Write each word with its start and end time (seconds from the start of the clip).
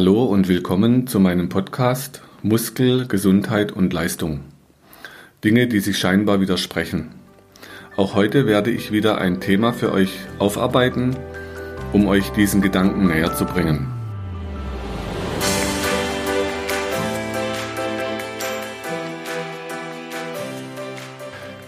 Hallo 0.00 0.24
und 0.24 0.48
willkommen 0.48 1.06
zu 1.06 1.20
meinem 1.20 1.50
Podcast 1.50 2.22
Muskel, 2.40 3.06
Gesundheit 3.06 3.70
und 3.70 3.92
Leistung. 3.92 4.40
Dinge, 5.44 5.66
die 5.66 5.80
sich 5.80 5.98
scheinbar 5.98 6.40
widersprechen. 6.40 7.10
Auch 7.96 8.14
heute 8.14 8.46
werde 8.46 8.70
ich 8.70 8.92
wieder 8.92 9.18
ein 9.18 9.42
Thema 9.42 9.74
für 9.74 9.92
euch 9.92 10.20
aufarbeiten, 10.38 11.14
um 11.92 12.06
euch 12.06 12.30
diesen 12.30 12.62
Gedanken 12.62 13.08
näher 13.08 13.34
zu 13.34 13.44
bringen. 13.44 13.88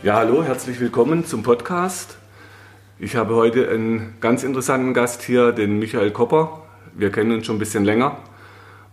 Ja, 0.03 0.15
hallo, 0.15 0.43
herzlich 0.43 0.81
willkommen 0.81 1.27
zum 1.27 1.43
Podcast. 1.43 2.17
Ich 2.99 3.15
habe 3.15 3.35
heute 3.35 3.69
einen 3.69 4.15
ganz 4.23 4.43
interessanten 4.43 4.95
Gast 4.95 5.21
hier, 5.21 5.53
den 5.53 5.79
Michael 5.79 6.13
Kopper. 6.13 6.62
Wir 6.95 7.11
kennen 7.11 7.33
uns 7.33 7.47
schon 7.47 7.57
ein 7.57 7.59
bisschen 7.59 7.85
länger. 7.85 8.19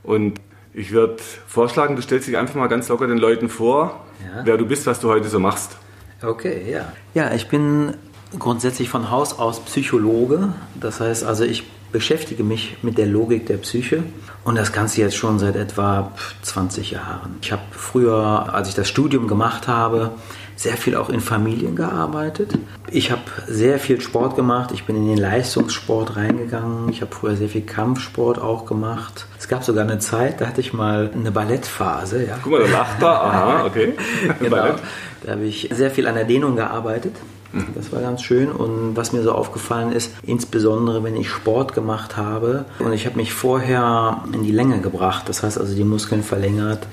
Und 0.04 0.40
ich 0.74 0.92
würde 0.92 1.18
vorschlagen, 1.48 1.96
du 1.96 2.02
stellst 2.02 2.28
dich 2.28 2.38
einfach 2.38 2.56
mal 2.56 2.68
ganz 2.68 2.88
locker 2.90 3.08
den 3.08 3.18
Leuten 3.18 3.50
vor, 3.50 4.06
ja. 4.22 4.42
wer 4.46 4.58
du 4.58 4.66
bist, 4.66 4.86
was 4.86 5.00
du 5.00 5.10
heute 5.10 5.28
so 5.28 5.40
machst. 5.40 5.78
Okay, 6.22 6.70
ja. 6.70 6.92
Ja, 7.14 7.34
ich 7.34 7.48
bin 7.48 7.94
grundsätzlich 8.38 8.90
von 8.90 9.10
Haus 9.10 9.40
aus 9.40 9.60
Psychologe. 9.62 10.54
Das 10.80 11.00
heißt 11.00 11.24
also, 11.24 11.44
ich 11.44 11.64
beschäftige 11.92 12.44
mich 12.44 12.78
mit 12.82 12.98
der 12.98 13.08
Logik 13.08 13.48
der 13.48 13.58
Psyche 13.58 14.04
und 14.44 14.56
das 14.56 14.72
Ganze 14.72 15.02
jetzt 15.02 15.16
schon 15.16 15.40
seit 15.40 15.56
etwa 15.56 16.12
20 16.44 16.92
Jahren. 16.92 17.38
Ich 17.42 17.52
habe 17.52 17.64
früher, 17.72 18.54
als 18.54 18.70
ich 18.70 18.76
das 18.76 18.88
Studium 18.88 19.28
gemacht 19.28 19.68
habe, 19.68 20.12
sehr 20.60 20.76
viel 20.76 20.98
auch 20.98 21.08
in 21.08 21.22
Familien 21.22 21.78
gearbeitet. 21.78 22.52
Ich 22.92 23.12
habe 23.12 23.22
sehr 23.48 23.80
viel 23.80 24.02
Sport 24.02 24.36
gemacht. 24.36 24.72
Ich 24.74 24.84
bin 24.84 24.98
in 24.98 25.08
den 25.08 25.18
Leistungssport 25.18 26.18
reingegangen. 26.18 26.90
Ich 26.90 27.00
habe 27.02 27.16
früher 27.16 27.38
sehr 27.38 27.48
viel 27.48 27.62
Kampfsport 27.62 28.40
auch 28.40 28.66
gemacht. 28.66 29.26
Es 29.40 29.48
gab 29.48 29.64
sogar 29.64 29.86
eine 29.86 30.00
Zeit, 30.00 30.42
da 30.42 30.48
hatte 30.48 30.60
ich 30.60 30.74
mal 30.74 31.12
eine 31.16 31.32
Ballettphase. 31.32 32.26
Ja. 32.26 32.40
Guck 32.44 32.52
mal, 32.52 32.64
da 32.64 32.72
lacht 32.72 33.02
er. 33.02 33.08
Aha, 33.08 33.66
okay. 33.68 33.94
genau. 34.42 34.76
Da 35.24 35.32
habe 35.32 35.46
ich 35.46 35.70
sehr 35.72 35.92
viel 35.92 36.08
an 36.08 36.16
der 36.16 36.26
Dehnung 36.26 36.58
gearbeitet. 36.58 37.14
Mhm. 37.54 37.68
Das 37.74 37.94
war 37.94 38.02
ganz 38.02 38.22
schön 38.22 38.52
und 38.52 38.98
was 38.98 39.14
mir 39.14 39.24
so 39.24 39.32
aufgefallen 39.32 39.94
ist, 39.94 40.12
insbesondere 40.24 41.06
wenn 41.06 41.16
ich 41.16 41.30
Sport 41.30 41.74
gemacht 41.74 42.18
habe 42.18 42.66
und 42.78 42.94
ich 42.94 43.08
habe 43.08 43.16
mich 43.16 43.34
vorher 43.34 44.24
in 44.34 44.44
die 44.44 44.52
Länge 44.52 44.82
gebracht, 44.82 45.28
das 45.28 45.42
heißt 45.42 45.58
also 45.58 45.74
die 45.74 45.84
Muskeln 45.84 46.22
verlängert, 46.22 46.86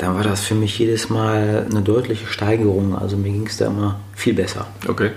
dann 0.00 0.14
war 0.14 0.24
das 0.24 0.40
für 0.40 0.54
mich 0.54 0.78
jedes 0.78 1.10
Mal 1.10 1.66
eine 1.70 1.82
deutliche 1.82 2.26
Steigerung. 2.26 2.96
Also 2.96 3.18
mir 3.18 3.30
ging 3.30 3.46
es 3.46 3.58
da 3.58 3.66
immer 3.66 4.00
viel 4.14 4.32
besser. 4.32 4.66
Okay. 4.88 5.10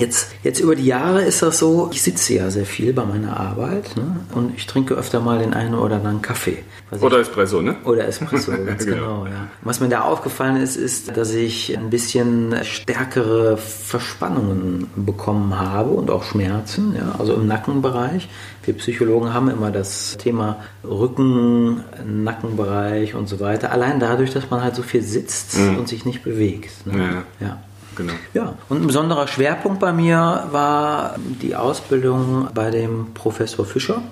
Jetzt, 0.00 0.28
jetzt 0.42 0.60
über 0.60 0.74
die 0.74 0.86
Jahre 0.86 1.22
ist 1.22 1.42
das 1.42 1.58
so, 1.58 1.90
ich 1.92 2.02
sitze 2.02 2.34
ja 2.34 2.50
sehr 2.50 2.66
viel 2.66 2.92
bei 2.92 3.04
meiner 3.04 3.38
Arbeit 3.38 3.96
ne? 3.96 4.20
und 4.34 4.56
ich 4.56 4.66
trinke 4.66 4.94
öfter 4.94 5.20
mal 5.20 5.38
den 5.38 5.54
einen 5.54 5.74
oder 5.74 5.96
anderen 5.96 6.22
Kaffee. 6.22 6.58
Oder 7.00 7.20
ich, 7.20 7.28
Espresso, 7.28 7.62
ne? 7.62 7.76
Oder 7.84 8.08
Espresso, 8.08 8.52
ganz 8.66 8.84
genau. 8.84 9.22
genau, 9.22 9.26
ja. 9.26 9.48
Was 9.62 9.80
mir 9.80 9.88
da 9.88 10.02
aufgefallen 10.02 10.56
ist, 10.56 10.76
ist, 10.76 11.16
dass 11.16 11.32
ich 11.34 11.76
ein 11.76 11.90
bisschen 11.90 12.56
stärkere 12.62 13.56
Verspannungen 13.56 14.88
bekommen 14.96 15.58
habe 15.58 15.90
und 15.90 16.10
auch 16.10 16.24
Schmerzen, 16.24 16.94
ja, 16.96 17.14
also 17.18 17.34
im 17.34 17.46
Nackenbereich. 17.46 18.28
Wir 18.64 18.74
Psychologen 18.74 19.32
haben 19.32 19.48
immer 19.48 19.70
das 19.70 20.16
Thema 20.18 20.56
Rücken, 20.84 21.82
Nackenbereich 22.04 23.14
und 23.14 23.28
so 23.28 23.40
weiter. 23.40 23.72
Allein 23.72 24.00
dadurch, 24.00 24.32
dass 24.32 24.50
man 24.50 24.62
halt 24.62 24.74
so 24.74 24.82
viel 24.82 25.02
sitzt 25.02 25.58
mhm. 25.58 25.78
und 25.78 25.88
sich 25.88 26.04
nicht 26.04 26.22
bewegt. 26.22 26.86
Ne? 26.86 27.24
Ja. 27.40 27.46
ja. 27.46 27.58
Genau. 27.96 28.12
Ja, 28.34 28.54
und 28.68 28.82
ein 28.82 28.86
besonderer 28.86 29.26
Schwerpunkt 29.26 29.80
bei 29.80 29.92
mir 29.92 30.48
war 30.50 31.16
die 31.42 31.56
Ausbildung 31.56 32.48
bei 32.54 32.70
dem 32.70 33.12
Professor 33.14 33.64
Fischer. 33.64 34.02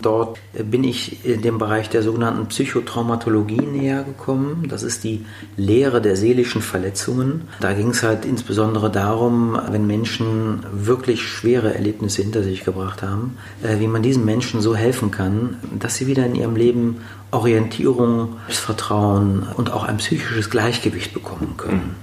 Dort 0.00 0.38
bin 0.52 0.84
ich 0.84 1.24
in 1.24 1.42
dem 1.42 1.58
Bereich 1.58 1.88
der 1.88 2.02
sogenannten 2.02 2.46
Psychotraumatologie 2.46 3.60
näher 3.60 4.04
gekommen. 4.04 4.66
Das 4.68 4.84
ist 4.84 5.02
die 5.02 5.26
Lehre 5.56 6.00
der 6.00 6.14
seelischen 6.14 6.62
Verletzungen. 6.62 7.48
Da 7.60 7.72
ging 7.72 7.90
es 7.90 8.04
halt 8.04 8.24
insbesondere 8.24 8.90
darum, 8.90 9.58
wenn 9.70 9.88
Menschen 9.88 10.64
wirklich 10.72 11.22
schwere 11.22 11.74
Erlebnisse 11.74 12.22
hinter 12.22 12.44
sich 12.44 12.64
gebracht 12.64 13.02
haben, 13.02 13.38
äh, 13.62 13.80
wie 13.80 13.88
man 13.88 14.02
diesen 14.02 14.24
Menschen 14.24 14.60
so 14.60 14.76
helfen 14.76 15.10
kann, 15.10 15.56
dass 15.78 15.96
sie 15.96 16.06
wieder 16.06 16.24
in 16.26 16.36
ihrem 16.36 16.54
Leben 16.54 16.98
Orientierung, 17.32 18.36
Vertrauen 18.48 19.46
und 19.56 19.72
auch 19.72 19.82
ein 19.84 19.96
psychisches 19.96 20.48
Gleichgewicht 20.48 21.12
bekommen 21.12 21.54
können. 21.56 21.96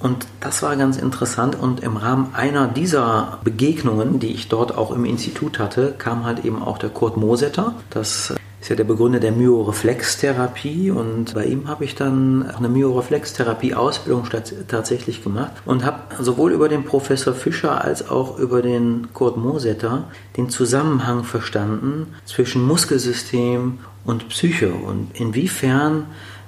Und 0.00 0.26
das 0.40 0.62
war 0.62 0.76
ganz 0.76 0.96
interessant. 0.96 1.56
Und 1.58 1.80
im 1.80 1.96
Rahmen 1.96 2.34
einer 2.34 2.68
dieser 2.68 3.38
Begegnungen, 3.44 4.20
die 4.20 4.32
ich 4.32 4.48
dort 4.48 4.76
auch 4.76 4.92
im 4.92 5.04
Institut 5.04 5.58
hatte, 5.58 5.94
kam 5.96 6.24
halt 6.24 6.44
eben 6.44 6.62
auch 6.62 6.78
der 6.78 6.90
Kurt 6.90 7.16
Mosetter. 7.16 7.74
Das 7.90 8.32
ist 8.60 8.68
ja 8.68 8.76
der 8.76 8.84
Begründer 8.84 9.20
der 9.20 9.32
Myoreflextherapie 9.32 10.90
und 10.90 11.34
bei 11.34 11.44
ihm 11.44 11.68
habe 11.68 11.84
ich 11.84 11.94
dann 11.94 12.42
eine 12.42 12.68
Myoreflextherapie-Ausbildung 12.68 14.26
tatsächlich 14.66 15.22
gemacht 15.22 15.52
und 15.64 15.84
habe 15.84 16.00
sowohl 16.20 16.52
über 16.52 16.68
den 16.68 16.84
Professor 16.84 17.34
Fischer 17.34 17.84
als 17.84 18.10
auch 18.10 18.38
über 18.38 18.60
den 18.60 19.08
Kurt 19.14 19.36
Mosetter 19.36 20.04
den 20.36 20.50
Zusammenhang 20.50 21.22
verstanden 21.22 22.08
zwischen 22.24 22.66
Muskelsystem 22.66 23.78
und 24.04 24.28
Psyche 24.28 24.72
und 24.72 25.10
inwiefern 25.14 26.06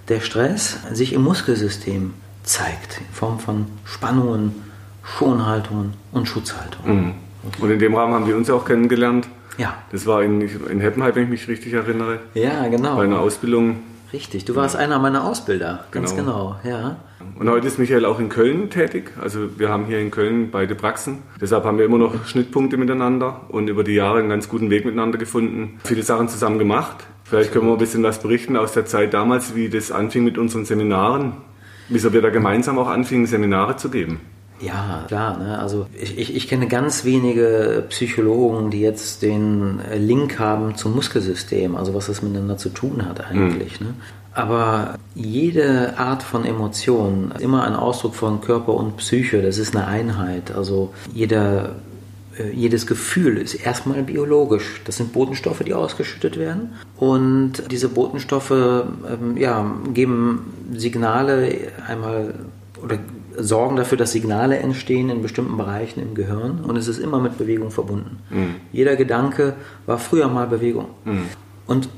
der 0.09 0.21
Stress 0.21 0.79
sich 0.93 1.13
im 1.13 1.23
Muskelsystem 1.23 2.15
zeigt, 2.43 3.01
in 3.01 3.15
Form 3.15 3.39
von 3.39 3.67
Spannungen, 3.85 4.55
Schonhaltungen 5.03 5.95
und 6.13 6.29
Schutzhaltungen. 6.29 7.07
Mhm. 7.07 7.15
Und 7.59 7.71
in 7.71 7.79
dem 7.79 7.95
Rahmen 7.95 8.15
haben 8.15 8.27
wir 8.27 8.37
uns 8.37 8.49
ja 8.49 8.55
auch 8.55 8.65
kennengelernt. 8.65 9.29
Ja. 9.59 9.75
Das 9.93 10.07
war 10.07 10.23
in, 10.23 10.41
in 10.41 10.81
Heppenheim, 10.81 11.15
wenn 11.15 11.25
ich 11.25 11.31
mich 11.31 11.49
richtig 11.49 11.73
erinnere. 11.73 12.21
Ja, 12.35 12.69
genau. 12.69 12.97
Bei 12.97 13.05
einer 13.05 13.21
Ausbildung. 13.21 13.81
Richtig, 14.13 14.45
du 14.45 14.57
warst 14.57 14.75
ja. 14.75 14.81
einer 14.81 14.99
meiner 14.99 15.25
Ausbilder, 15.25 15.85
ganz 15.91 16.17
genau. 16.17 16.57
genau, 16.63 16.77
ja. 16.77 16.97
Und 17.39 17.49
heute 17.49 17.69
ist 17.69 17.79
Michael 17.79 18.05
auch 18.05 18.19
in 18.19 18.29
Köln 18.29 18.71
tätig. 18.71 19.13
Also 19.21 19.59
wir 19.59 19.69
haben 19.69 19.85
hier 19.87 20.01
in 20.01 20.11
Köln 20.11 20.51
beide 20.51 20.75
Praxen. 20.75 21.23
Deshalb 21.41 21.65
haben 21.65 21.79
wir 21.79 21.85
immer 21.85 21.99
noch 21.99 22.27
Schnittpunkte 22.27 22.77
miteinander 22.77 23.43
und 23.49 23.69
über 23.69 23.85
die 23.85 23.95
Jahre 23.95 24.19
einen 24.19 24.29
ganz 24.29 24.49
guten 24.49 24.69
Weg 24.71 24.85
miteinander 24.85 25.17
gefunden. 25.17 25.79
Viele 25.85 26.03
Sachen 26.03 26.29
zusammen 26.29 26.59
gemacht. 26.59 26.97
Vielleicht 27.25 27.53
können 27.53 27.67
wir 27.67 27.73
ein 27.73 27.79
bisschen 27.79 28.03
was 28.03 28.21
berichten 28.21 28.57
aus 28.57 28.73
der 28.73 28.87
Zeit 28.87 29.15
damals, 29.15 29.55
wie 29.55 29.69
das 29.69 29.93
anfing 29.93 30.25
mit 30.25 30.37
unseren 30.37 30.65
Seminaren. 30.65 31.35
Wieso 31.91 32.13
wir 32.13 32.23
da 32.23 32.31
gemeinsam 32.31 32.79
auch 32.79 32.89
anfingen, 32.89 33.27
Seminare 33.27 33.77
zu 33.77 33.91
geben? 33.91 34.21
Ja, 34.61 35.05
klar. 35.09 35.39
Ne? 35.39 35.59
Also 35.59 35.87
ich, 36.01 36.19
ich, 36.19 36.37
ich, 36.37 36.49
kenne 36.49 36.69
ganz 36.69 37.05
wenige 37.05 37.85
Psychologen, 37.89 38.71
die 38.71 38.81
jetzt 38.81 39.23
den 39.23 39.81
Link 39.97 40.39
haben 40.39 40.77
zum 40.77 40.95
Muskelsystem, 40.95 41.77
also 41.77 41.95
was 41.95 42.07
das 42.07 42.23
miteinander 42.23 42.59
zu 42.59 42.69
tun 42.69 43.07
hat 43.07 43.25
eigentlich. 43.25 43.81
Mhm. 43.81 43.87
Ne? 43.87 43.95
Aber 44.33 44.99
jede 45.15 45.99
Art 45.99 46.23
von 46.23 46.45
Emotion, 46.45 47.33
immer 47.41 47.65
ein 47.65 47.75
Ausdruck 47.75 48.15
von 48.15 48.41
Körper 48.41 48.75
und 48.75 48.97
Psyche, 48.99 49.43
das 49.43 49.59
ist 49.59 49.75
eine 49.75 49.87
Einheit. 49.87 50.53
Also 50.53 50.95
jeder 51.13 51.75
jedes 52.53 52.87
Gefühl 52.87 53.37
ist 53.37 53.55
erstmal 53.55 54.03
biologisch. 54.03 54.81
Das 54.85 54.97
sind 54.97 55.13
Botenstoffe, 55.13 55.61
die 55.61 55.75
ausgeschüttet 55.75 56.39
werden. 56.39 56.75
Und 56.97 57.71
diese 57.71 57.89
Botenstoffe 57.89 58.51
ähm, 58.51 59.37
ja, 59.37 59.75
geben 59.93 60.53
Signale 60.73 61.53
einmal 61.87 62.35
oder 62.83 62.99
sorgen 63.37 63.77
dafür, 63.77 63.99
dass 63.99 64.13
Signale 64.13 64.59
entstehen 64.59 65.11
in 65.11 65.23
bestimmten 65.23 65.57
Bereichen 65.57 66.01
im 66.01 66.15
Gehirn. 66.15 66.61
Und 66.61 66.77
es 66.77 66.89
ist 66.89 66.99
immer 66.99 67.21
mit 67.21 67.39
Bewegung 67.39 67.71
verbunden. 67.71 68.19
Mhm. 68.31 68.57
Jeder 68.73 68.97
Gedanke 68.97 69.55
war 69.87 69.99
früher 69.99 70.29
mal 70.29 70.47
Bewegung. 70.47 70.87
Mhm. 71.05 71.27
Und 71.67 71.89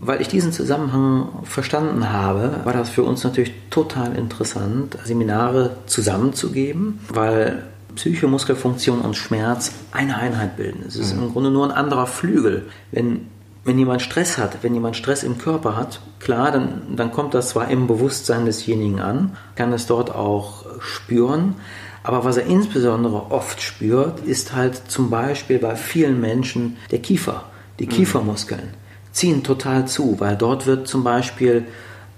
weil 0.00 0.20
ich 0.20 0.28
diesen 0.28 0.52
Zusammenhang 0.52 1.28
verstanden 1.44 2.12
habe, 2.12 2.60
war 2.64 2.72
das 2.72 2.90
für 2.90 3.02
uns 3.02 3.24
natürlich 3.24 3.52
total 3.70 4.14
interessant, 4.14 4.98
Seminare 5.04 5.76
zusammenzugeben, 5.86 7.00
weil 7.08 7.64
Psyche, 7.96 8.28
Muskelfunktion 8.28 9.00
und 9.00 9.16
Schmerz 9.16 9.72
eine 9.92 10.16
Einheit 10.16 10.56
bilden. 10.56 10.84
Es 10.86 10.96
ist 10.96 11.14
mhm. 11.14 11.24
im 11.24 11.32
Grunde 11.32 11.50
nur 11.50 11.64
ein 11.64 11.72
anderer 11.72 12.06
Flügel. 12.06 12.68
Wenn, 12.92 13.26
wenn 13.64 13.78
jemand 13.78 14.02
Stress 14.02 14.38
hat, 14.38 14.58
wenn 14.62 14.74
jemand 14.74 14.96
Stress 14.96 15.22
im 15.22 15.38
Körper 15.38 15.76
hat, 15.76 16.00
klar, 16.20 16.52
dann, 16.52 16.96
dann 16.96 17.10
kommt 17.10 17.34
das 17.34 17.50
zwar 17.50 17.68
im 17.68 17.86
Bewusstsein 17.86 18.44
desjenigen 18.44 19.00
an, 19.00 19.36
kann 19.56 19.72
es 19.72 19.86
dort 19.86 20.14
auch 20.14 20.64
spüren, 20.80 21.56
aber 22.04 22.24
was 22.24 22.36
er 22.36 22.46
insbesondere 22.46 23.32
oft 23.32 23.60
spürt, 23.60 24.20
ist 24.20 24.54
halt 24.54 24.76
zum 24.88 25.10
Beispiel 25.10 25.58
bei 25.58 25.74
vielen 25.74 26.20
Menschen 26.20 26.76
der 26.92 27.00
Kiefer, 27.00 27.46
die 27.80 27.86
mhm. 27.86 27.90
Kiefermuskeln 27.90 28.74
ziehen 29.16 29.42
total 29.42 29.88
zu, 29.88 30.20
weil 30.20 30.36
dort 30.36 30.66
wird 30.66 30.86
zum 30.86 31.02
Beispiel 31.02 31.64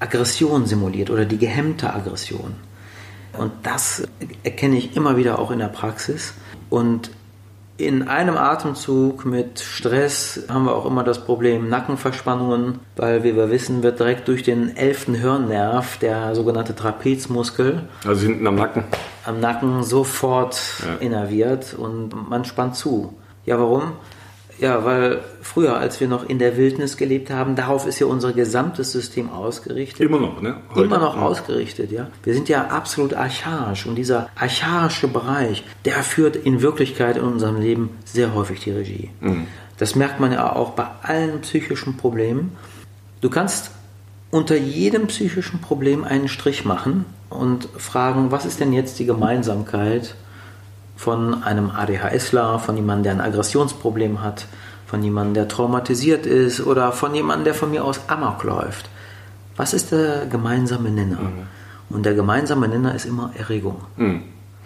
Aggression 0.00 0.66
simuliert 0.66 1.10
oder 1.10 1.24
die 1.24 1.38
gehemmte 1.38 1.94
Aggression. 1.94 2.56
Und 3.38 3.52
das 3.62 4.06
erkenne 4.42 4.76
ich 4.76 4.96
immer 4.96 5.16
wieder 5.16 5.38
auch 5.38 5.50
in 5.50 5.58
der 5.58 5.68
Praxis. 5.68 6.34
Und 6.70 7.10
in 7.78 8.08
einem 8.08 8.36
Atemzug 8.36 9.24
mit 9.24 9.60
Stress 9.60 10.46
haben 10.48 10.64
wir 10.64 10.74
auch 10.74 10.84
immer 10.84 11.04
das 11.04 11.24
Problem 11.24 11.68
Nackenverspannungen, 11.68 12.80
weil 12.96 13.22
wie 13.22 13.36
wir 13.36 13.50
wissen, 13.50 13.84
wird 13.84 14.00
direkt 14.00 14.26
durch 14.26 14.42
den 14.42 14.76
elften 14.76 15.14
Hirnnerv, 15.14 15.96
der 15.98 16.34
sogenannte 16.34 16.74
Trapezmuskel, 16.74 17.88
also 18.04 18.26
hinten 18.26 18.46
am 18.48 18.56
Nacken, 18.56 18.82
am 19.24 19.38
Nacken 19.38 19.84
sofort 19.84 20.60
ja. 20.84 20.96
innerviert 20.96 21.74
und 21.74 22.28
man 22.28 22.44
spannt 22.44 22.74
zu. 22.74 23.14
Ja, 23.46 23.60
warum? 23.60 23.92
Ja, 24.60 24.84
weil 24.84 25.20
früher, 25.40 25.76
als 25.76 26.00
wir 26.00 26.08
noch 26.08 26.28
in 26.28 26.38
der 26.38 26.56
Wildnis 26.56 26.96
gelebt 26.96 27.30
haben, 27.30 27.54
darauf 27.54 27.86
ist 27.86 28.00
ja 28.00 28.06
unser 28.06 28.32
gesamtes 28.32 28.90
System 28.90 29.30
ausgerichtet. 29.30 30.00
Immer 30.00 30.18
noch, 30.18 30.42
ne? 30.42 30.56
Heute. 30.70 30.84
Immer 30.84 30.98
noch 30.98 31.16
ja. 31.16 31.22
ausgerichtet, 31.22 31.92
ja. 31.92 32.08
Wir 32.24 32.34
sind 32.34 32.48
ja 32.48 32.66
absolut 32.66 33.14
archaisch 33.14 33.86
und 33.86 33.94
dieser 33.94 34.28
archaische 34.34 35.06
Bereich, 35.06 35.64
der 35.84 36.02
führt 36.02 36.34
in 36.34 36.60
Wirklichkeit 36.60 37.16
in 37.16 37.22
unserem 37.22 37.60
Leben 37.60 37.90
sehr 38.04 38.34
häufig 38.34 38.60
die 38.60 38.72
Regie. 38.72 39.10
Mhm. 39.20 39.46
Das 39.78 39.94
merkt 39.94 40.18
man 40.18 40.32
ja 40.32 40.52
auch 40.54 40.70
bei 40.70 40.86
allen 41.02 41.40
psychischen 41.42 41.96
Problemen. 41.96 42.56
Du 43.20 43.30
kannst 43.30 43.70
unter 44.30 44.56
jedem 44.56 45.06
psychischen 45.06 45.60
Problem 45.60 46.04
einen 46.04 46.28
Strich 46.28 46.64
machen 46.64 47.04
und 47.30 47.68
fragen, 47.76 48.30
was 48.30 48.44
ist 48.44 48.60
denn 48.60 48.72
jetzt 48.72 48.98
die 48.98 49.06
Gemeinsamkeit 49.06 50.16
von 50.98 51.44
einem 51.44 51.70
ADHSler, 51.70 52.58
von 52.58 52.76
jemandem, 52.76 53.04
der 53.04 53.12
ein 53.12 53.20
Aggressionsproblem 53.20 54.20
hat, 54.20 54.46
von 54.84 55.00
jemandem, 55.00 55.34
der 55.34 55.48
traumatisiert 55.48 56.26
ist 56.26 56.60
oder 56.66 56.90
von 56.90 57.14
jemandem, 57.14 57.44
der 57.44 57.54
von 57.54 57.70
mir 57.70 57.84
aus 57.84 58.00
Amok 58.08 58.42
läuft. 58.42 58.90
Was 59.56 59.74
ist 59.74 59.92
der 59.92 60.26
gemeinsame 60.26 60.90
Nenner? 60.90 61.20
Mhm. 61.20 61.46
Und 61.88 62.04
der 62.04 62.14
gemeinsame 62.14 62.66
Nenner 62.66 62.96
ist 62.96 63.06
immer 63.06 63.30
Erregung. 63.38 63.76
Mhm. 63.96 64.24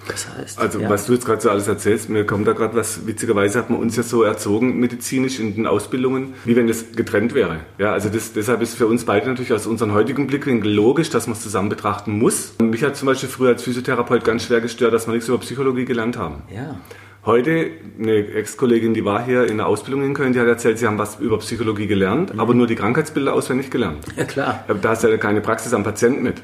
Das 0.09 0.29
heißt, 0.29 0.59
also 0.59 0.81
ja. 0.81 0.91
was 0.91 1.07
du 1.07 1.13
jetzt 1.13 1.25
gerade 1.25 1.41
so 1.41 1.51
alles 1.51 1.69
erzählst, 1.69 2.09
mir 2.09 2.27
kommt 2.27 2.47
da 2.47 2.53
gerade 2.53 2.75
was, 2.75 3.07
witzigerweise 3.07 3.59
hat 3.59 3.71
man 3.71 3.79
uns 3.79 3.97
ja 3.97 4.03
so 4.03 4.23
erzogen 4.23 4.79
medizinisch 4.79 5.39
in 5.39 5.55
den 5.55 5.67
Ausbildungen, 5.67 6.35
wie 6.45 6.57
wenn 6.57 6.67
das 6.67 6.93
getrennt 6.93 7.35
wäre. 7.35 7.61
Ja, 7.79 7.93
also 7.93 8.09
das, 8.09 8.33
deshalb 8.33 8.63
ist 8.63 8.75
für 8.75 8.87
uns 8.87 9.05
beide 9.05 9.29
natürlich 9.29 9.53
aus 9.53 9.67
unserem 9.67 9.93
heutigen 9.93 10.27
Blickwinkel 10.27 10.73
logisch, 10.73 11.11
dass 11.11 11.27
man 11.27 11.37
es 11.37 11.43
zusammen 11.43 11.69
betrachten 11.69 12.19
muss. 12.19 12.55
Und 12.59 12.71
mich 12.71 12.83
hat 12.83 12.97
zum 12.97 13.07
Beispiel 13.07 13.29
früher 13.29 13.51
als 13.51 13.63
Physiotherapeut 13.63 14.25
ganz 14.25 14.45
schwer 14.45 14.61
gestört, 14.61 14.93
dass 14.93 15.07
wir 15.07 15.15
nichts 15.15 15.29
über 15.29 15.39
Psychologie 15.39 15.85
gelernt 15.85 16.17
haben. 16.17 16.43
Ja. 16.55 16.77
Heute, 17.25 17.71
eine 18.01 18.17
Ex-Kollegin, 18.35 18.95
die 18.95 19.05
war 19.05 19.25
hier 19.25 19.47
in 19.47 19.59
der 19.59 19.69
Ausbildung 19.69 20.03
in 20.03 20.13
Köln, 20.13 20.33
die 20.33 20.41
hat 20.41 20.49
erzählt, 20.49 20.79
sie 20.79 20.89
haben 20.89 20.99
was 20.99 21.21
über 21.21 21.39
Psychologie 21.39 21.87
gelernt, 21.87 22.35
mhm. 22.35 22.41
aber 22.41 22.53
nur 22.53 22.67
die 22.67 22.75
Krankheitsbilder 22.75 23.33
auswendig 23.33 23.71
gelernt. 23.71 24.05
Ja, 24.17 24.25
klar. 24.25 24.65
Da 24.67 24.89
hast 24.89 25.05
du 25.05 25.09
ja 25.09 25.17
keine 25.19 25.41
Praxis 25.41 25.73
am 25.73 25.85
Patienten 25.85 26.25
mit. 26.25 26.43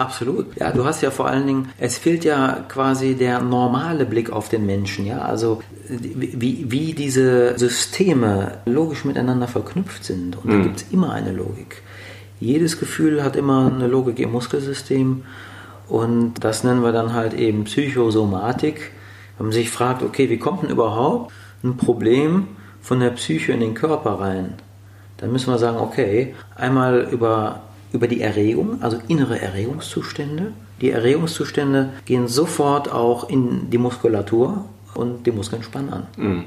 Absolut. 0.00 0.56
Ja, 0.58 0.72
du 0.72 0.86
hast 0.86 1.02
ja 1.02 1.10
vor 1.10 1.26
allen 1.26 1.46
Dingen, 1.46 1.68
es 1.78 1.98
fehlt 1.98 2.24
ja 2.24 2.64
quasi 2.68 3.16
der 3.16 3.42
normale 3.42 4.06
Blick 4.06 4.30
auf 4.30 4.48
den 4.48 4.64
Menschen, 4.64 5.04
ja, 5.04 5.18
also 5.18 5.60
wie, 5.88 6.70
wie 6.70 6.94
diese 6.94 7.58
Systeme 7.58 8.58
logisch 8.64 9.04
miteinander 9.04 9.46
verknüpft 9.46 10.04
sind. 10.04 10.38
Und 10.38 10.46
mhm. 10.46 10.50
da 10.50 10.58
gibt 10.62 10.76
es 10.78 10.86
immer 10.90 11.12
eine 11.12 11.32
Logik. 11.32 11.82
Jedes 12.40 12.80
Gefühl 12.80 13.22
hat 13.22 13.36
immer 13.36 13.70
eine 13.70 13.88
Logik 13.88 14.18
im 14.20 14.32
Muskelsystem 14.32 15.24
und 15.86 16.42
das 16.42 16.64
nennen 16.64 16.82
wir 16.82 16.92
dann 16.92 17.12
halt 17.12 17.34
eben 17.34 17.64
Psychosomatik. 17.64 18.92
Wenn 19.36 19.48
man 19.48 19.52
sich 19.52 19.70
fragt, 19.70 20.02
okay, 20.02 20.30
wie 20.30 20.38
kommt 20.38 20.62
denn 20.62 20.70
überhaupt 20.70 21.30
ein 21.62 21.76
Problem 21.76 22.48
von 22.80 23.00
der 23.00 23.10
Psyche 23.10 23.52
in 23.52 23.60
den 23.60 23.74
Körper 23.74 24.12
rein? 24.12 24.54
Dann 25.18 25.30
müssen 25.30 25.52
wir 25.52 25.58
sagen, 25.58 25.76
okay, 25.76 26.34
einmal 26.56 27.06
über 27.12 27.64
über 27.92 28.08
die 28.08 28.20
Erregung, 28.20 28.82
also 28.82 28.98
innere 29.08 29.40
Erregungszustände. 29.40 30.52
Die 30.80 30.90
Erregungszustände 30.90 31.90
gehen 32.04 32.28
sofort 32.28 32.90
auch 32.90 33.28
in 33.28 33.70
die 33.70 33.78
Muskulatur 33.78 34.64
und 34.94 35.26
die 35.26 35.32
Muskeln 35.32 35.62
spannen 35.62 35.92
an. 35.92 36.06
Mhm. 36.16 36.44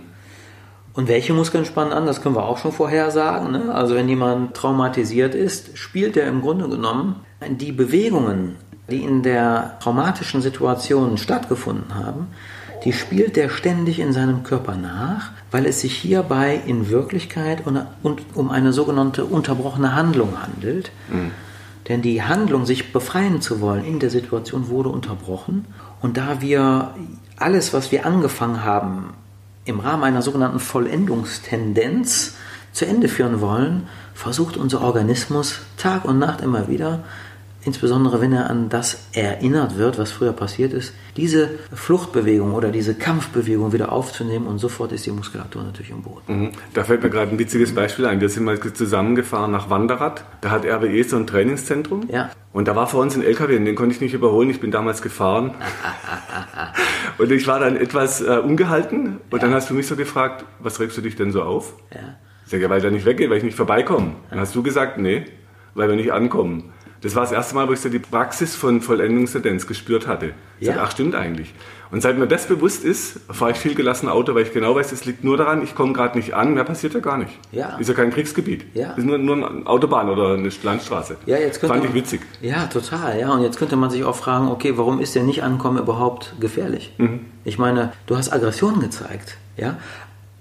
Und 0.94 1.08
welche 1.08 1.34
Muskeln 1.34 1.66
spannen 1.66 1.92
an, 1.92 2.06
das 2.06 2.22
können 2.22 2.36
wir 2.36 2.46
auch 2.46 2.60
schon 2.60 2.72
vorhersagen. 2.72 3.52
Ne? 3.52 3.74
Also 3.74 3.96
wenn 3.96 4.08
jemand 4.08 4.54
traumatisiert 4.54 5.34
ist, 5.34 5.78
spielt 5.78 6.16
er 6.18 6.28
im 6.28 6.42
Grunde 6.42 6.70
genommen 6.70 7.16
die 7.50 7.72
Bewegungen, 7.72 8.56
die 8.90 9.04
in 9.04 9.24
der 9.24 9.78
traumatischen 9.80 10.42
Situation 10.42 11.18
stattgefunden 11.18 11.96
haben, 11.96 12.28
die 12.84 12.94
spielt 12.94 13.38
er 13.38 13.50
ständig 13.50 14.00
in 14.00 14.12
seinem 14.12 14.44
Körper 14.44 14.76
nach, 14.76 15.32
weil 15.52 15.66
es 15.66 15.82
sich 15.82 15.96
hierbei 15.96 16.62
in 16.66 16.90
Wirklichkeit 16.90 17.64
um 18.34 18.52
eine 18.52 18.74
sogenannte 18.74 19.26
unterbrochene 19.26 19.96
Handlung 19.96 20.42
handelt. 20.42 20.92
Mhm. 21.10 21.32
Denn 21.88 22.02
die 22.02 22.24
Handlung, 22.24 22.66
sich 22.66 22.94
befreien 22.94 23.42
zu 23.42 23.62
wollen 23.62 23.86
in 23.86 24.00
der 24.00 24.10
Situation, 24.10 24.70
wurde 24.70 24.90
unterbrochen. 24.90 25.66
Und 26.02 26.18
da 26.18 26.42
wir 26.42 26.94
alles, 27.38 27.74
was 27.74 27.92
wir 27.92 28.06
angefangen 28.06 28.64
haben, 28.64 29.14
im 29.66 29.80
Rahmen 29.80 30.04
einer 30.04 30.22
sogenannten 30.22 30.60
Vollendungstendenz 30.60 32.36
zu 32.72 32.86
Ende 32.86 33.08
führen 33.08 33.42
wollen, 33.42 33.88
versucht 34.14 34.58
unser 34.58 34.82
Organismus 34.82 35.60
Tag 35.78 36.06
und 36.06 36.20
Nacht 36.20 36.42
immer 36.42 36.68
wieder 36.68 37.04
insbesondere 37.66 38.22
wenn 38.22 38.34
er 38.34 38.50
an 38.50 38.70
das 38.70 39.08
erinnert 39.14 39.78
wird, 39.78 39.98
was 39.98 40.12
früher 40.12 40.34
passiert 40.34 40.74
ist, 40.74 40.94
diese 41.16 41.50
Fluchtbewegung 41.74 42.54
oder 42.54 42.72
diese 42.72 42.96
Kampfbewegung 42.96 43.74
wieder 43.74 43.92
aufzunehmen 43.92 44.48
und 44.48 44.58
sofort 44.58 44.92
ist 44.92 45.06
die 45.06 45.12
Muskulatur 45.12 45.64
natürlich 45.64 45.92
im 45.92 46.02
Boden. 46.02 46.22
Mhm. 46.28 46.52
Da 46.74 46.84
fällt 46.84 47.04
mir 47.04 47.10
gerade 47.10 47.32
ein 47.32 47.40
witziges 47.40 47.74
Beispiel 47.74 48.06
ein. 48.06 48.22
Wir 48.22 48.30
sind 48.30 48.44
mal 48.44 48.60
zusammengefahren 48.60 49.52
nach 49.52 49.70
Wanderrad. 49.70 50.26
Da 50.42 50.52
hat 50.52 50.66
RWE 50.66 51.04
so 51.04 51.18
ein 51.18 51.28
Trainingszentrum. 51.28 52.10
Ja. 52.10 52.32
Und 52.52 52.68
da 52.68 52.76
war 52.76 52.88
vor 52.88 53.02
uns 53.02 53.16
ein 53.16 53.24
LKW, 53.24 53.58
den 53.58 53.76
konnte 53.76 53.96
ich 53.96 54.02
nicht 54.02 54.14
überholen. 54.14 54.50
Ich 54.50 54.60
bin 54.60 54.72
damals 54.72 55.02
gefahren. 55.02 55.56
und 57.18 57.32
ich 57.32 57.48
war 57.48 57.60
dann 57.60 57.76
etwas 57.78 58.22
äh, 58.22 58.40
ungehalten. 58.44 59.20
Und 59.30 59.42
ja. 59.42 59.48
dann 59.48 59.54
hast 59.54 59.70
du 59.70 59.74
mich 59.74 59.88
so 59.88 59.96
gefragt, 59.96 60.46
was 60.60 60.80
regst 60.80 60.98
du 60.98 61.02
dich 61.02 61.16
denn 61.16 61.32
so 61.32 61.44
auf? 61.44 61.74
Ja. 61.92 62.16
Ich 62.46 62.52
sage, 62.52 62.70
weil 62.70 62.82
der 62.82 62.92
nicht 62.92 63.06
weggeht, 63.06 63.30
weil 63.30 63.38
ich 63.38 63.44
nicht 63.44 63.58
vorbeikomme. 63.58 64.12
Dann 64.30 64.40
hast 64.40 64.54
du 64.54 64.62
gesagt, 64.62 64.98
nee, 64.98 65.26
weil 65.74 65.90
wir 65.90 65.96
nicht 65.96 66.12
ankommen. 66.12 66.74
Das 67.04 67.16
war 67.16 67.24
das 67.24 67.34
erste 67.34 67.54
Mal, 67.56 67.68
wo 67.68 67.74
ich 67.74 67.82
so 67.82 67.90
die 67.90 68.00
Praxis 68.00 68.56
von 68.56 68.82
Vollendungstendenz 68.82 69.68
gespürt 69.68 70.08
hatte. 70.08 70.34
Ich 70.60 70.68
ja. 70.68 70.76
sag, 70.76 70.84
ach, 70.84 70.92
stimmt 70.92 71.16
eigentlich. 71.16 71.54
Und 71.92 72.02
seit 72.02 72.18
mir 72.18 72.28
das 72.28 72.48
bewusst 72.48 72.86
ist, 72.86 73.20
fahre 73.30 73.52
ich 73.52 73.58
viel 73.58 73.76
gelassen 73.76 74.08
Auto, 74.08 74.34
weil 74.34 74.44
ich 74.44 74.54
genau 74.54 74.74
weiß, 74.76 74.94
es 74.94 75.04
liegt 75.04 75.24
nur 75.24 75.36
daran, 75.36 75.62
ich 75.62 75.76
komme 75.76 75.92
gerade 75.92 76.18
nicht 76.18 76.34
an, 76.34 76.54
mehr 76.54 76.64
passiert 76.64 76.94
ja 76.94 77.02
gar 77.02 77.18
nicht. 77.18 77.38
Ja. 77.52 77.76
Ist 77.78 77.90
ja 77.90 77.94
kein 77.94 78.10
Kriegsgebiet. 78.10 78.66
Ja. 78.74 78.94
Ist 78.94 79.06
nur, 79.06 79.18
nur 79.18 79.36
eine 79.36 79.68
Autobahn 79.68 80.10
oder 80.10 80.34
eine 80.34 80.50
Landstraße. 80.64 81.18
Ja, 81.26 81.38
jetzt 81.38 81.60
könnte 81.60 81.74
Fand 81.74 81.84
man, 81.84 81.90
ich 81.90 81.94
witzig. 81.94 82.22
Ja, 82.42 82.66
total. 82.68 83.20
Ja, 83.20 83.32
und 83.34 83.44
jetzt 83.44 83.60
könnte 83.60 83.76
man 83.76 83.90
sich 83.90 84.06
auch 84.06 84.16
fragen, 84.16 84.48
okay, 84.48 84.78
warum 84.78 85.02
ist 85.02 85.14
der 85.14 85.24
Nicht-Ankommen 85.24 85.78
überhaupt 85.78 86.34
gefährlich? 86.40 86.94
Mhm. 86.98 87.26
Ich 87.44 87.60
meine, 87.60 87.92
du 88.08 88.16
hast 88.16 88.32
Aggression 88.32 88.80
gezeigt. 88.80 89.38
Ja, 89.56 89.78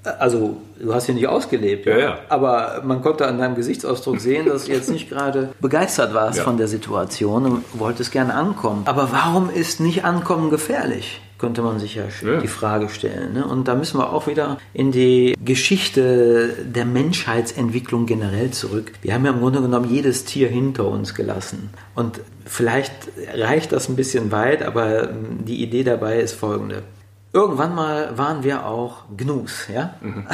also, 0.05 0.57
du 0.81 0.93
hast 0.93 1.07
hier 1.07 1.15
nicht 1.15 1.29
ausgelebt, 1.29 1.87
ja, 1.87 1.99
ja. 1.99 2.19
aber 2.29 2.83
man 2.85 3.03
konnte 3.03 3.27
an 3.27 3.39
deinem 3.39 3.55
Gesichtsausdruck 3.55 4.19
sehen, 4.21 4.47
dass 4.47 4.65
du 4.65 4.73
jetzt 4.73 4.91
nicht 4.91 5.09
gerade 5.09 5.51
begeistert 5.61 6.13
warst 6.13 6.39
ja. 6.39 6.45
von 6.45 6.57
der 6.57 6.67
Situation 6.67 7.47
und 7.47 7.65
wolltest 7.75 8.11
gerne 8.11 8.35
ankommen. 8.35 8.83
Aber 8.87 9.13
warum 9.13 9.49
ist 9.51 9.81
nicht 9.81 10.05
Ankommen 10.05 10.51
gefährlich? 10.51 11.21
Könnte 11.39 11.63
man 11.63 11.81
sich 11.81 11.97
ja, 11.97 12.05
ja. 12.25 12.41
die 12.41 12.49
Frage 12.49 12.89
stellen. 12.89 13.33
Ne? 13.33 13.45
Und 13.45 13.67
da 13.67 13.75
müssen 13.75 13.99
wir 13.99 14.13
auch 14.13 14.29
wieder 14.29 14.59
in 14.75 14.93
die 14.93 15.37
Geschichte 15.45 16.55
der 16.65 16.85
Menschheitsentwicklung 16.85 18.07
generell 18.07 18.53
zurück. 18.53 18.93
Wir 19.03 19.15
haben 19.15 19.25
ja 19.25 19.33
im 19.33 19.41
Grunde 19.41 19.61
genommen 19.61 19.91
jedes 19.91 20.25
Tier 20.25 20.49
hinter 20.49 20.87
uns 20.87 21.15
gelassen. 21.15 21.71
Und 21.97 22.21
vielleicht 22.45 22.93
reicht 23.35 23.73
das 23.73 23.89
ein 23.89 23.97
bisschen 23.97 24.31
weit, 24.31 24.63
aber 24.63 25.09
die 25.09 25.63
Idee 25.63 25.83
dabei 25.83 26.21
ist 26.21 26.35
folgende. 26.35 26.85
Irgendwann 27.33 27.75
mal 27.75 28.17
waren 28.17 28.43
wir 28.43 28.67
auch 28.67 29.05
Gnus, 29.17 29.69
ja? 29.73 29.95
Mhm. 30.01 30.27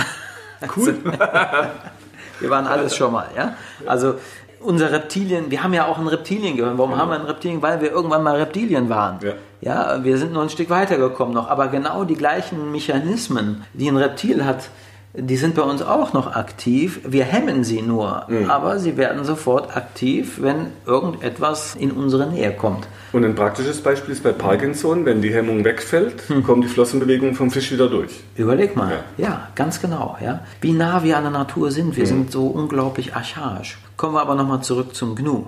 Cool. 0.77 0.99
wir 2.41 2.51
waren 2.51 2.67
alles 2.67 2.97
schon 2.97 3.13
mal, 3.13 3.29
ja? 3.37 3.55
Also 3.87 4.17
unser 4.61 4.91
Reptilien, 4.91 5.51
wir 5.51 5.63
haben 5.63 5.73
ja 5.73 5.87
auch 5.87 5.99
ein 5.99 6.09
Reptilien 6.09 6.57
gehört. 6.57 6.77
Warum 6.77 6.91
genau. 6.91 7.03
haben 7.03 7.11
wir 7.11 7.21
ein 7.21 7.27
Reptilien? 7.27 7.63
Weil 7.63 7.81
wir 7.81 7.93
irgendwann 7.93 8.23
mal 8.25 8.37
Reptilien 8.37 8.89
waren. 8.89 9.21
Ja. 9.23 9.35
ja, 9.61 10.05
wir 10.05 10.19
sind 10.19 10.33
nur 10.33 10.43
ein 10.43 10.51
Stück 10.51 10.71
weitergekommen 10.71 11.33
noch. 11.33 11.49
Aber 11.49 11.69
genau 11.69 12.05
die 12.05 12.17
gleichen 12.17 12.73
Mechanismen, 12.73 13.65
die 13.73 13.89
ein 13.89 13.97
Reptil 13.97 14.45
hat, 14.45 14.69
die 15.15 15.37
sind 15.37 15.55
bei 15.55 15.63
uns 15.63 15.83
auch 15.83 16.13
noch 16.13 16.35
aktiv. 16.35 17.01
Wir 17.07 17.25
hemmen 17.25 17.65
sie 17.65 17.83
nur, 17.83 18.25
mhm. 18.29 18.51
aber 18.51 18.79
sie 18.79 18.97
werden 18.97 19.25
sofort 19.25 19.77
aktiv, 19.77 20.39
wenn 20.41 20.67
irgendetwas 20.87 21.75
in 21.75 21.93
unsere 21.93 22.27
Nähe 22.27 22.53
kommt. 22.53 22.87
Und 23.13 23.25
ein 23.25 23.35
praktisches 23.35 23.81
Beispiel 23.81 24.13
ist 24.13 24.23
bei 24.23 24.33
Parkinson, 24.33 25.07
wenn 25.07 25.23
die 25.23 25.33
Hemmung 25.33 25.65
wegfällt, 25.65 26.29
hm. 26.29 26.43
kommen 26.43 26.61
die 26.61 26.69
Flossenbewegungen 26.69 27.35
vom 27.35 27.51
Fisch 27.51 27.73
wieder 27.73 27.89
durch. 27.89 28.21
Überleg 28.37 28.77
mal, 28.77 29.03
ja, 29.17 29.25
ja 29.25 29.49
ganz 29.55 29.81
genau. 29.81 30.19
Ja. 30.23 30.41
Wie 30.61 30.73
nah 30.73 31.03
wir 31.03 31.17
an 31.17 31.23
der 31.25 31.33
Natur 31.33 31.71
sind, 31.71 31.97
wir 31.97 32.05
mhm. 32.05 32.09
sind 32.09 32.33
so 32.33 32.47
unglaublich 32.49 33.15
archaisch. 33.17 33.79
Kommen 33.97 34.15
wir 34.15 34.21
aber 34.21 34.35
nochmal 34.35 34.63
zurück 34.63 34.95
zum 34.95 35.17
Gnu. 35.17 35.47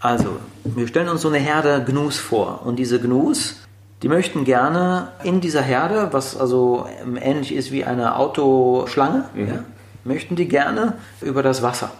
Also, 0.00 0.38
wir 0.64 0.88
stellen 0.88 1.08
uns 1.08 1.20
so 1.20 1.28
eine 1.28 1.38
Herde 1.38 1.84
Gnus 1.86 2.18
vor. 2.18 2.62
Und 2.64 2.76
diese 2.76 2.98
Gnus, 2.98 3.56
die 4.02 4.08
möchten 4.08 4.44
gerne 4.44 5.12
in 5.22 5.40
dieser 5.40 5.62
Herde, 5.62 6.08
was 6.10 6.36
also 6.36 6.86
ähnlich 7.20 7.54
ist 7.54 7.70
wie 7.70 7.84
eine 7.84 8.16
Autoschlange, 8.16 9.24
mhm. 9.34 9.48
ja, 9.48 9.64
möchten 10.04 10.34
die 10.34 10.48
gerne 10.48 10.98
über 11.20 11.42
das 11.42 11.62
Wasser. 11.62 11.92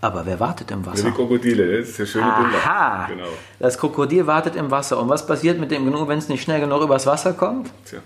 Aber 0.00 0.24
wer 0.24 0.38
wartet 0.38 0.70
im 0.70 0.86
Wasser? 0.86 1.04
Ja, 1.04 1.10
die 1.10 1.16
Krokodile, 1.16 1.78
das 1.78 1.90
ist 1.90 1.98
der 1.98 2.06
schöne 2.06 2.24
Aha, 2.24 3.06
genau. 3.08 3.26
Das 3.58 3.76
Krokodil 3.78 4.26
wartet 4.26 4.54
im 4.54 4.70
Wasser. 4.70 4.98
Und 4.98 5.08
was 5.08 5.26
passiert 5.26 5.58
mit 5.58 5.72
dem 5.72 5.84
Gnu, 5.86 6.06
wenn 6.06 6.18
es 6.18 6.28
nicht 6.28 6.42
schnell 6.42 6.60
genug 6.60 6.82
übers 6.82 7.04
Wasser 7.04 7.32
kommt? 7.32 7.70
Tja, 7.84 7.98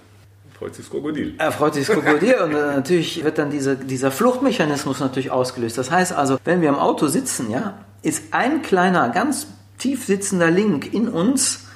freut 0.58 0.74
sich 0.74 0.86
das 0.86 0.90
Krokodil. 0.90 1.34
Er 1.36 1.52
freut 1.52 1.74
sich 1.74 1.86
das 1.86 1.94
Krokodil 1.94 2.34
und 2.36 2.52
äh, 2.52 2.76
natürlich 2.76 3.22
wird 3.22 3.36
dann 3.36 3.50
diese, 3.50 3.76
dieser 3.76 4.10
Fluchtmechanismus 4.10 5.00
natürlich 5.00 5.30
ausgelöst. 5.30 5.76
Das 5.76 5.90
heißt 5.90 6.14
also, 6.14 6.38
wenn 6.44 6.62
wir 6.62 6.70
im 6.70 6.76
Auto 6.76 7.08
sitzen, 7.08 7.50
ja, 7.50 7.74
ist 8.02 8.32
ein 8.32 8.62
kleiner, 8.62 9.10
ganz 9.10 9.46
tief 9.76 10.06
sitzender 10.06 10.50
Link 10.50 10.94
in 10.94 11.08
uns 11.08 11.66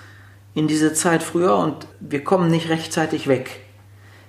in 0.57 0.67
diese 0.67 0.95
Zeit 0.95 1.23
früher 1.23 1.55
und 1.59 1.87
wir 2.01 2.25
kommen 2.25 2.51
nicht 2.51 2.71
rechtzeitig 2.71 3.29
weg. 3.29 3.61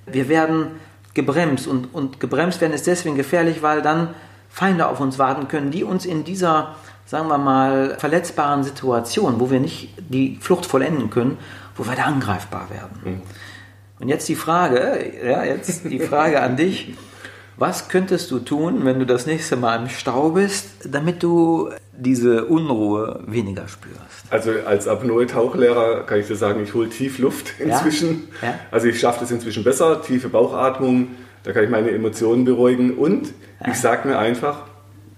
Wir 0.06 0.28
werden 0.28 0.72
gebremst. 1.14 1.68
Und, 1.68 1.94
und 1.96 2.20
gebremst 2.20 2.60
werden 2.60 2.74
ist 2.74 2.86
deswegen 2.86 3.16
gefährlich, 3.16 3.62
weil 3.62 3.82
dann 3.82 4.10
Feinde 4.50 4.88
auf 4.88 5.00
uns 5.00 5.18
warten 5.18 5.48
können, 5.48 5.72
die 5.72 5.86
uns 5.86 6.06
in 6.06 6.26
dieser, 6.26 6.76
sagen 7.06 7.30
wir 7.30 7.38
mal, 7.38 7.96
verletzbaren 7.98 8.66
Situation, 8.66 9.40
wo 9.40 9.50
wir 9.50 9.62
nicht 9.62 9.94
die 9.98 10.38
Flucht 10.42 10.66
vollenden 10.66 11.10
können, 11.10 11.38
wo 11.78 11.88
wir 11.88 11.96
da 11.96 12.04
angreifbar 12.04 12.70
werden. 12.70 13.00
Mhm. 13.06 13.22
Und 14.00 14.10
jetzt 14.10 14.28
die 14.28 14.36
Frage, 14.36 15.12
ja, 15.26 15.46
jetzt 15.46 15.86
die 15.86 16.00
Frage 16.00 16.42
an 16.42 16.58
dich. 16.58 16.94
Was 17.60 17.90
könntest 17.90 18.30
du 18.30 18.38
tun, 18.38 18.86
wenn 18.86 19.00
du 19.00 19.06
das 19.08 19.26
nächste 19.26 19.56
Mal 19.56 19.82
im 19.82 19.90
Stau 19.90 20.30
bist, 20.30 20.68
damit 20.86 21.24
du 21.24 21.72
diese 21.92 22.46
Unruhe 22.46 23.22
weniger 23.26 23.68
spürst? 23.68 23.98
Also 24.30 24.52
als 24.68 24.88
Apnoe-Tauchlehrer 24.88 26.04
kann 26.06 26.20
ich 26.20 26.28
dir 26.28 26.36
sagen, 26.36 26.62
ich 26.62 26.76
hole 26.76 26.88
tief 26.90 27.18
Luft 27.18 27.60
inzwischen. 27.60 28.28
Ja? 28.44 28.50
Ja? 28.50 28.60
Also 28.70 28.88
ich 28.88 29.00
schaffe 29.00 29.22
das 29.22 29.32
inzwischen 29.32 29.64
besser, 29.64 30.04
tiefe 30.04 30.30
Bauchatmung, 30.30 31.08
da 31.42 31.52
kann 31.52 31.64
ich 31.64 31.72
meine 31.72 31.90
Emotionen 31.90 32.46
beruhigen 32.46 32.96
und 32.96 33.34
ja. 33.60 33.72
ich 33.72 33.80
sage 33.80 34.08
mir 34.08 34.20
einfach, 34.20 34.67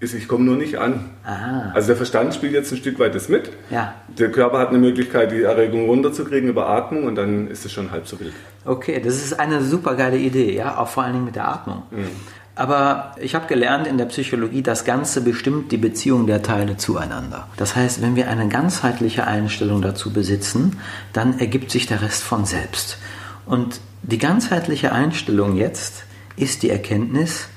ich 0.01 0.27
komme 0.27 0.45
nur 0.45 0.55
nicht 0.55 0.77
an. 0.77 1.09
Aha. 1.25 1.71
Also 1.73 1.87
der 1.87 1.97
Verstand 1.97 2.33
spielt 2.33 2.53
jetzt 2.53 2.71
ein 2.71 2.77
Stück 2.77 2.99
weit 2.99 3.15
das 3.15 3.27
mit. 3.27 3.51
Ja. 3.69 3.95
Der 4.17 4.31
Körper 4.31 4.59
hat 4.59 4.69
eine 4.69 4.77
Möglichkeit, 4.77 5.31
die 5.31 5.41
Erregung 5.41 5.85
runterzukriegen 5.87 6.49
über 6.49 6.69
Atmung 6.69 7.03
und 7.03 7.15
dann 7.15 7.47
ist 7.47 7.65
es 7.65 7.71
schon 7.73 7.91
halb 7.91 8.07
so 8.07 8.19
wild. 8.19 8.33
Okay, 8.65 9.01
das 9.03 9.15
ist 9.15 9.39
eine 9.39 9.61
super 9.61 9.95
geile 9.95 10.17
Idee, 10.17 10.55
ja, 10.55 10.77
auch 10.77 10.87
vor 10.87 11.03
allen 11.03 11.13
Dingen 11.13 11.25
mit 11.25 11.35
der 11.35 11.49
Atmung. 11.49 11.83
Mhm. 11.91 12.07
Aber 12.55 13.15
ich 13.21 13.35
habe 13.35 13.47
gelernt 13.47 13.87
in 13.87 13.97
der 13.97 14.05
Psychologie, 14.05 14.61
das 14.61 14.83
Ganze 14.83 15.21
bestimmt 15.21 15.71
die 15.71 15.77
Beziehung 15.77 16.27
der 16.27 16.43
Teile 16.43 16.75
zueinander. 16.75 17.47
Das 17.55 17.75
heißt, 17.75 18.01
wenn 18.01 18.17
wir 18.17 18.29
eine 18.29 18.49
ganzheitliche 18.49 19.25
Einstellung 19.25 19.81
dazu 19.81 20.11
besitzen, 20.11 20.77
dann 21.13 21.39
ergibt 21.39 21.71
sich 21.71 21.87
der 21.87 22.01
Rest 22.01 22.21
von 22.21 22.43
selbst. 22.43 22.97
Und 23.45 23.79
die 24.03 24.17
ganzheitliche 24.17 24.91
Einstellung 24.91 25.55
jetzt 25.55 26.03
ist 26.35 26.63
die 26.63 26.69
Erkenntnis, 26.69 27.47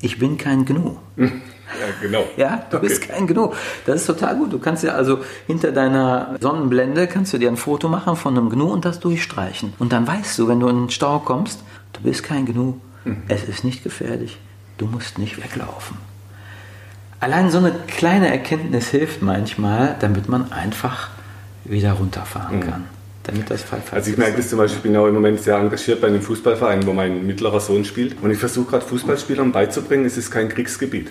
ich 0.00 0.18
bin 0.18 0.38
kein 0.38 0.64
Gnu. 0.64 0.96
Ja, 1.80 1.86
genau. 2.00 2.24
Ja, 2.36 2.66
du 2.70 2.76
okay. 2.76 2.86
bist 2.86 3.08
kein 3.08 3.26
Gnu. 3.26 3.52
Das 3.86 4.02
ist 4.02 4.06
total 4.06 4.36
gut. 4.36 4.52
Du 4.52 4.58
kannst 4.58 4.84
ja 4.84 4.92
also 4.92 5.20
hinter 5.46 5.72
deiner 5.72 6.36
Sonnenblende 6.40 7.06
kannst 7.06 7.32
du 7.32 7.38
dir 7.38 7.48
ein 7.48 7.56
Foto 7.56 7.88
machen 7.88 8.16
von 8.16 8.36
einem 8.36 8.50
Gnu 8.50 8.66
und 8.66 8.84
das 8.84 9.00
durchstreichen. 9.00 9.72
Und 9.78 9.92
dann 9.92 10.06
weißt 10.06 10.38
du, 10.38 10.48
wenn 10.48 10.60
du 10.60 10.68
in 10.68 10.76
den 10.76 10.90
Stau 10.90 11.18
kommst, 11.18 11.60
du 11.92 12.02
bist 12.02 12.22
kein 12.22 12.46
Gnu. 12.46 12.74
Mhm. 13.04 13.22
Es 13.28 13.44
ist 13.44 13.64
nicht 13.64 13.82
gefährlich. 13.82 14.38
Du 14.78 14.86
musst 14.86 15.18
nicht 15.18 15.42
weglaufen. 15.42 15.96
Allein 17.20 17.50
so 17.50 17.58
eine 17.58 17.72
kleine 17.86 18.28
Erkenntnis 18.28 18.88
hilft 18.88 19.22
manchmal, 19.22 19.96
damit 20.00 20.28
man 20.28 20.52
einfach 20.52 21.08
wieder 21.64 21.92
runterfahren 21.92 22.56
mhm. 22.58 22.60
kann. 22.60 22.84
Damit 23.22 23.50
das 23.50 23.62
Fall 23.62 23.80
Also 23.90 24.10
ich 24.10 24.18
merke 24.18 24.36
das 24.36 24.50
zum 24.50 24.58
Beispiel, 24.58 24.76
ich 24.76 24.82
bin 24.82 24.96
auch 24.96 25.06
im 25.06 25.14
Moment 25.14 25.40
sehr 25.40 25.56
engagiert 25.56 26.02
bei 26.02 26.08
einem 26.08 26.20
Fußballverein, 26.20 26.86
wo 26.86 26.92
mein 26.92 27.26
mittlerer 27.26 27.60
Sohn 27.60 27.86
spielt. 27.86 28.22
Und 28.22 28.30
ich 28.30 28.38
versuche 28.38 28.72
gerade 28.72 28.84
Fußballspielern 28.84 29.50
beizubringen, 29.50 30.04
es 30.04 30.18
ist 30.18 30.30
kein 30.30 30.50
Kriegsgebiet. 30.50 31.10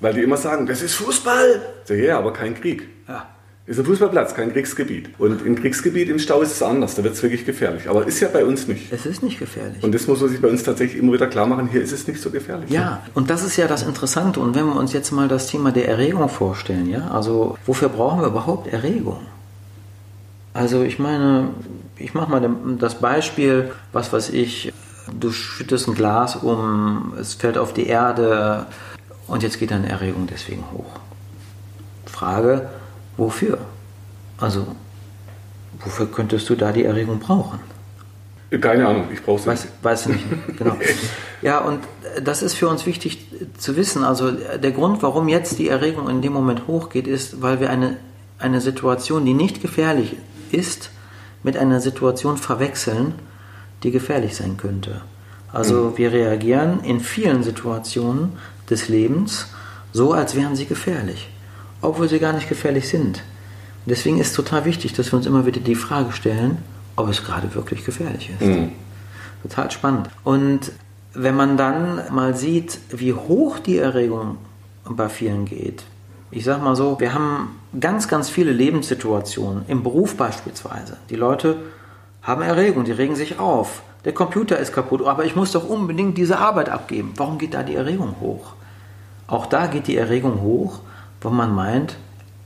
Weil 0.00 0.14
die 0.14 0.22
immer 0.22 0.36
sagen, 0.36 0.66
das 0.66 0.82
ist 0.82 0.94
Fußball. 0.94 1.60
So, 1.84 1.94
ja, 1.94 2.18
aber 2.18 2.32
kein 2.32 2.54
Krieg. 2.54 2.88
Ja. 3.08 3.26
Ist 3.66 3.78
ein 3.78 3.84
Fußballplatz, 3.84 4.34
kein 4.34 4.52
Kriegsgebiet. 4.52 5.10
Und 5.18 5.46
im 5.46 5.54
Kriegsgebiet 5.54 6.08
im 6.08 6.18
Stau 6.18 6.40
ist 6.40 6.50
es 6.50 6.62
anders, 6.62 6.96
da 6.96 7.04
wird 7.04 7.14
es 7.14 7.22
wirklich 7.22 7.46
gefährlich. 7.46 7.88
Aber 7.88 8.04
ist 8.04 8.18
ja 8.18 8.26
bei 8.26 8.44
uns 8.44 8.66
nicht. 8.66 8.92
Es 8.92 9.06
ist 9.06 9.22
nicht 9.22 9.38
gefährlich. 9.38 9.80
Und 9.84 9.94
das 9.94 10.08
muss 10.08 10.20
man 10.20 10.28
sich 10.28 10.40
bei 10.40 10.48
uns 10.48 10.64
tatsächlich 10.64 11.00
immer 11.00 11.12
wieder 11.12 11.28
klar 11.28 11.46
machen, 11.46 11.68
hier 11.70 11.80
ist 11.80 11.92
es 11.92 12.08
nicht 12.08 12.20
so 12.20 12.30
gefährlich. 12.30 12.68
Ja, 12.70 13.02
und 13.14 13.30
das 13.30 13.44
ist 13.44 13.56
ja 13.56 13.68
das 13.68 13.84
Interessante. 13.84 14.40
Und 14.40 14.56
wenn 14.56 14.66
wir 14.66 14.74
uns 14.74 14.92
jetzt 14.92 15.12
mal 15.12 15.28
das 15.28 15.46
Thema 15.46 15.70
der 15.70 15.86
Erregung 15.86 16.28
vorstellen, 16.28 16.88
ja, 16.88 17.08
also 17.12 17.56
wofür 17.64 17.90
brauchen 17.90 18.22
wir 18.22 18.26
überhaupt 18.26 18.66
Erregung? 18.72 19.20
Also 20.52 20.82
ich 20.82 20.98
meine, 20.98 21.50
ich 21.96 22.12
mache 22.12 22.28
mal 22.28 22.50
das 22.78 22.96
Beispiel, 22.96 23.70
was 23.92 24.12
weiß 24.12 24.30
ich, 24.30 24.72
du 25.18 25.30
schüttest 25.30 25.86
ein 25.86 25.94
Glas 25.94 26.36
um, 26.36 27.12
es 27.20 27.34
fällt 27.34 27.56
auf 27.56 27.72
die 27.72 27.86
Erde, 27.86 28.66
und 29.30 29.42
jetzt 29.42 29.58
geht 29.58 29.70
deine 29.70 29.88
Erregung 29.88 30.26
deswegen 30.26 30.64
hoch. 30.72 31.00
Frage, 32.06 32.68
wofür? 33.16 33.58
Also, 34.38 34.66
wofür 35.78 36.10
könntest 36.10 36.48
du 36.50 36.56
da 36.56 36.72
die 36.72 36.84
Erregung 36.84 37.20
brauchen? 37.20 37.60
Keine 38.60 38.88
Ahnung, 38.88 39.04
ich 39.12 39.22
brauche 39.22 39.46
weiß, 39.46 39.64
nicht. 39.64 39.74
Weiß 39.82 40.06
nicht, 40.06 40.24
genau. 40.56 40.76
Ja, 41.42 41.60
und 41.60 41.80
das 42.22 42.42
ist 42.42 42.52
für 42.52 42.68
uns 42.68 42.84
wichtig 42.84 43.26
zu 43.56 43.74
wissen. 43.74 44.04
Also 44.04 44.30
der 44.30 44.72
Grund, 44.72 45.02
warum 45.02 45.26
jetzt 45.28 45.58
die 45.58 45.68
Erregung 45.68 46.10
in 46.10 46.20
dem 46.20 46.34
Moment 46.34 46.66
hochgeht, 46.66 47.06
ist, 47.06 47.40
weil 47.40 47.60
wir 47.60 47.70
eine, 47.70 47.96
eine 48.38 48.60
Situation, 48.60 49.24
die 49.24 49.32
nicht 49.32 49.62
gefährlich 49.62 50.16
ist, 50.52 50.90
mit 51.42 51.56
einer 51.56 51.80
Situation 51.80 52.36
verwechseln, 52.36 53.14
die 53.84 53.90
gefährlich 53.90 54.36
sein 54.36 54.58
könnte. 54.58 55.00
Also 55.50 55.74
mhm. 55.74 55.98
wir 55.98 56.12
reagieren 56.12 56.80
in 56.84 57.00
vielen 57.00 57.42
Situationen 57.42 58.32
des 58.70 58.88
Lebens 58.88 59.46
so, 59.92 60.12
als 60.12 60.34
wären 60.34 60.56
sie 60.56 60.66
gefährlich, 60.66 61.28
obwohl 61.82 62.08
sie 62.08 62.18
gar 62.18 62.32
nicht 62.32 62.48
gefährlich 62.48 62.88
sind. 62.88 63.22
Und 63.84 63.90
deswegen 63.90 64.18
ist 64.18 64.28
es 64.28 64.32
total 64.34 64.64
wichtig, 64.64 64.92
dass 64.92 65.12
wir 65.12 65.16
uns 65.16 65.26
immer 65.26 65.46
wieder 65.46 65.60
die 65.60 65.74
Frage 65.74 66.12
stellen, 66.12 66.58
ob 66.96 67.08
es 67.08 67.24
gerade 67.24 67.54
wirklich 67.54 67.84
gefährlich 67.84 68.30
ist. 68.38 68.46
Mhm. 68.46 68.72
Total 69.42 69.70
spannend. 69.70 70.10
Und 70.22 70.72
wenn 71.14 71.34
man 71.34 71.56
dann 71.56 72.02
mal 72.12 72.36
sieht, 72.36 72.78
wie 72.90 73.12
hoch 73.14 73.58
die 73.58 73.78
Erregung 73.78 74.36
bei 74.84 75.08
vielen 75.08 75.44
geht, 75.44 75.82
ich 76.30 76.44
sag 76.44 76.62
mal 76.62 76.76
so, 76.76 77.00
wir 77.00 77.12
haben 77.12 77.56
ganz, 77.78 78.06
ganz 78.06 78.30
viele 78.30 78.52
Lebenssituationen, 78.52 79.64
im 79.66 79.82
Beruf 79.82 80.16
beispielsweise. 80.16 80.96
Die 81.08 81.16
Leute 81.16 81.56
haben 82.22 82.42
Erregung, 82.42 82.84
die 82.84 82.92
regen 82.92 83.16
sich 83.16 83.38
auf. 83.38 83.82
Der 84.04 84.12
Computer 84.12 84.58
ist 84.58 84.72
kaputt, 84.72 85.06
aber 85.06 85.24
ich 85.24 85.36
muss 85.36 85.52
doch 85.52 85.68
unbedingt 85.68 86.16
diese 86.16 86.38
Arbeit 86.38 86.68
abgeben. 86.68 87.12
Warum 87.16 87.38
geht 87.38 87.54
da 87.54 87.62
die 87.62 87.74
Erregung 87.74 88.16
hoch? 88.20 88.54
Auch 89.26 89.46
da 89.46 89.66
geht 89.66 89.86
die 89.86 89.96
Erregung 89.96 90.40
hoch, 90.40 90.80
wo 91.20 91.30
man 91.30 91.54
meint, 91.54 91.96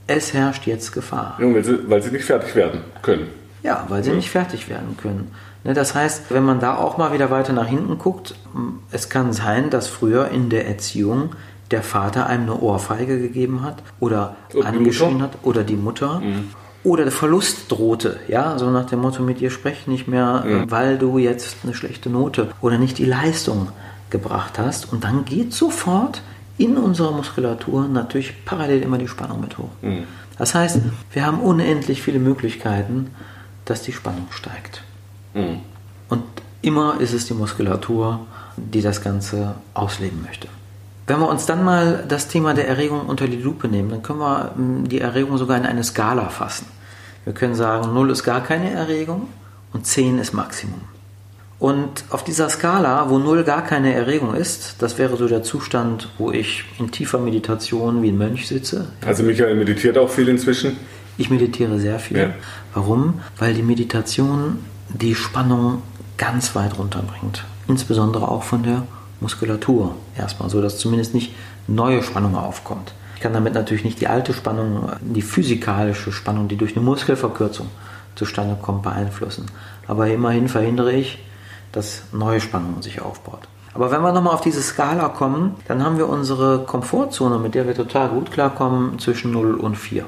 es 0.07 0.33
herrscht 0.33 0.67
jetzt 0.67 0.91
Gefahr. 0.91 1.37
Ja, 1.39 1.53
weil, 1.53 1.63
sie, 1.63 1.89
weil 1.89 2.01
sie 2.01 2.11
nicht 2.11 2.25
fertig 2.25 2.55
werden 2.55 2.81
können. 3.01 3.27
Ja, 3.63 3.85
weil 3.89 4.03
sie 4.03 4.11
ja. 4.11 4.15
nicht 4.15 4.29
fertig 4.29 4.69
werden 4.69 4.97
können. 4.97 5.31
Ne, 5.63 5.73
das 5.73 5.95
heißt, 5.95 6.25
wenn 6.29 6.43
man 6.43 6.59
da 6.59 6.75
auch 6.75 6.97
mal 6.97 7.11
wieder 7.11 7.31
weiter 7.31 7.53
nach 7.53 7.65
hinten 7.65 7.97
guckt, 7.97 8.35
es 8.91 9.09
kann 9.09 9.33
sein, 9.33 9.71
dass 9.71 9.87
früher 9.87 10.29
in 10.29 10.49
der 10.49 10.67
Erziehung 10.67 11.31
der 11.71 11.81
Vater 11.81 12.27
einem 12.27 12.43
eine 12.43 12.59
Ohrfeige 12.59 13.19
gegeben 13.19 13.63
hat 13.63 13.81
oder 13.99 14.35
angeschrien 14.63 15.23
hat 15.23 15.31
oder 15.41 15.63
die 15.63 15.75
Mutter. 15.75 16.19
Mhm. 16.19 16.49
Oder 16.85 17.03
der 17.03 17.11
Verlust 17.11 17.71
drohte, 17.71 18.19
ja, 18.27 18.59
so 18.59 18.69
nach 18.69 18.85
dem 18.85 18.99
Motto, 18.99 19.23
mit 19.23 19.39
dir 19.39 19.49
spreche 19.49 19.89
nicht 19.89 20.07
mehr, 20.07 20.43
mhm. 20.45 20.69
weil 20.69 20.99
du 20.99 21.17
jetzt 21.17 21.57
eine 21.63 21.73
schlechte 21.73 22.11
Note 22.11 22.49
oder 22.61 22.77
nicht 22.77 22.99
die 22.99 23.05
Leistung 23.05 23.69
gebracht 24.11 24.59
hast. 24.59 24.93
Und 24.93 25.03
dann 25.03 25.25
geht 25.25 25.51
sofort 25.51 26.21
in 26.57 26.77
unserer 26.77 27.11
Muskulatur 27.11 27.87
natürlich 27.87 28.45
parallel 28.45 28.83
immer 28.83 28.99
die 28.99 29.07
Spannung 29.07 29.41
mit 29.41 29.57
hoch. 29.57 29.71
Mhm. 29.81 30.03
Das 30.37 30.53
heißt, 30.53 30.79
wir 31.11 31.25
haben 31.25 31.39
unendlich 31.39 32.03
viele 32.03 32.19
Möglichkeiten, 32.19 33.09
dass 33.65 33.81
die 33.81 33.91
Spannung 33.91 34.27
steigt. 34.29 34.83
Mhm. 35.33 35.61
Und 36.07 36.23
immer 36.61 36.99
ist 36.99 37.13
es 37.13 37.25
die 37.25 37.33
Muskulatur, 37.33 38.27
die 38.57 38.83
das 38.83 39.01
Ganze 39.01 39.55
ausleben 39.73 40.21
möchte. 40.23 40.47
Wenn 41.07 41.19
wir 41.19 41.29
uns 41.29 41.45
dann 41.45 41.63
mal 41.63 42.03
das 42.07 42.27
Thema 42.27 42.53
der 42.53 42.67
Erregung 42.67 43.07
unter 43.07 43.27
die 43.27 43.37
Lupe 43.37 43.67
nehmen, 43.67 43.89
dann 43.89 44.01
können 44.01 44.19
wir 44.19 44.51
hm, 44.55 44.87
die 44.87 45.01
Erregung 45.01 45.37
sogar 45.37 45.57
in 45.57 45.65
eine 45.65 45.83
Skala 45.83 46.29
fassen. 46.29 46.65
Wir 47.25 47.33
können 47.33 47.55
sagen, 47.55 47.93
0 47.93 48.11
ist 48.11 48.23
gar 48.23 48.41
keine 48.41 48.71
Erregung 48.71 49.27
und 49.73 49.85
10 49.85 50.19
ist 50.19 50.33
Maximum. 50.33 50.81
Und 51.57 52.03
auf 52.09 52.23
dieser 52.23 52.49
Skala, 52.49 53.09
wo 53.09 53.17
null 53.17 53.43
gar 53.43 53.63
keine 53.63 53.93
Erregung 53.93 54.35
ist, 54.35 54.75
das 54.79 54.97
wäre 54.97 55.15
so 55.15 55.27
der 55.27 55.41
Zustand, 55.41 56.09
wo 56.17 56.31
ich 56.31 56.65
in 56.79 56.91
tiefer 56.91 57.17
Meditation 57.17 58.01
wie 58.01 58.09
ein 58.09 58.17
Mönch 58.17 58.47
sitze. 58.47 58.89
Also 59.05 59.23
Michael 59.23 59.55
meditiert 59.55 59.97
auch 59.97 60.09
viel 60.09 60.27
inzwischen? 60.27 60.77
Ich 61.17 61.29
meditiere 61.29 61.79
sehr 61.79 61.97
viel. 61.97 62.17
Ja. 62.17 62.33
Warum? 62.73 63.21
Weil 63.39 63.53
die 63.53 63.63
Meditation 63.63 64.59
die 64.89 65.15
Spannung 65.15 65.81
ganz 66.17 66.55
weit 66.55 66.77
runterbringt. 66.77 67.45
Insbesondere 67.67 68.27
auch 68.27 68.43
von 68.43 68.63
der 68.63 68.83
Muskulatur 69.21 69.95
erstmal, 70.17 70.49
so 70.49 70.61
dass 70.61 70.77
zumindest 70.77 71.13
nicht 71.13 71.33
neue 71.67 72.03
Spannung 72.03 72.35
aufkommt. 72.35 72.93
Ich 73.15 73.21
kann 73.21 73.33
damit 73.33 73.53
natürlich 73.53 73.83
nicht 73.83 74.01
die 74.01 74.07
alte 74.07 74.33
Spannung, 74.33 74.91
die 75.01 75.21
physikalische 75.21 76.11
Spannung, 76.11 76.47
die 76.47 76.57
durch 76.57 76.75
eine 76.75 76.85
Muskelverkürzung 76.85 77.69
zustande 78.15 78.57
kommt, 78.61 78.83
beeinflussen. 78.83 79.45
Aber 79.87 80.07
immerhin 80.07 80.47
verhindere 80.47 80.93
ich, 80.93 81.23
dass 81.71 82.03
neue 82.11 82.41
Spannung 82.41 82.81
sich 82.81 83.01
aufbaut. 83.01 83.47
Aber 83.73 83.91
wenn 83.91 84.01
wir 84.01 84.11
nochmal 84.11 84.33
auf 84.33 84.41
diese 84.41 84.61
Skala 84.61 85.09
kommen, 85.09 85.55
dann 85.67 85.83
haben 85.83 85.97
wir 85.97 86.07
unsere 86.07 86.59
Komfortzone, 86.59 87.39
mit 87.39 87.55
der 87.55 87.67
wir 87.67 87.75
total 87.75 88.09
gut 88.09 88.31
klarkommen, 88.31 88.99
zwischen 88.99 89.31
0 89.31 89.55
und 89.55 89.75
4. 89.75 90.05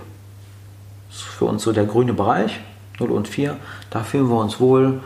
Das 1.10 1.18
ist 1.18 1.24
für 1.24 1.46
uns 1.46 1.64
so 1.64 1.74
der 1.74 1.86
grüne 1.86 2.14
Bereich, 2.14 2.60
0 3.00 3.12
und 3.12 3.28
4. 3.28 3.58
Da 3.90 4.04
fühlen 4.04 4.30
wir 4.30 4.38
uns 4.38 4.60
wohl. 4.60 5.02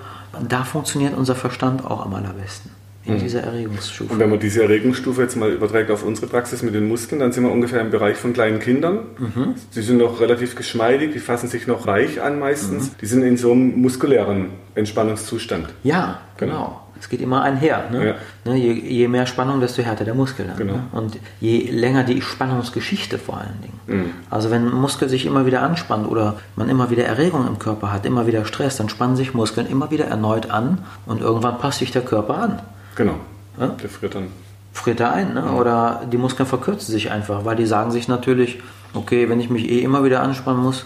Da 0.48 0.64
funktioniert 0.64 1.18
unser 1.18 1.36
Verstand 1.36 1.86
auch 1.86 2.06
am 2.06 2.14
allerbesten 2.14 2.81
in 3.06 3.16
mhm. 3.16 3.20
dieser 3.20 3.42
Erregungsstufe. 3.42 4.14
Und 4.14 4.20
wenn 4.20 4.30
man 4.30 4.40
diese 4.40 4.62
Erregungsstufe 4.64 5.22
jetzt 5.22 5.36
mal 5.36 5.52
überträgt 5.52 5.90
auf 5.90 6.04
unsere 6.04 6.28
Praxis 6.28 6.62
mit 6.62 6.76
den 6.76 6.88
Muskeln, 6.88 7.20
dann 7.20 7.32
sind 7.32 7.44
wir 7.44 7.52
ungefähr 7.52 7.82
im 7.82 7.90
Bereich 7.90 8.18
von 8.18 8.34
kleinen 8.34 8.60
Kindern. 8.60 9.00
Mhm. 9.18 9.56
Die 9.74 9.82
sind 9.82 9.98
noch 9.98 10.20
relativ 10.20 10.56
geschmeidig, 10.56 11.14
die 11.14 11.20
fassen 11.20 11.48
sich 11.48 11.68
noch 11.68 11.88
weich 11.88 12.22
an 12.22 12.40
meistens. 12.40 12.90
Mhm. 12.90 12.96
Die 13.02 13.06
sind 13.08 13.24
in 13.24 13.38
so 13.38 13.52
einem 13.52 13.82
muskulären 13.82 14.48
Entspannungszustand. 14.76 15.70
Ja, 15.84 16.20
genau. 16.38 16.52
genau. 16.54 16.82
Es 17.02 17.10
geht 17.10 17.22
immer 17.22 17.42
einher. 17.42 17.86
Ne? 17.92 18.10
Ja. 18.10 18.16
Ne, 18.46 18.58
je, 18.58 18.74
je 18.74 19.08
mehr 19.08 19.26
Spannung, 19.26 19.60
desto 19.60 19.82
härter 19.82 20.06
der 20.06 20.14
Muskel. 20.14 20.46
Dann, 20.46 20.58
Genau. 20.58 20.74
ne? 20.74 20.84
Und 20.92 21.18
je 21.40 21.72
länger 21.72 22.04
die 22.04 22.22
Spannungsgeschichte 22.22 23.18
vor 23.18 23.40
allen 23.40 23.60
Dingen. 23.64 23.80
Mhm. 23.88 24.10
Also 24.30 24.52
wenn 24.52 24.68
ein 24.68 24.76
Muskel 24.76 25.10
sich 25.10 25.26
immer 25.26 25.48
wieder 25.48 25.64
anspannt 25.64 26.08
oder 26.08 26.38
man 26.56 26.70
immer 26.70 26.92
wieder 26.92 27.04
Erregung 27.04 27.48
im 27.48 27.58
Körper 27.58 27.92
hat, 27.92 28.06
immer 28.06 28.28
wieder 28.28 28.46
Stress, 28.46 28.78
dann 28.78 28.88
spannen 28.88 29.16
sich 29.16 29.34
Muskeln 29.34 29.66
immer 29.66 29.90
wieder 29.90 30.06
erneut 30.06 30.52
an 30.52 30.78
und 31.08 31.22
irgendwann 31.22 31.58
passt 31.58 31.80
sich 31.80 31.90
der 31.90 32.04
Körper 32.04 32.38
an. 32.38 32.62
Genau. 32.96 33.16
Ja? 33.60 33.68
Der 33.68 33.90
friert 33.90 34.16
dann. 34.16 34.28
friert 34.74 35.00
er 35.00 35.14
ein. 35.14 35.34
Ne? 35.34 35.52
Oder 35.54 36.02
die 36.12 36.18
Muskeln 36.18 36.48
verkürzen 36.48 36.92
sich 36.92 37.12
einfach, 37.12 37.46
weil 37.46 37.56
die 37.56 37.66
sagen 37.66 37.92
sich 37.92 38.08
natürlich, 38.08 38.62
okay, 38.94 39.30
wenn 39.30 39.40
ich 39.40 39.50
mich 39.50 39.70
eh 39.70 39.82
immer 39.82 40.04
wieder 40.04 40.22
anspannen 40.22 40.62
muss, 40.62 40.86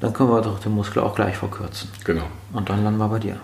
dann 0.00 0.12
können 0.12 0.30
wir 0.30 0.42
doch 0.42 0.60
den 0.60 0.74
Muskel 0.74 1.02
auch 1.02 1.14
gleich 1.14 1.36
verkürzen. 1.36 1.90
Genau. 2.04 2.24
Und 2.52 2.68
dann 2.68 2.84
landen 2.84 2.98
wir 2.98 3.08
bei 3.08 3.18
dir. 3.18 3.36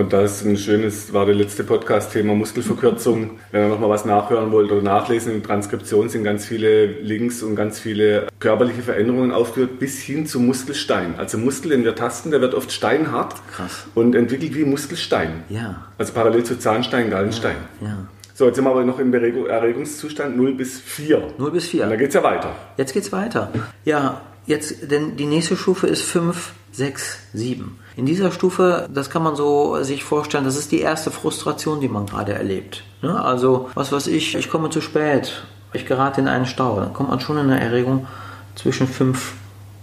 Und 0.00 0.14
das 0.14 0.36
ist 0.40 0.46
ein 0.46 0.56
schönes, 0.56 1.12
war 1.12 1.26
der 1.26 1.34
letzte 1.34 1.62
Podcast-Thema 1.62 2.34
Muskelverkürzung. 2.34 3.32
Wenn 3.50 3.64
ihr 3.64 3.68
nochmal 3.68 3.90
was 3.90 4.06
nachhören 4.06 4.50
wollt 4.50 4.72
oder 4.72 4.80
nachlesen, 4.80 5.30
in 5.34 5.40
der 5.40 5.46
Transkription 5.48 6.08
sind 6.08 6.24
ganz 6.24 6.46
viele 6.46 6.86
Links 6.86 7.42
und 7.42 7.54
ganz 7.54 7.78
viele 7.78 8.26
körperliche 8.38 8.80
Veränderungen 8.80 9.30
aufgeführt, 9.30 9.78
bis 9.78 10.00
hin 10.00 10.24
zum 10.24 10.46
Muskelstein. 10.46 11.16
Also 11.18 11.36
Muskel, 11.36 11.72
den 11.72 11.84
wir 11.84 11.94
tasten, 11.94 12.30
der 12.30 12.40
wird 12.40 12.54
oft 12.54 12.72
steinhart 12.72 13.34
Krass. 13.54 13.84
und 13.94 14.14
entwickelt 14.14 14.54
wie 14.54 14.64
Muskelstein. 14.64 15.44
Ja, 15.50 15.84
Also 15.98 16.14
parallel 16.14 16.44
zu 16.44 16.58
Zahnstein, 16.58 17.10
Gallenstein. 17.10 17.56
ja. 17.82 17.98
So, 18.32 18.46
jetzt 18.46 18.56
sind 18.56 18.64
wir 18.64 18.70
aber 18.70 18.84
noch 18.84 18.98
im 18.98 19.12
Erregung- 19.12 19.48
Erregungszustand 19.48 20.34
0 20.34 20.54
bis 20.54 20.80
4. 20.80 21.34
0 21.36 21.50
bis 21.50 21.66
4. 21.66 21.84
Und 21.84 21.90
da 21.90 21.96
geht 21.96 22.08
es 22.08 22.14
ja 22.14 22.22
weiter. 22.22 22.56
Jetzt 22.78 22.94
geht's 22.94 23.12
weiter. 23.12 23.52
Ja, 23.84 24.22
jetzt, 24.46 24.90
denn 24.90 25.18
die 25.18 25.26
nächste 25.26 25.58
Stufe 25.58 25.86
ist 25.88 26.00
5, 26.04 26.54
6, 26.72 27.18
7. 27.34 27.78
In 27.96 28.06
dieser 28.06 28.30
Stufe, 28.30 28.88
das 28.92 29.10
kann 29.10 29.22
man 29.22 29.36
so 29.36 29.82
sich 29.82 30.04
vorstellen, 30.04 30.44
das 30.44 30.56
ist 30.56 30.72
die 30.72 30.80
erste 30.80 31.10
Frustration, 31.10 31.80
die 31.80 31.88
man 31.88 32.06
gerade 32.06 32.32
erlebt. 32.32 32.84
Ne? 33.02 33.22
Also, 33.22 33.70
was 33.74 33.92
weiß 33.92 34.06
ich, 34.06 34.34
ich 34.34 34.50
komme 34.50 34.70
zu 34.70 34.80
spät, 34.80 35.42
ich 35.72 35.86
gerate 35.86 36.20
in 36.20 36.28
einen 36.28 36.46
Stau, 36.46 36.80
dann 36.80 36.92
kommt 36.92 37.10
man 37.10 37.20
schon 37.20 37.38
in 37.38 37.50
eine 37.50 37.60
Erregung 37.60 38.06
zwischen 38.54 38.86
5 38.86 39.32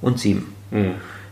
und 0.02 0.20
7. 0.20 0.54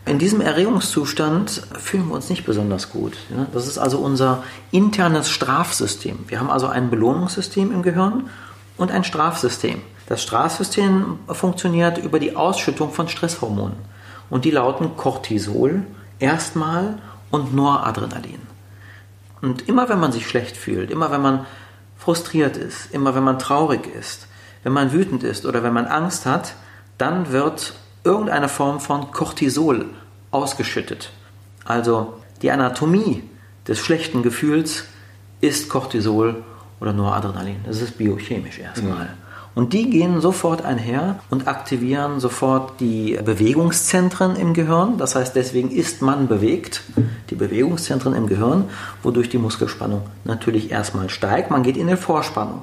In 0.05 0.19
diesem 0.19 0.39
Erregungszustand 0.39 1.63
fühlen 1.79 2.07
wir 2.07 2.15
uns 2.15 2.29
nicht 2.29 2.45
besonders 2.45 2.91
gut. 2.91 3.17
ja. 3.35 3.47
Das 3.53 3.67
ist 3.67 3.77
also 3.77 3.97
unser 3.97 4.43
internes 4.71 5.29
Strafsystem. 5.29 6.19
Wir 6.27 6.39
haben 6.39 6.51
also 6.51 6.67
ein 6.67 6.89
Belohnungssystem 6.89 7.71
im 7.71 7.81
Gehirn 7.81 8.29
und 8.77 8.91
ein 8.91 9.03
Strafsystem. 9.03 9.81
Das 10.07 10.21
Strafsystem 10.21 11.17
funktioniert 11.27 11.97
über 11.97 12.19
die 12.19 12.35
Ausschüttung 12.35 12.91
von 12.91 13.07
Stresshormonen. 13.07 13.77
Und 14.29 14.46
die 14.46 14.51
lauten 14.51 14.98
Cortisol 14.98 15.84
erstmal 16.20 16.98
und 17.32 17.53
Noradrenalin. 17.53 18.39
Und 19.41 19.67
immer 19.67 19.89
wenn 19.89 20.00
man 20.00 20.12
sich 20.12 20.27
schlecht 20.27 20.58
fühlt, 20.58 20.89
immer 20.89 21.12
wenn 21.12 21.22
man 21.22 21.46
frustriert 21.98 22.58
ist, 22.58 22.91
immer 22.91 23.15
wenn 23.15 23.24
man 23.24 23.39
traurig 23.39 23.88
ist, 23.88 24.27
wenn 24.63 24.74
man 24.74 24.91
wütend 24.91 25.24
ist 25.24 25.46
oder 25.46 25.63
wenn 25.63 25.74
man 25.74 25.86
Angst 25.86 26.25
hat, 26.25 26.55
dann 26.98 27.32
wird 27.32 27.74
irgendeine 28.03 28.50
Form 28.50 28.79
von 28.79 29.12
Cortisol 29.12 29.86
ausgeschüttet. 30.32 31.12
Also 31.65 32.13
die 32.41 32.51
Anatomie 32.51 33.24
des 33.67 33.79
schlechten 33.79 34.24
Gefühls 34.24 34.86
ist 35.41 35.70
Cortisol 35.70 36.44
oder 36.79 36.94
Noradrenalin. 36.94 37.58
Das 37.65 37.82
ist 37.82 37.98
biochemisch 37.98 38.60
erstmal. 38.60 39.15
Und 39.55 39.71
die 39.71 39.89
gehen 39.89 40.19
sofort 40.19 40.65
einher 40.65 41.19
und 41.29 41.47
aktivieren 41.47 42.19
sofort 42.19 42.81
die 42.81 43.17
Bewegungszentren 43.24 44.35
im 44.35 44.53
Gehirn. 44.53 44.97
Das 44.97 45.15
heißt, 45.15 45.33
deswegen 45.33 45.71
ist 45.71 46.01
man 46.01 46.27
bewegt. 46.27 46.83
Die 47.29 47.35
Bewegungszentren 47.35 48.13
im 48.13 48.27
Gehirn, 48.27 48.65
wodurch 49.01 49.29
die 49.29 49.38
Muskelspannung 49.38 50.01
natürlich 50.25 50.71
erstmal 50.71 51.09
steigt. 51.09 51.51
Man 51.51 51.63
geht 51.63 51.77
in 51.77 51.88
eine 51.88 51.95
Vorspannung. 51.95 52.62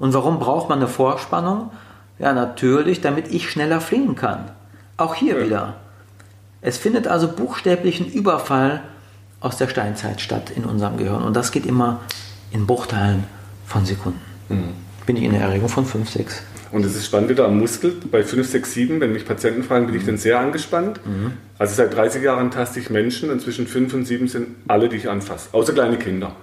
Und 0.00 0.12
warum 0.14 0.40
braucht 0.40 0.68
man 0.68 0.80
eine 0.80 0.88
Vorspannung? 0.88 1.70
Ja, 2.18 2.32
natürlich, 2.32 3.00
damit 3.00 3.32
ich 3.32 3.48
schneller 3.48 3.80
fliehen 3.80 4.16
kann. 4.16 4.50
Auch 4.96 5.14
hier 5.14 5.40
wieder. 5.40 5.74
Es 6.60 6.76
findet 6.76 7.06
also 7.06 7.28
buchstäblich 7.28 8.00
ein 8.00 8.10
Überfall 8.10 8.82
aus 9.38 9.58
der 9.58 9.68
Steinzeit 9.68 10.20
statt 10.20 10.50
in 10.50 10.64
unserem 10.64 10.96
Gehirn. 10.96 11.22
Und 11.22 11.36
das 11.36 11.52
geht 11.52 11.66
immer 11.66 12.00
in 12.50 12.66
Bruchteilen 12.66 13.24
von 13.64 13.86
Sekunden. 13.86 14.20
Bin 15.06 15.16
ich 15.16 15.22
in 15.24 15.32
der 15.32 15.42
Erregung 15.42 15.68
von 15.68 15.84
5, 15.84 16.08
6. 16.10 16.42
Und 16.72 16.84
es 16.84 16.96
ist 16.96 17.06
spannend 17.06 17.28
wieder 17.30 17.44
am 17.44 17.58
Muskel. 17.58 17.92
Bei 18.10 18.24
5, 18.24 18.48
6, 18.48 18.72
7, 18.72 19.00
wenn 19.00 19.12
mich 19.12 19.24
Patienten 19.24 19.62
fragen, 19.62 19.86
bin 19.86 19.94
ich 19.94 20.04
dann 20.06 20.16
sehr 20.18 20.40
angespannt. 20.40 20.98
Also 21.58 21.74
seit 21.76 21.94
30 21.94 22.22
Jahren 22.22 22.50
taste 22.50 22.80
ich 22.80 22.90
Menschen 22.90 23.30
und 23.30 23.40
zwischen 23.40 23.66
5 23.68 23.94
und 23.94 24.06
7 24.06 24.26
sind 24.26 24.48
alle, 24.66 24.88
die 24.88 24.96
ich 24.96 25.08
anfasse, 25.08 25.50
außer 25.52 25.72
kleine 25.72 25.98
Kinder. 25.98 26.34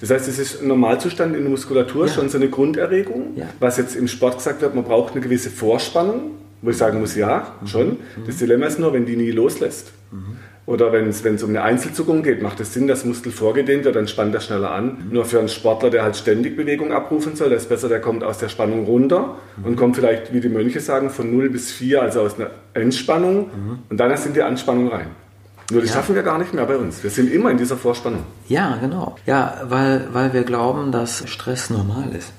Das 0.00 0.10
heißt, 0.10 0.28
es 0.28 0.38
ist 0.38 0.60
ein 0.60 0.68
Normalzustand 0.68 1.34
in 1.34 1.42
der 1.42 1.50
Muskulatur, 1.50 2.06
Ja. 2.08 2.12
schon 2.12 2.28
so 2.28 2.36
eine 2.36 2.48
Grunderregung. 2.50 3.36
Ja. 3.36 3.46
Was 3.58 3.78
jetzt 3.78 3.96
im 3.96 4.06
Sport 4.08 4.36
gesagt 4.38 4.60
wird, 4.60 4.74
man 4.74 4.84
braucht 4.84 5.12
eine 5.12 5.22
gewisse 5.22 5.48
Vorspannung, 5.50 6.32
wo 6.60 6.70
ich 6.70 6.76
sagen 6.76 7.00
muss, 7.00 7.14
ja, 7.14 7.54
schon. 7.64 7.96
Das 8.26 8.36
Dilemma 8.36 8.66
ist 8.66 8.78
nur, 8.78 8.92
wenn 8.92 9.06
die 9.06 9.16
nie 9.16 9.30
loslässt. 9.30 9.92
Oder 10.70 10.92
wenn 10.92 11.08
es 11.08 11.42
um 11.42 11.48
eine 11.50 11.62
Einzelzuckung 11.62 12.22
geht, 12.22 12.42
macht 12.42 12.60
es 12.60 12.72
Sinn, 12.72 12.86
dass 12.86 13.04
Muskel 13.04 13.32
vorgedehnt 13.32 13.84
wird, 13.84 13.96
dann 13.96 14.06
spannt 14.06 14.32
er 14.36 14.40
schneller 14.40 14.70
an. 14.70 15.08
Nur 15.10 15.24
für 15.24 15.40
einen 15.40 15.48
Sportler, 15.48 15.90
der 15.90 16.04
halt 16.04 16.14
ständig 16.14 16.56
Bewegung 16.56 16.92
abrufen 16.92 17.34
soll, 17.34 17.50
ist 17.50 17.68
besser, 17.68 17.88
der 17.88 18.00
kommt 18.00 18.22
aus 18.22 18.38
der 18.38 18.48
Spannung 18.48 18.84
runter 18.84 19.34
und 19.64 19.74
kommt 19.74 19.96
vielleicht, 19.96 20.32
wie 20.32 20.38
die 20.38 20.48
Mönche 20.48 20.78
sagen, 20.78 21.10
von 21.10 21.36
0 21.36 21.50
bis 21.50 21.72
4, 21.72 22.02
also 22.02 22.20
aus 22.20 22.38
einer 22.38 22.50
Entspannung 22.72 23.50
und 23.88 23.98
dann 23.98 24.12
erst 24.12 24.26
in 24.26 24.32
die 24.32 24.42
Anspannung 24.42 24.86
rein. 24.92 25.08
Nur 25.72 25.80
das 25.80 25.90
Ja. 25.90 25.96
schaffen 25.96 26.14
wir 26.14 26.22
gar 26.22 26.38
nicht 26.38 26.54
mehr 26.54 26.66
bei 26.66 26.76
uns. 26.76 27.02
Wir 27.02 27.10
sind 27.10 27.32
immer 27.32 27.50
in 27.50 27.58
dieser 27.58 27.76
Vorspannung. 27.76 28.22
Ja, 28.46 28.76
genau. 28.80 29.16
Ja, 29.26 29.62
weil, 29.68 30.06
weil 30.12 30.32
wir 30.32 30.44
glauben, 30.44 30.92
dass 30.92 31.28
Stress 31.28 31.70
normal 31.70 32.10
ist. 32.16 32.32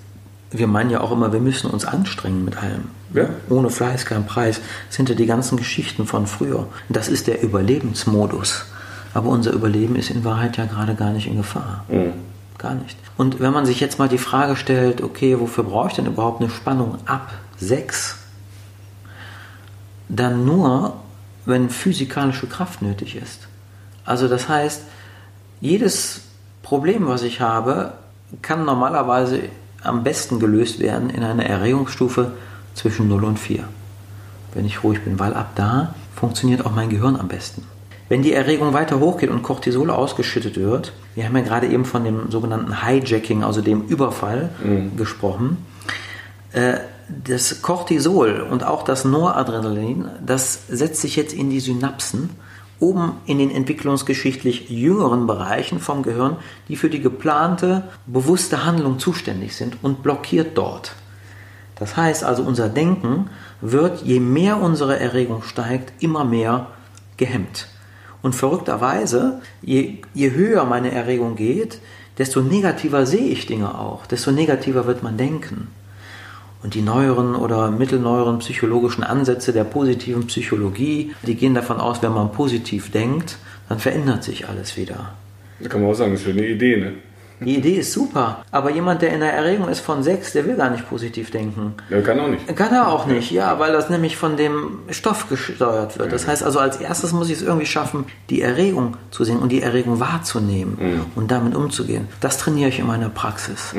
Wir 0.52 0.68
meinen 0.68 0.90
ja 0.90 1.00
auch 1.00 1.12
immer, 1.12 1.32
wir 1.32 1.40
müssen 1.40 1.70
uns 1.70 1.86
anstrengen 1.86 2.44
mit 2.44 2.58
allem. 2.58 2.90
Ja. 3.14 3.30
Ohne 3.50 3.70
Fleiß 3.70 4.06
kein 4.06 4.26
Preis. 4.26 4.60
Das 4.88 4.98
sind 4.98 5.10
ja 5.10 5.16
die 5.16 5.26
ganzen 5.26 5.58
Geschichten 5.58 6.06
von 6.06 6.28
früher. 6.28 6.68
Das 6.90 7.08
ist 7.08 7.28
der 7.28 7.42
Überlebensmodus. 7.42 8.66
Aber 9.14 9.30
unser 9.30 9.52
Überleben 9.52 9.96
ist 9.96 10.10
in 10.10 10.24
Wahrheit 10.24 10.58
ja 10.58 10.66
gerade 10.66 10.96
gar 10.96 11.12
nicht 11.12 11.28
in 11.28 11.38
Gefahr. 11.38 11.86
Gar 12.58 12.76
nicht. 12.76 12.98
Und 13.18 13.40
wenn 13.40 13.54
man 13.54 13.66
sich 13.66 13.80
jetzt 13.80 13.98
mal 14.00 14.10
die 14.10 14.18
Frage 14.18 14.56
stellt, 14.56 15.02
okay, 15.02 15.40
wofür 15.40 15.64
brauche 15.64 15.90
ich 15.90 15.96
denn 15.96 16.06
überhaupt 16.06 16.42
eine 16.42 16.50
Spannung 16.50 16.98
ab 17.06 17.32
6? 17.58 18.18
Dann 20.10 20.46
nur, 20.46 20.96
wenn 21.46 21.70
physikalische 21.70 22.48
Kraft 22.48 22.82
nötig 22.82 23.16
ist. 23.16 23.48
Also 24.06 24.28
das 24.28 24.50
heißt, 24.50 24.84
jedes 25.62 26.22
Problem, 26.64 27.08
was 27.08 27.24
ich 27.24 27.42
habe, 27.42 27.94
kann 28.42 28.66
normalerweise 28.66 29.44
am 29.84 30.04
besten 30.04 30.40
gelöst 30.40 30.80
werden 30.80 31.10
in 31.10 31.24
einer 31.24 31.46
Erregungsstufe 31.46 32.34
zwischen 32.74 33.08
0 33.08 33.24
und 33.24 33.40
4. 33.40 33.64
Wenn 34.54 34.66
ich 34.66 34.84
ruhig 34.84 35.02
bin, 35.04 35.20
weil 35.20 35.34
ab 35.34 35.52
da 35.56 35.96
funktioniert 36.16 36.66
auch 36.66 36.74
mein 36.74 36.90
Gehirn 36.90 37.16
am 37.16 37.28
besten. 37.28 37.64
Wenn 38.10 38.22
die 38.22 38.34
Erregung 38.34 38.74
weiter 38.74 39.00
hochgeht 39.00 39.30
und 39.30 39.42
Cortisol 39.42 39.90
ausgeschüttet 39.90 40.58
wird, 40.58 40.92
wir 41.16 41.24
haben 41.26 41.38
ja 41.38 41.44
gerade 41.44 41.68
eben 41.68 41.86
von 41.86 42.04
dem 42.04 42.30
sogenannten 42.30 42.86
Hijacking, 42.86 43.44
also 43.44 43.62
dem 43.62 43.84
Überfall, 43.84 44.50
gesprochen, 44.98 45.66
äh, 46.52 46.80
das 47.26 47.62
Cortisol 47.62 48.42
und 48.42 48.64
auch 48.66 48.84
das 48.84 49.06
Noradrenalin, 49.06 50.10
das 50.26 50.68
setzt 50.70 51.02
sich 51.02 51.16
jetzt 51.16 51.34
in 51.34 51.50
die 51.50 51.60
Synapsen, 51.60 52.32
oben 52.82 53.14
in 53.26 53.38
den 53.38 53.52
entwicklungsgeschichtlich 53.52 54.70
jüngeren 54.70 55.28
Bereichen 55.28 55.80
vom 55.80 56.04
Gehirn, 56.04 56.38
die 56.68 56.76
für 56.76 56.90
die 56.90 57.00
geplante, 57.00 57.84
bewusste 58.06 58.66
Handlung 58.66 59.00
zuständig 59.00 59.56
sind 59.56 59.78
und 59.82 60.04
blockiert 60.04 60.58
dort. 60.58 60.96
Das 61.76 61.96
heißt 61.96 62.24
also, 62.24 62.44
unser 62.44 62.70
Denken 62.70 63.30
wird, 63.62 64.04
je 64.04 64.20
mehr 64.20 64.58
unsere 64.58 65.00
Erregung 65.00 65.44
steigt, 65.44 66.04
immer 66.04 66.26
mehr 66.26 66.68
gehemmt. 67.18 67.68
Und 68.22 68.36
verrückterweise, 68.36 69.42
je, 69.62 70.00
je 70.14 70.32
höher 70.32 70.66
meine 70.66 70.92
Erregung 70.92 71.36
geht, 71.36 71.80
desto 72.18 72.42
negativer 72.42 73.06
sehe 73.06 73.30
ich 73.30 73.46
Dinge 73.46 73.80
auch, 73.80 74.06
desto 74.06 74.32
negativer 74.32 74.86
wird 74.86 75.02
man 75.02 75.18
denken. 75.18 75.70
Und 76.64 76.76
die 76.76 76.82
neueren 76.82 77.36
oder 77.36 77.72
mittelneueren 77.72 78.40
psychologischen 78.40 79.04
Ansätze 79.04 79.52
der 79.52 79.64
positiven 79.64 80.28
Psychologie, 80.28 81.14
die 81.24 81.36
gehen 81.36 81.56
davon 81.56 81.80
aus, 81.80 82.02
wenn 82.04 82.14
man 82.14 82.32
positiv 82.32 82.92
denkt, 82.92 83.38
dann 83.68 83.80
verändert 83.80 84.24
sich 84.24 84.48
alles 84.48 84.78
wieder. 84.78 85.14
Da 85.60 85.70
kann 85.70 85.82
man 85.82 85.92
auch 85.92 85.96
sagen, 85.96 86.12
das 86.12 86.22
ist 86.22 86.30
eine 86.30 86.46
Idee, 86.46 86.78
ne? 86.78 86.94
Die 87.44 87.58
Idee 87.58 87.78
ist 87.78 87.92
super, 87.92 88.44
aber 88.52 88.70
jemand, 88.70 89.02
der 89.02 89.14
in 89.14 89.20
der 89.20 89.34
Erregung 89.34 89.68
ist 89.68 89.80
von 89.80 90.04
6, 90.04 90.34
der 90.34 90.46
will 90.46 90.58
gar 90.58 90.70
nicht 90.70 90.88
positiv 90.88 91.32
denken. 91.32 91.74
Ja, 91.90 92.00
kann 92.02 92.20
auch 92.20 92.28
nicht. 92.28 92.56
Kann 92.56 92.72
er 92.72 92.88
auch 92.90 93.08
nicht, 93.08 93.32
ja, 93.32 93.58
weil 93.58 93.74
das 93.74 93.90
nämlich 93.90 94.16
von 94.16 94.38
dem 94.38 94.82
Stoff 94.92 95.28
gesteuert 95.28 95.98
wird. 95.98 96.12
Das 96.12 96.28
heißt 96.28 96.44
also, 96.44 96.60
als 96.60 96.78
erstes 96.78 97.14
muss 97.14 97.32
ich 97.32 97.38
es 97.38 97.42
irgendwie 97.42 97.66
schaffen, 97.66 98.06
die 98.30 98.44
Erregung 98.44 98.96
zu 99.10 99.24
sehen 99.24 99.40
und 99.40 99.52
die 99.52 99.64
Erregung 99.64 100.00
wahrzunehmen 100.00 101.08
und 101.16 101.32
damit 101.32 101.56
umzugehen. 101.56 102.10
Das 102.20 102.38
trainiere 102.38 102.70
ich 102.70 102.78
in 102.78 102.86
meiner 102.86 103.10
Praxis. 103.10 103.74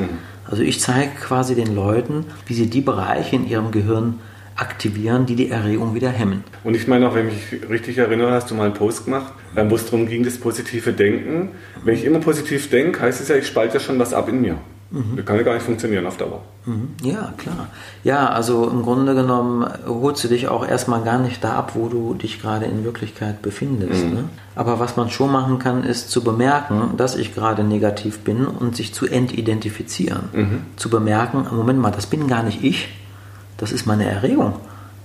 Also 0.49 0.63
ich 0.63 0.79
zeige 0.79 1.11
quasi 1.15 1.55
den 1.55 1.73
Leuten, 1.75 2.25
wie 2.45 2.53
sie 2.53 2.69
die 2.69 2.81
Bereiche 2.81 3.35
in 3.35 3.47
ihrem 3.47 3.71
Gehirn 3.71 4.19
aktivieren, 4.55 5.25
die 5.25 5.35
die 5.35 5.49
Erregung 5.49 5.95
wieder 5.95 6.09
hemmen. 6.09 6.43
Und 6.63 6.75
ich 6.75 6.87
meine 6.87 7.07
auch, 7.09 7.15
wenn 7.15 7.27
ich 7.27 7.51
mich 7.51 7.69
richtig 7.69 7.97
erinnere, 7.97 8.31
hast 8.31 8.51
du 8.51 8.55
mal 8.55 8.65
einen 8.65 8.75
Post 8.75 9.05
gemacht, 9.05 9.33
wo 9.55 9.75
es 9.75 9.85
darum 9.85 10.07
ging, 10.07 10.23
das 10.23 10.37
positive 10.37 10.93
Denken. 10.93 11.49
Wenn 11.83 11.95
ich 11.95 12.05
immer 12.05 12.19
positiv 12.19 12.69
denke, 12.69 13.01
heißt 13.01 13.19
es 13.21 13.29
ja, 13.29 13.35
ich 13.35 13.47
spalte 13.47 13.75
ja 13.75 13.79
schon 13.79 13.97
was 13.97 14.13
ab 14.13 14.29
in 14.29 14.41
mir. 14.41 14.57
Mhm. 14.93 15.15
Das 15.15 15.25
kann 15.25 15.37
ja 15.37 15.41
gar 15.41 15.55
nicht 15.55 15.63
funktionieren 15.63 16.05
auf 16.05 16.17
Dauer. 16.17 16.43
Mhm. 16.65 16.89
Ja, 17.01 17.33
klar. 17.37 17.67
Ja, 18.03 18.29
also 18.29 18.69
im 18.69 18.83
Grunde 18.83 19.15
genommen 19.15 19.67
holst 19.87 20.23
du 20.23 20.27
dich 20.27 20.47
auch 20.47 20.65
erstmal 20.65 21.01
gar 21.01 21.17
nicht 21.17 21.43
da 21.43 21.53
ab, 21.53 21.71
wo 21.73 21.87
du 21.87 22.13
dich 22.13 22.39
gerade 22.39 22.65
in 22.65 22.83
Wirklichkeit 22.83 23.41
befindest. 23.41 24.05
Mhm. 24.05 24.13
Ne? 24.13 24.23
Aber 24.55 24.79
was 24.79 24.95
man 24.95 25.09
schon 25.09 25.31
machen 25.31 25.57
kann, 25.57 25.83
ist 25.83 26.11
zu 26.11 26.23
bemerken, 26.23 26.91
dass 26.95 27.15
ich 27.15 27.33
gerade 27.33 27.63
negativ 27.63 28.19
bin 28.19 28.45
und 28.45 28.75
sich 28.75 28.93
zu 28.93 29.07
entidentifizieren. 29.07 30.29
Mhm. 30.31 30.61
Zu 30.75 30.91
bemerken, 30.91 31.47
Moment 31.51 31.79
mal, 31.79 31.91
das 31.91 32.05
bin 32.05 32.27
gar 32.27 32.43
nicht 32.43 32.63
ich, 32.63 32.89
das 33.57 33.71
ist 33.71 33.87
meine 33.87 34.05
Erregung, 34.05 34.53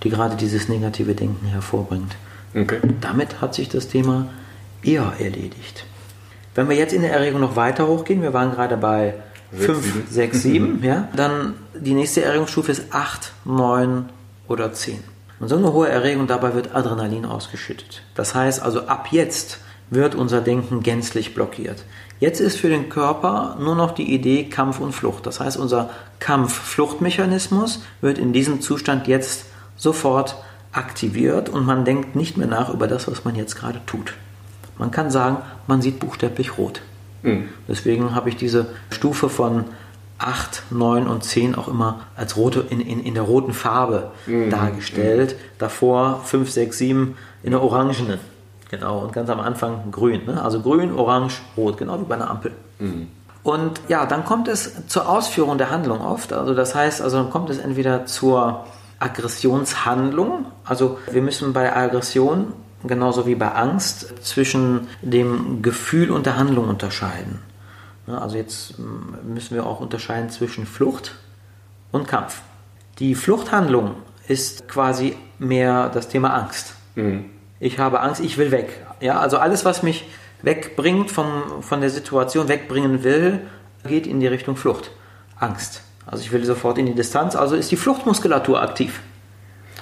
die 0.02 0.10
gerade 0.10 0.36
dieses 0.36 0.68
negative 0.68 1.14
Denken 1.14 1.46
hervorbringt. 1.46 2.14
Okay. 2.54 2.80
Damit 3.00 3.40
hat 3.40 3.54
sich 3.54 3.70
das 3.70 3.88
Thema 3.88 4.26
eher 4.82 5.14
erledigt. 5.18 5.86
Wenn 6.54 6.68
wir 6.68 6.76
jetzt 6.76 6.92
in 6.92 7.02
der 7.02 7.12
Erregung 7.12 7.40
noch 7.40 7.56
weiter 7.56 7.86
hochgehen, 7.86 8.20
wir 8.20 8.34
waren 8.34 8.50
gerade 8.50 8.76
bei 8.76 9.14
5, 9.52 10.10
6, 10.10 10.42
7, 10.42 10.82
ja, 10.82 11.08
dann 11.16 11.54
die 11.74 11.94
nächste 11.94 12.22
Erregungsstufe 12.22 12.72
ist 12.72 12.92
8, 12.92 13.32
9 13.44 14.08
oder 14.46 14.72
10. 14.72 15.02
Und 15.40 15.48
so 15.48 15.56
eine 15.56 15.72
hohe 15.72 15.88
Erregung, 15.88 16.26
dabei 16.26 16.54
wird 16.54 16.74
Adrenalin 16.74 17.24
ausgeschüttet. 17.24 18.02
Das 18.14 18.34
heißt 18.34 18.60
also, 18.60 18.86
ab 18.86 19.08
jetzt 19.10 19.60
wird 19.90 20.14
unser 20.14 20.40
Denken 20.40 20.82
gänzlich 20.82 21.34
blockiert. 21.34 21.84
Jetzt 22.20 22.40
ist 22.40 22.58
für 22.58 22.68
den 22.68 22.88
Körper 22.88 23.56
nur 23.60 23.76
noch 23.76 23.92
die 23.92 24.12
Idee 24.12 24.44
Kampf 24.44 24.80
und 24.80 24.92
Flucht. 24.92 25.24
Das 25.26 25.38
heißt, 25.40 25.56
unser 25.56 25.90
Kampf-Fluchtmechanismus 26.18 27.82
wird 28.00 28.18
in 28.18 28.32
diesem 28.32 28.60
Zustand 28.60 29.06
jetzt 29.06 29.46
sofort 29.76 30.36
aktiviert 30.72 31.48
und 31.48 31.64
man 31.64 31.84
denkt 31.84 32.16
nicht 32.16 32.36
mehr 32.36 32.48
nach 32.48 32.74
über 32.74 32.88
das, 32.88 33.08
was 33.08 33.24
man 33.24 33.36
jetzt 33.36 33.54
gerade 33.54 33.80
tut. 33.86 34.14
Man 34.78 34.90
kann 34.90 35.10
sagen, 35.10 35.38
man 35.66 35.80
sieht 35.80 36.00
buchstäblich 36.00 36.58
rot. 36.58 36.82
Mhm. 37.22 37.48
Deswegen 37.66 38.14
habe 38.14 38.28
ich 38.28 38.36
diese 38.36 38.66
Stufe 38.90 39.28
von 39.28 39.64
8, 40.18 40.64
9 40.70 41.06
und 41.06 41.22
10 41.22 41.54
auch 41.54 41.68
immer 41.68 42.00
als 42.16 42.36
rote, 42.36 42.64
in, 42.68 42.80
in, 42.80 43.00
in 43.00 43.14
der 43.14 43.22
roten 43.22 43.52
Farbe 43.52 44.10
mhm. 44.26 44.50
dargestellt. 44.50 45.34
Mhm. 45.34 45.58
Davor 45.58 46.22
5, 46.24 46.50
6, 46.50 46.78
7 46.78 47.16
in 47.42 47.50
der 47.52 47.62
orangenen. 47.62 48.18
Genau, 48.70 48.98
und 48.98 49.12
ganz 49.12 49.30
am 49.30 49.40
Anfang 49.40 49.90
grün. 49.90 50.26
Ne? 50.26 50.42
Also 50.42 50.60
grün, 50.60 50.92
orange, 50.92 51.40
rot, 51.56 51.78
genau 51.78 52.00
wie 52.00 52.04
bei 52.04 52.16
einer 52.16 52.30
Ampel. 52.30 52.52
Mhm. 52.78 53.08
Und 53.42 53.80
ja, 53.88 54.04
dann 54.04 54.24
kommt 54.24 54.48
es 54.48 54.86
zur 54.88 55.08
Ausführung 55.08 55.56
der 55.56 55.70
Handlung 55.70 56.00
oft. 56.00 56.32
Also 56.32 56.54
das 56.54 56.74
heißt, 56.74 57.00
also 57.00 57.16
dann 57.16 57.30
kommt 57.30 57.48
es 57.48 57.58
entweder 57.58 58.04
zur 58.04 58.66
Aggressionshandlung. 58.98 60.46
Also 60.64 60.98
wir 61.10 61.22
müssen 61.22 61.52
bei 61.52 61.74
Aggression 61.74 62.52
genauso 62.84 63.26
wie 63.26 63.34
bei 63.34 63.52
Angst 63.52 64.24
zwischen 64.24 64.88
dem 65.02 65.62
Gefühl 65.62 66.10
und 66.10 66.26
der 66.26 66.36
Handlung 66.36 66.68
unterscheiden. 66.68 67.40
Also 68.06 68.36
jetzt 68.36 68.74
müssen 68.78 69.54
wir 69.54 69.66
auch 69.66 69.80
unterscheiden 69.80 70.30
zwischen 70.30 70.66
Flucht 70.66 71.14
und 71.92 72.08
Kampf. 72.08 72.40
Die 72.98 73.14
Fluchthandlung 73.14 73.94
ist 74.26 74.68
quasi 74.68 75.16
mehr 75.38 75.88
das 75.88 76.08
Thema 76.08 76.34
Angst. 76.34 76.74
Mhm. 76.94 77.26
Ich 77.60 77.78
habe 77.78 78.00
Angst, 78.00 78.20
ich 78.20 78.38
will 78.38 78.50
weg. 78.50 78.84
Ja, 79.00 79.18
also 79.18 79.38
alles, 79.38 79.64
was 79.64 79.82
mich 79.82 80.04
wegbringt 80.42 81.10
vom, 81.10 81.62
von 81.62 81.80
der 81.80 81.90
Situation, 81.90 82.48
wegbringen 82.48 83.02
will, 83.02 83.40
geht 83.86 84.06
in 84.06 84.20
die 84.20 84.26
Richtung 84.26 84.56
Flucht. 84.56 84.90
Angst. 85.36 85.82
Also 86.06 86.24
ich 86.24 86.32
will 86.32 86.44
sofort 86.44 86.78
in 86.78 86.86
die 86.86 86.94
Distanz, 86.94 87.36
also 87.36 87.54
ist 87.54 87.70
die 87.70 87.76
Fluchtmuskulatur 87.76 88.62
aktiv. 88.62 89.00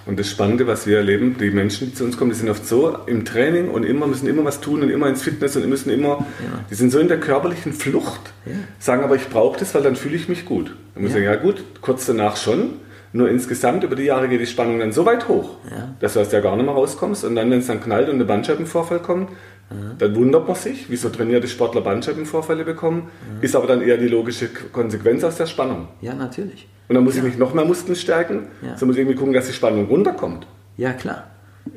Und 0.07 0.19
das 0.19 0.31
Spannende, 0.31 0.67
was 0.67 0.87
wir 0.87 0.99
erleben, 0.99 1.37
die 1.39 1.51
Menschen, 1.51 1.89
die 1.89 1.95
zu 1.95 2.05
uns 2.05 2.17
kommen, 2.17 2.31
die 2.31 2.37
sind 2.37 2.49
oft 2.49 2.67
so 2.67 2.97
im 3.07 3.25
Training 3.25 3.69
und 3.69 3.85
immer 3.85 4.07
müssen 4.07 4.29
immer 4.29 4.45
was 4.45 4.61
tun 4.61 4.83
und 4.83 4.91
immer 4.91 5.09
ins 5.09 5.23
Fitness 5.23 5.57
und 5.57 5.69
müssen 5.69 5.91
immer, 5.91 6.25
ja. 6.41 6.65
die 6.71 6.75
sind 6.77 6.93
so 6.93 7.01
in 7.01 7.09
der 7.09 7.19
körperlichen 7.19 7.73
Flucht, 7.73 8.33
ja. 8.45 8.53
sagen 8.79 9.03
aber 9.03 9.17
ich 9.17 9.29
brauche 9.29 9.59
das, 9.59 9.75
weil 9.75 9.83
dann 9.83 9.97
fühle 9.97 10.15
ich 10.15 10.29
mich 10.29 10.45
gut. 10.45 10.75
Dann 10.95 11.03
muss 11.03 11.13
ich 11.13 11.19
ja. 11.19 11.33
sagen, 11.33 11.39
ja 11.39 11.43
gut, 11.43 11.65
kurz 11.81 12.07
danach 12.07 12.37
schon, 12.37 12.75
nur 13.13 13.29
insgesamt 13.29 13.83
über 13.83 13.97
die 13.97 14.05
Jahre 14.05 14.29
geht 14.29 14.41
die 14.41 14.47
Spannung 14.47 14.79
dann 14.79 14.93
so 14.93 15.05
weit 15.07 15.27
hoch, 15.27 15.57
ja. 15.71 15.95
dass 15.99 16.15
du 16.15 16.21
aus 16.21 16.29
der 16.29 16.41
gar 16.41 16.55
nicht 16.55 16.67
mehr 16.67 16.75
rauskommst 16.75 17.25
und 17.25 17.35
dann, 17.35 17.51
wenn 17.51 17.59
es 17.59 17.67
dann 17.67 17.81
knallt 17.81 18.09
und 18.09 18.21
ein 18.21 18.27
Bandscheibenvorfall 18.27 19.01
kommt, 19.01 19.31
Mhm. 19.71 19.99
Dann 19.99 20.15
wundert 20.15 20.47
man 20.47 20.57
sich, 20.57 20.89
wieso 20.91 21.09
trainierte 21.09 21.49
Sportler 21.49 21.81
Bandscheibenvorfälle 21.81 22.65
bekommen, 22.65 23.11
mhm. 23.29 23.43
ist 23.43 23.57
aber 23.57 23.67
dann 23.67 23.83
eher 23.83 23.97
die 23.97 24.09
logische 24.09 24.49
Konsequenz 24.49 25.25
aus 25.25 25.37
der 25.37 25.47
Spannung. 25.47 25.89
Ja, 26.01 26.15
natürlich. 26.15 26.69
Und 26.89 26.95
dann 26.95 27.05
muss 27.05 27.15
ja. 27.15 27.23
ich 27.23 27.29
nicht 27.29 27.39
noch 27.39 27.55
mehr 27.55 27.65
Muskeln 27.65 27.97
stärken, 27.97 28.49
ja. 28.63 28.71
sondern 28.71 28.89
muss 28.89 28.97
irgendwie 28.97 29.17
gucken, 29.17 29.33
dass 29.33 29.47
die 29.47 29.53
Spannung 29.53 29.87
runterkommt. 29.87 30.47
Ja, 30.77 30.93
klar. 30.93 31.25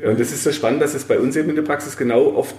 Und 0.06 0.20
das 0.20 0.32
ist 0.32 0.44
so 0.44 0.52
spannend, 0.52 0.82
dass 0.82 0.94
es 0.94 1.06
bei 1.06 1.20
uns 1.20 1.36
eben 1.36 1.50
in 1.50 1.56
der 1.56 1.64
Praxis 1.64 1.98
genau 1.98 2.36
oft 2.36 2.56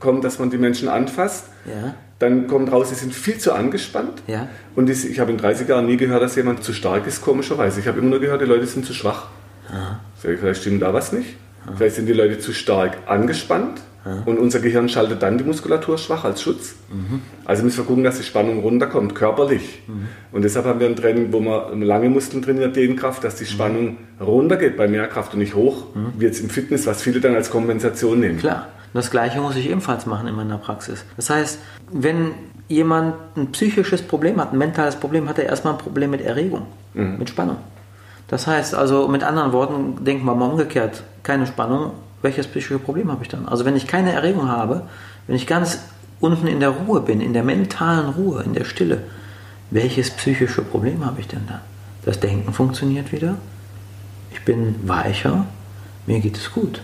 kommt, 0.00 0.22
dass 0.22 0.38
man 0.38 0.50
die 0.50 0.58
Menschen 0.58 0.88
anfasst. 0.88 1.46
Ja. 1.64 1.94
Dann 2.18 2.46
kommt 2.46 2.70
raus, 2.70 2.90
sie 2.90 2.94
sind 2.94 3.14
viel 3.14 3.38
zu 3.38 3.52
angespannt. 3.52 4.22
Ja. 4.26 4.48
Und 4.76 4.90
ich 4.90 5.18
habe 5.18 5.30
in 5.30 5.38
30 5.38 5.68
Jahren 5.68 5.86
nie 5.86 5.96
gehört, 5.96 6.22
dass 6.22 6.36
jemand 6.36 6.62
zu 6.62 6.72
stark 6.72 7.06
ist, 7.06 7.22
komischerweise. 7.22 7.80
Ich 7.80 7.88
habe 7.88 7.98
immer 7.98 8.10
nur 8.10 8.20
gehört, 8.20 8.42
die 8.42 8.46
Leute 8.46 8.66
sind 8.66 8.84
zu 8.84 8.92
schwach. 8.92 9.28
Aha. 9.70 10.00
Vielleicht 10.18 10.60
stimmt 10.60 10.82
da 10.82 10.92
was 10.92 11.12
nicht. 11.12 11.36
Aha. 11.64 11.74
Vielleicht 11.76 11.96
sind 11.96 12.06
die 12.06 12.12
Leute 12.12 12.38
zu 12.38 12.52
stark 12.52 12.98
angespannt. 13.06 13.80
Und 14.26 14.38
unser 14.38 14.60
Gehirn 14.60 14.88
schaltet 14.88 15.22
dann 15.22 15.38
die 15.38 15.44
Muskulatur 15.44 15.96
schwach 15.96 16.24
als 16.24 16.42
Schutz. 16.42 16.74
Mhm. 16.90 17.22
Also 17.44 17.64
müssen 17.64 17.78
wir 17.78 17.84
gucken, 17.84 18.04
dass 18.04 18.18
die 18.18 18.22
Spannung 18.22 18.60
runterkommt, 18.60 19.14
körperlich. 19.14 19.82
Mhm. 19.86 20.08
Und 20.32 20.42
deshalb 20.42 20.66
haben 20.66 20.78
wir 20.80 20.86
ein 20.86 20.96
Training, 20.96 21.32
wo 21.32 21.40
man 21.40 21.80
lange 21.80 22.10
Muskeln 22.10 22.42
trainiert, 22.42 22.76
Dehnkraft, 22.76 23.24
dass 23.24 23.36
die 23.36 23.46
Spannung 23.46 23.96
runtergeht 24.20 24.76
bei 24.76 24.88
mehr 24.88 25.06
Kraft 25.08 25.32
und 25.32 25.38
nicht 25.38 25.54
hoch, 25.54 25.94
mhm. 25.94 26.12
wie 26.18 26.26
jetzt 26.26 26.40
im 26.40 26.50
Fitness, 26.50 26.86
was 26.86 27.00
viele 27.00 27.20
dann 27.20 27.34
als 27.34 27.50
Kompensation 27.50 28.20
nehmen. 28.20 28.38
Klar. 28.38 28.68
Das 28.92 29.10
Gleiche 29.10 29.40
muss 29.40 29.56
ich 29.56 29.68
ebenfalls 29.68 30.06
machen 30.06 30.28
in 30.28 30.36
meiner 30.36 30.56
Praxis. 30.56 31.04
Das 31.16 31.28
heißt, 31.28 31.58
wenn 31.90 32.30
jemand 32.68 33.14
ein 33.36 33.50
psychisches 33.50 34.02
Problem 34.02 34.40
hat, 34.40 34.52
ein 34.52 34.58
mentales 34.58 34.94
Problem, 34.94 35.28
hat 35.28 35.38
er 35.38 35.46
erstmal 35.46 35.74
ein 35.74 35.78
Problem 35.80 36.10
mit 36.10 36.20
Erregung, 36.20 36.66
mhm. 36.94 37.18
mit 37.18 37.28
Spannung. 37.28 37.56
Das 38.28 38.46
heißt 38.46 38.74
also, 38.74 39.08
mit 39.08 39.24
anderen 39.24 39.52
Worten, 39.52 40.04
denken 40.04 40.24
wir 40.24 40.34
mal 40.34 40.48
umgekehrt, 40.48 41.02
keine 41.24 41.46
Spannung, 41.46 41.92
welches 42.24 42.46
psychische 42.46 42.78
Problem 42.78 43.12
habe 43.12 43.22
ich 43.22 43.28
dann? 43.28 43.46
Also 43.46 43.64
wenn 43.64 43.76
ich 43.76 43.86
keine 43.86 44.12
Erregung 44.12 44.48
habe, 44.48 44.82
wenn 45.26 45.36
ich 45.36 45.46
ganz 45.46 45.78
unten 46.20 46.46
in 46.46 46.58
der 46.58 46.70
Ruhe 46.70 47.00
bin, 47.00 47.20
in 47.20 47.34
der 47.34 47.44
mentalen 47.44 48.08
Ruhe, 48.08 48.42
in 48.42 48.54
der 48.54 48.64
Stille, 48.64 49.02
welches 49.70 50.10
psychische 50.10 50.62
Problem 50.62 51.04
habe 51.04 51.20
ich 51.20 51.28
denn 51.28 51.46
dann? 51.46 51.60
Das 52.04 52.20
Denken 52.20 52.52
funktioniert 52.52 53.12
wieder, 53.12 53.36
ich 54.32 54.42
bin 54.44 54.76
weicher, 54.88 55.46
mir 56.06 56.20
geht 56.20 56.36
es 56.36 56.50
gut. 56.52 56.80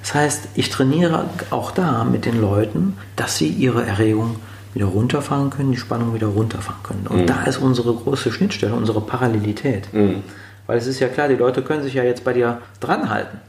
Das 0.00 0.14
heißt, 0.14 0.48
ich 0.54 0.70
trainiere 0.70 1.26
auch 1.50 1.72
da 1.72 2.04
mit 2.04 2.24
den 2.24 2.40
Leuten, 2.40 2.96
dass 3.16 3.36
sie 3.36 3.48
ihre 3.48 3.84
Erregung 3.84 4.36
wieder 4.74 4.86
runterfahren 4.86 5.50
können, 5.50 5.72
die 5.72 5.78
Spannung 5.78 6.14
wieder 6.14 6.28
runterfahren 6.28 6.82
können. 6.82 7.06
Und 7.08 7.22
mhm. 7.22 7.26
da 7.26 7.44
ist 7.44 7.58
unsere 7.58 7.92
große 7.92 8.32
Schnittstelle, 8.32 8.74
unsere 8.74 9.00
Parallelität. 9.00 9.92
Mhm. 9.92 10.22
Weil 10.66 10.78
es 10.78 10.86
ist 10.86 11.00
ja 11.00 11.08
klar, 11.08 11.28
die 11.28 11.34
Leute 11.34 11.62
können 11.62 11.82
sich 11.82 11.94
ja 11.94 12.04
jetzt 12.04 12.24
bei 12.24 12.32
dir 12.32 12.58
dranhalten. 12.80 13.40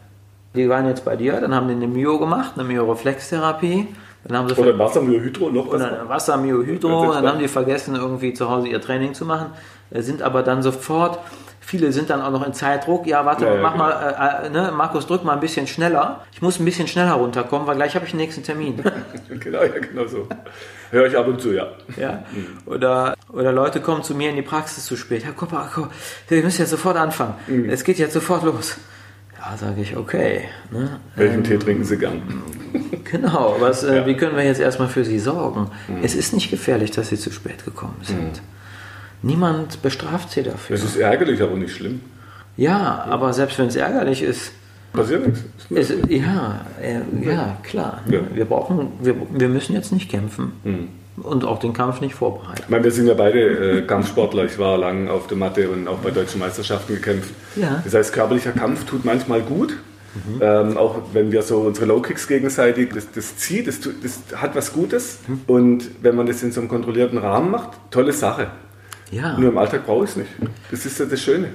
Die 0.55 0.69
waren 0.69 0.87
jetzt 0.87 1.03
bei 1.03 1.15
dir, 1.15 1.39
dann 1.41 1.53
haben 1.55 1.67
die 1.67 1.73
eine 1.73 1.87
Myo 1.87 2.19
gemacht, 2.19 2.53
eine 2.55 2.63
Myoreflextherapie. 2.63 3.87
Dann 4.25 4.37
haben 4.37 4.49
sie 4.49 4.55
oder 4.55 4.77
Wassermyohydro 4.77 5.49
noch 5.49 5.67
was? 5.67 5.81
Oder 5.81 6.07
Wassermyohydro, 6.07 7.13
dann 7.13 7.27
haben 7.27 7.39
die 7.39 7.47
vergessen, 7.47 7.95
irgendwie 7.95 8.33
zu 8.33 8.49
Hause 8.49 8.67
ihr 8.69 8.79
Training 8.79 9.13
zu 9.13 9.25
machen, 9.25 9.47
äh, 9.91 10.01
sind 10.01 10.21
aber 10.21 10.43
dann 10.43 10.63
sofort, 10.63 11.19
viele 11.59 11.91
sind 11.91 12.09
dann 12.09 12.21
auch 12.21 12.31
noch 12.31 12.45
in 12.45 12.53
Zeitdruck, 12.53 13.05
ja 13.05 13.25
warte, 13.25 13.45
ja, 13.45 13.55
ja, 13.55 13.61
mach 13.61 13.73
genau. 13.73 13.83
mal, 13.85 14.41
äh, 14.43 14.47
äh, 14.47 14.49
ne, 14.49 14.71
Markus, 14.73 15.07
drück 15.07 15.25
mal 15.25 15.33
ein 15.33 15.41
bisschen 15.41 15.67
schneller, 15.67 16.21
ich 16.31 16.41
muss 16.41 16.57
ein 16.57 16.63
bisschen 16.63 16.87
schneller 16.87 17.13
runterkommen, 17.13 17.67
weil 17.67 17.75
gleich 17.75 17.95
habe 17.95 18.05
ich 18.05 18.11
den 18.11 18.21
nächsten 18.21 18.43
Termin. 18.43 18.81
genau, 19.29 19.61
ja, 19.61 19.79
genau 19.79 20.07
so. 20.07 20.27
Höre 20.91 21.07
ich 21.07 21.17
ab 21.17 21.27
und 21.27 21.41
zu, 21.41 21.51
ja. 21.51 21.67
ja. 21.97 22.23
Oder, 22.65 23.15
oder 23.29 23.51
Leute 23.51 23.81
kommen 23.81 24.03
zu 24.03 24.15
mir 24.15 24.29
in 24.29 24.37
die 24.37 24.41
Praxis 24.41 24.85
zu 24.85 24.95
spät. 24.95 25.25
Herr 25.25 25.33
Kopper, 25.33 25.67
wir 26.29 26.43
müssen 26.43 26.61
jetzt 26.61 26.69
sofort 26.69 26.95
anfangen. 26.95 27.33
Mhm. 27.47 27.69
Es 27.69 27.83
geht 27.83 27.97
jetzt 27.97 28.13
sofort 28.13 28.43
los. 28.43 28.77
Da 29.43 29.57
sage 29.57 29.81
ich, 29.81 29.97
okay. 29.97 30.45
Ne? 30.71 30.99
Welchen 31.15 31.39
ähm, 31.39 31.43
Tee 31.43 31.57
trinken 31.57 31.83
Sie 31.83 31.97
gern? 31.97 32.21
Genau, 33.11 33.57
was, 33.59 33.83
äh, 33.83 33.97
ja. 33.97 34.05
wie 34.07 34.15
können 34.15 34.35
wir 34.35 34.43
jetzt 34.43 34.59
erstmal 34.59 34.87
für 34.87 35.03
Sie 35.03 35.19
sorgen? 35.19 35.69
Mhm. 35.87 35.97
Es 36.01 36.15
ist 36.15 36.33
nicht 36.33 36.49
gefährlich, 36.49 36.89
dass 36.89 37.09
Sie 37.09 37.17
zu 37.17 37.31
spät 37.31 37.63
gekommen 37.63 37.97
sind. 38.01 38.17
Mhm. 38.17 38.39
Niemand 39.21 39.81
bestraft 39.83 40.31
Sie 40.31 40.41
dafür. 40.41 40.75
Es 40.75 40.83
ist 40.83 40.95
ärgerlich, 40.95 41.41
aber 41.43 41.55
nicht 41.55 41.75
schlimm. 41.75 42.01
Ja, 42.57 43.05
aber 43.07 43.33
selbst 43.33 43.59
wenn 43.59 43.67
es 43.67 43.75
ärgerlich 43.75 44.23
ist, 44.23 44.53
passiert 44.93 45.27
nichts. 45.27 45.43
Es, 45.69 45.93
ja, 46.07 46.65
äh, 46.81 47.01
ja, 47.23 47.57
klar. 47.61 48.01
Ne? 48.07 48.15
Ja. 48.15 48.21
Wir 48.33 48.45
brauchen, 48.45 48.93
wir, 49.01 49.15
wir 49.29 49.49
müssen 49.49 49.73
jetzt 49.73 49.91
nicht 49.91 50.09
kämpfen. 50.09 50.53
Mhm 50.63 50.87
und 51.21 51.45
auch 51.45 51.59
den 51.59 51.73
Kampf 51.73 52.01
nicht 52.01 52.15
vorbereitet. 52.15 52.63
Ich 52.65 52.69
meine, 52.69 52.83
wir 52.83 52.91
sind 52.91 53.07
ja 53.07 53.13
beide 53.13 53.39
äh, 53.39 53.81
Kampfsportler. 53.83 54.45
Ich 54.45 54.57
war 54.57 54.77
lange 54.77 55.11
auf 55.11 55.27
der 55.27 55.37
Matte 55.37 55.69
und 55.69 55.87
auch 55.87 55.99
bei 55.99 56.11
deutschen 56.11 56.39
Meisterschaften 56.39 56.95
gekämpft. 56.95 57.31
Ja. 57.55 57.81
Das 57.83 57.93
heißt, 57.93 58.13
körperlicher 58.13 58.51
Kampf 58.51 58.85
tut 58.85 59.05
manchmal 59.05 59.41
gut. 59.41 59.77
Mhm. 60.15 60.41
Ähm, 60.41 60.77
auch 60.77 61.01
wenn 61.13 61.31
wir 61.31 61.41
so 61.41 61.59
unsere 61.61 61.87
Low 61.87 61.99
Kicks 61.99 62.27
gegenseitig, 62.27 62.93
das, 62.93 63.11
das 63.11 63.37
zieht, 63.37 63.67
das, 63.67 63.79
das, 63.79 64.39
hat 64.39 64.55
was 64.55 64.73
Gutes. 64.73 65.19
Mhm. 65.27 65.41
Und 65.47 65.89
wenn 66.01 66.15
man 66.15 66.25
das 66.25 66.41
in 66.43 66.51
so 66.51 66.61
einem 66.61 66.69
kontrollierten 66.69 67.17
Rahmen 67.17 67.51
macht, 67.51 67.71
tolle 67.91 68.13
Sache. 68.13 68.47
Ja. 69.11 69.37
Nur 69.37 69.49
im 69.49 69.57
Alltag 69.57 69.85
brauche 69.85 70.05
ich 70.05 70.11
es 70.11 70.15
nicht. 70.17 70.29
Das 70.71 70.85
ist 70.85 70.99
ja 70.99 71.05
das 71.05 71.21
Schöne. 71.21 71.49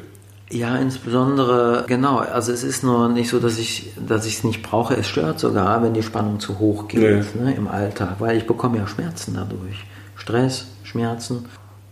Ja, 0.50 0.76
insbesondere, 0.76 1.84
genau. 1.86 2.18
Also 2.18 2.52
es 2.52 2.62
ist 2.62 2.82
nur 2.82 3.08
nicht 3.08 3.28
so, 3.28 3.38
dass 3.38 3.58
ich 3.58 3.92
dass 3.96 4.24
ich 4.24 4.38
es 4.38 4.44
nicht 4.44 4.62
brauche. 4.62 4.96
Es 4.96 5.06
stört 5.06 5.38
sogar, 5.38 5.82
wenn 5.82 5.92
die 5.92 6.02
Spannung 6.02 6.40
zu 6.40 6.58
hoch 6.58 6.88
geht 6.88 7.34
nee. 7.34 7.44
ne, 7.44 7.54
im 7.54 7.68
Alltag, 7.68 8.16
weil 8.18 8.36
ich 8.36 8.46
bekomme 8.46 8.78
ja 8.78 8.86
Schmerzen 8.86 9.34
dadurch. 9.34 9.84
Stress, 10.16 10.66
Schmerzen. 10.84 11.46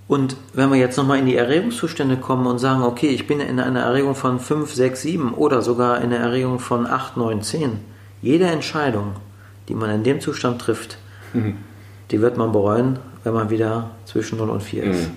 Und 0.08 0.36
wenn 0.54 0.70
wir 0.70 0.78
jetzt 0.78 0.96
nochmal 0.96 1.18
in 1.18 1.26
die 1.26 1.36
Erregungszustände 1.36 2.16
kommen 2.16 2.46
und 2.46 2.58
sagen, 2.58 2.82
okay, 2.82 3.08
ich 3.08 3.26
bin 3.26 3.40
in 3.40 3.58
einer 3.58 3.80
Erregung 3.80 4.14
von 4.14 4.38
5, 4.38 4.72
6, 4.72 5.02
7 5.02 5.34
oder 5.34 5.62
sogar 5.62 5.98
in 5.98 6.12
einer 6.12 6.18
Erregung 6.18 6.58
von 6.58 6.86
8, 6.86 7.16
9, 7.16 7.42
10. 7.42 7.80
Jede 8.22 8.46
Entscheidung, 8.46 9.14
die 9.68 9.74
man 9.74 9.90
in 9.90 10.04
dem 10.04 10.20
Zustand 10.20 10.60
trifft, 10.60 10.98
mhm. 11.32 11.56
die 12.10 12.20
wird 12.20 12.36
man 12.36 12.52
bereuen, 12.52 13.00
wenn 13.24 13.34
man 13.34 13.50
wieder 13.50 13.90
zwischen 14.04 14.38
0 14.38 14.48
und 14.48 14.62
4 14.62 14.84
ist. 14.84 15.08
Mhm. 15.08 15.16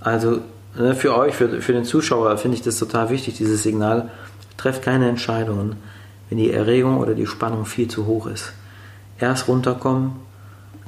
Also 0.00 0.38
für 0.74 1.16
euch, 1.16 1.34
für, 1.34 1.60
für 1.60 1.72
den 1.72 1.84
Zuschauer 1.84 2.36
finde 2.38 2.56
ich 2.56 2.62
das 2.62 2.78
total 2.78 3.10
wichtig, 3.10 3.36
dieses 3.36 3.62
Signal. 3.62 4.10
Trefft 4.56 4.82
keine 4.82 5.08
Entscheidungen, 5.08 5.76
wenn 6.28 6.38
die 6.38 6.50
Erregung 6.50 6.98
oder 6.98 7.14
die 7.14 7.26
Spannung 7.26 7.66
viel 7.66 7.88
zu 7.88 8.06
hoch 8.06 8.26
ist. 8.26 8.52
Erst 9.18 9.48
runterkommen, 9.48 10.12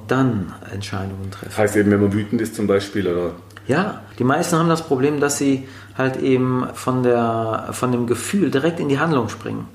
dann 0.08 0.52
Entscheidungen 0.72 1.30
treffen. 1.30 1.56
Heißt 1.56 1.76
eben, 1.76 1.90
wenn 1.90 2.00
man 2.00 2.12
wütend 2.12 2.40
ist 2.40 2.54
zum 2.54 2.66
Beispiel, 2.66 3.06
oder? 3.06 3.32
Ja, 3.66 4.02
die 4.18 4.24
meisten 4.24 4.56
haben 4.56 4.68
das 4.68 4.82
Problem, 4.82 5.20
dass 5.20 5.38
sie 5.38 5.66
halt 5.96 6.16
eben 6.16 6.66
von, 6.74 7.02
der, 7.02 7.68
von 7.72 7.92
dem 7.92 8.06
Gefühl 8.06 8.50
direkt 8.50 8.80
in 8.80 8.88
die 8.88 8.98
Handlung 8.98 9.28
springen. 9.28 9.66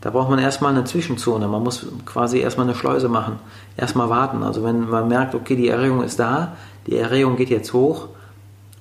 Da 0.00 0.10
braucht 0.10 0.30
man 0.30 0.38
erstmal 0.38 0.72
eine 0.72 0.84
Zwischenzone. 0.84 1.48
Man 1.48 1.62
muss 1.62 1.86
quasi 2.04 2.38
erstmal 2.38 2.66
eine 2.66 2.76
Schleuse 2.76 3.08
machen. 3.08 3.38
Erstmal 3.76 4.10
warten. 4.10 4.42
Also 4.42 4.62
wenn 4.62 4.88
man 4.88 5.08
merkt, 5.08 5.34
okay, 5.34 5.56
die 5.56 5.68
Erregung 5.68 6.02
ist 6.02 6.20
da, 6.20 6.56
die 6.86 6.96
Erregung 6.96 7.36
geht 7.36 7.48
jetzt 7.48 7.72
hoch, 7.72 8.08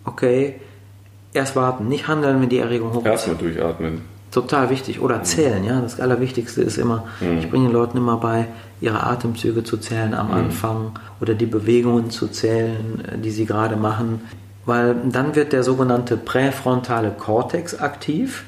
okay, 0.04 0.60
erst 1.34 1.56
warten, 1.56 1.88
nicht 1.88 2.08
handeln, 2.08 2.42
wenn 2.42 2.50
die 2.50 2.60
Erregung 2.60 2.94
hoch 2.94 3.00
ist. 3.00 3.06
Erstmal 3.06 3.38
durchatmen. 3.38 4.02
Total 4.32 4.70
wichtig. 4.70 5.00
Oder 5.00 5.24
zählen, 5.24 5.64
ja. 5.64 5.80
Das 5.80 6.00
Allerwichtigste 6.00 6.62
ist 6.62 6.78
immer, 6.78 7.06
mhm. 7.20 7.38
ich 7.38 7.50
bringe 7.50 7.68
den 7.68 7.74
Leuten 7.74 7.98
immer 7.98 8.18
bei, 8.18 8.48
ihre 8.82 9.04
Atemzüge 9.04 9.64
zu 9.64 9.78
zählen 9.78 10.14
am 10.14 10.28
mhm. 10.28 10.34
Anfang 10.34 10.92
oder 11.22 11.36
die 11.36 11.46
Bewegungen 11.46 12.10
zu 12.10 12.28
zählen, 12.28 13.04
die 13.24 13.32
sie 13.32 13.46
gerade 13.46 13.76
machen. 13.76 14.22
Weil 14.66 14.96
dann 15.12 15.36
wird 15.36 15.54
der 15.54 15.64
sogenannte 15.64 16.18
präfrontale 16.18 17.12
Kortex 17.12 17.80
aktiv. 17.80 18.44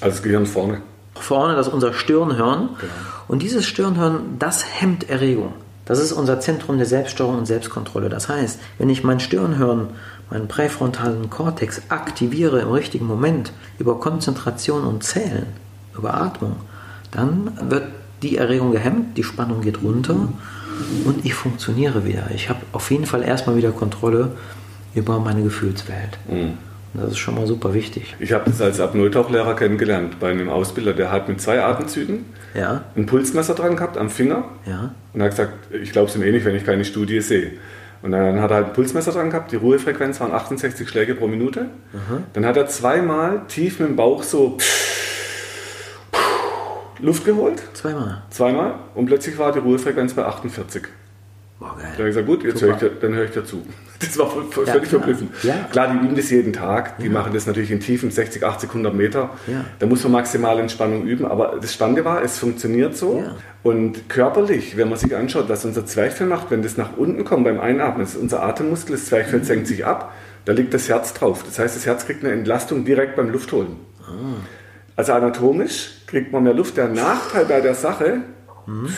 Also 0.00 0.16
das 0.16 0.22
Gehirn 0.22 0.46
vorne. 0.46 0.80
Vorne, 1.14 1.54
das 1.54 1.68
ist 1.68 1.72
unser 1.72 1.92
Stirnhirn. 1.92 2.70
Genau. 2.80 2.92
Und 3.28 3.42
dieses 3.42 3.66
Stirnhirn, 3.66 4.36
das 4.38 4.80
hemmt 4.80 5.08
Erregung. 5.08 5.52
Das 5.84 6.00
ist 6.00 6.12
unser 6.12 6.38
Zentrum 6.40 6.76
der 6.76 6.86
Selbststeuerung 6.86 7.38
und 7.38 7.46
Selbstkontrolle. 7.46 8.08
Das 8.08 8.28
heißt, 8.28 8.60
wenn 8.78 8.90
ich 8.90 9.04
mein 9.04 9.20
Stirnhirn, 9.20 9.88
meinen 10.30 10.48
präfrontalen 10.48 11.30
Kortex 11.30 11.82
aktiviere 11.88 12.60
im 12.60 12.70
richtigen 12.70 13.06
Moment 13.06 13.52
über 13.78 13.98
Konzentration 13.98 14.84
und 14.84 15.02
Zählen, 15.02 15.46
über 15.96 16.14
Atmung, 16.14 16.56
dann 17.10 17.52
wird 17.70 17.84
die 18.22 18.36
Erregung 18.36 18.72
gehemmt, 18.72 19.16
die 19.16 19.24
Spannung 19.24 19.60
geht 19.60 19.82
runter 19.82 20.28
und 21.04 21.24
ich 21.24 21.34
funktioniere 21.34 22.04
wieder. 22.04 22.30
Ich 22.34 22.48
habe 22.48 22.60
auf 22.72 22.90
jeden 22.90 23.06
Fall 23.06 23.22
erstmal 23.22 23.56
wieder 23.56 23.70
Kontrolle 23.70 24.32
über 24.94 25.18
meine 25.20 25.42
Gefühlswelt. 25.42 26.18
Mhm. 26.28 26.54
Das 26.94 27.12
ist 27.12 27.18
schon 27.18 27.34
mal 27.34 27.46
super 27.46 27.74
wichtig. 27.74 28.16
Ich 28.18 28.32
habe 28.32 28.50
das 28.50 28.60
als 28.60 28.80
Apnoe-Tauchlehrer 28.80 29.54
kennengelernt 29.54 30.18
bei 30.18 30.30
einem 30.30 30.48
Ausbilder, 30.48 30.94
der 30.94 31.12
hat 31.12 31.28
mit 31.28 31.40
zwei 31.40 31.62
Atemzügen 31.62 32.24
ja. 32.54 32.84
ein 32.96 33.06
Pulsmesser 33.06 33.54
dran 33.54 33.76
gehabt 33.76 33.98
am 33.98 34.08
Finger 34.08 34.44
ja. 34.66 34.94
und 35.12 35.22
hat 35.22 35.30
gesagt, 35.30 35.52
ich 35.74 35.92
glaube 35.92 36.08
es 36.08 36.16
ihm 36.16 36.22
eh 36.22 36.32
nicht, 36.32 36.44
wenn 36.44 36.56
ich 36.56 36.64
keine 36.64 36.84
Studie 36.84 37.20
sehe. 37.20 37.52
Und 38.02 38.12
dann 38.12 38.40
hat 38.40 38.50
er 38.50 38.56
halt 38.56 38.66
ein 38.68 38.72
Pulsmesser 38.74 39.12
dran 39.12 39.30
gehabt, 39.30 39.50
die 39.50 39.56
Ruhefrequenz 39.56 40.20
waren 40.20 40.32
68 40.32 40.88
Schläge 40.88 41.14
pro 41.14 41.26
Minute. 41.26 41.62
Mhm. 41.92 42.24
Dann 42.32 42.46
hat 42.46 42.56
er 42.56 42.66
zweimal 42.68 43.42
tief 43.48 43.80
mit 43.80 43.88
dem 43.88 43.96
Bauch 43.96 44.22
so 44.22 44.56
Luft 47.00 47.24
geholt. 47.24 47.62
Zweimal. 47.74 48.22
Zweimal. 48.30 48.74
Und 48.94 49.06
plötzlich 49.06 49.38
war 49.38 49.52
die 49.52 49.60
Ruhefrequenz 49.60 50.14
bei 50.14 50.24
48. 50.24 50.82
Boah, 51.58 51.76
geil. 51.76 51.76
Dann 51.82 51.92
habe 51.92 52.02
ich 52.02 52.14
gesagt, 52.14 52.26
gut, 52.26 52.44
jetzt 52.44 52.62
höre 52.62 52.80
ich, 52.80 52.98
dann 53.00 53.14
höre 53.14 53.24
ich 53.24 53.32
dazu. 53.32 53.66
Das 54.00 54.16
war 54.16 54.30
voll, 54.30 54.64
ja, 54.64 54.72
völlig 54.74 54.88
verblüffend. 54.88 55.32
Ja. 55.42 55.66
Klar, 55.72 55.92
die 55.92 56.06
üben 56.06 56.14
das 56.14 56.30
jeden 56.30 56.52
Tag. 56.52 56.98
Die 56.98 57.06
ja. 57.06 57.12
machen 57.12 57.32
das 57.34 57.46
natürlich 57.46 57.72
in 57.72 57.80
Tiefen, 57.80 58.10
60, 58.10 58.44
80, 58.44 58.68
100 58.70 58.94
Meter. 58.94 59.30
Da 59.78 59.86
muss 59.86 60.04
man 60.04 60.12
maximale 60.12 60.60
Entspannung 60.60 61.04
üben. 61.04 61.26
Aber 61.26 61.58
das 61.60 61.74
Spannende 61.74 62.04
war, 62.04 62.22
es 62.22 62.38
funktioniert 62.38 62.96
so. 62.96 63.24
Und 63.62 64.08
körperlich, 64.08 64.76
wenn 64.76 64.88
man 64.88 64.98
sich 64.98 65.14
anschaut, 65.16 65.48
was 65.48 65.64
unser 65.64 65.84
Zwerchfell 65.84 66.28
macht, 66.28 66.50
wenn 66.50 66.62
das 66.62 66.76
nach 66.76 66.96
unten 66.96 67.24
kommt 67.24 67.44
beim 67.44 67.58
Einatmen, 67.58 68.06
ist 68.06 68.16
unser 68.16 68.42
Atemmuskel, 68.42 68.94
das 68.94 69.06
Zwerchfell 69.06 69.40
mhm. 69.40 69.44
senkt 69.44 69.66
sich 69.66 69.84
ab, 69.84 70.14
da 70.44 70.52
liegt 70.52 70.72
das 70.72 70.88
Herz 70.88 71.12
drauf. 71.12 71.42
Das 71.44 71.58
heißt, 71.58 71.74
das 71.74 71.84
Herz 71.84 72.06
kriegt 72.06 72.24
eine 72.24 72.32
Entlastung 72.32 72.84
direkt 72.84 73.16
beim 73.16 73.30
Luftholen. 73.30 73.76
Ah. 74.02 74.36
Also 74.96 75.12
anatomisch 75.12 76.02
kriegt 76.06 76.32
man 76.32 76.44
mehr 76.44 76.54
Luft. 76.54 76.76
Der 76.76 76.88
Nachteil 76.88 77.44
bei 77.44 77.60
der 77.60 77.74
Sache, 77.74 78.22
mhm. 78.66 78.88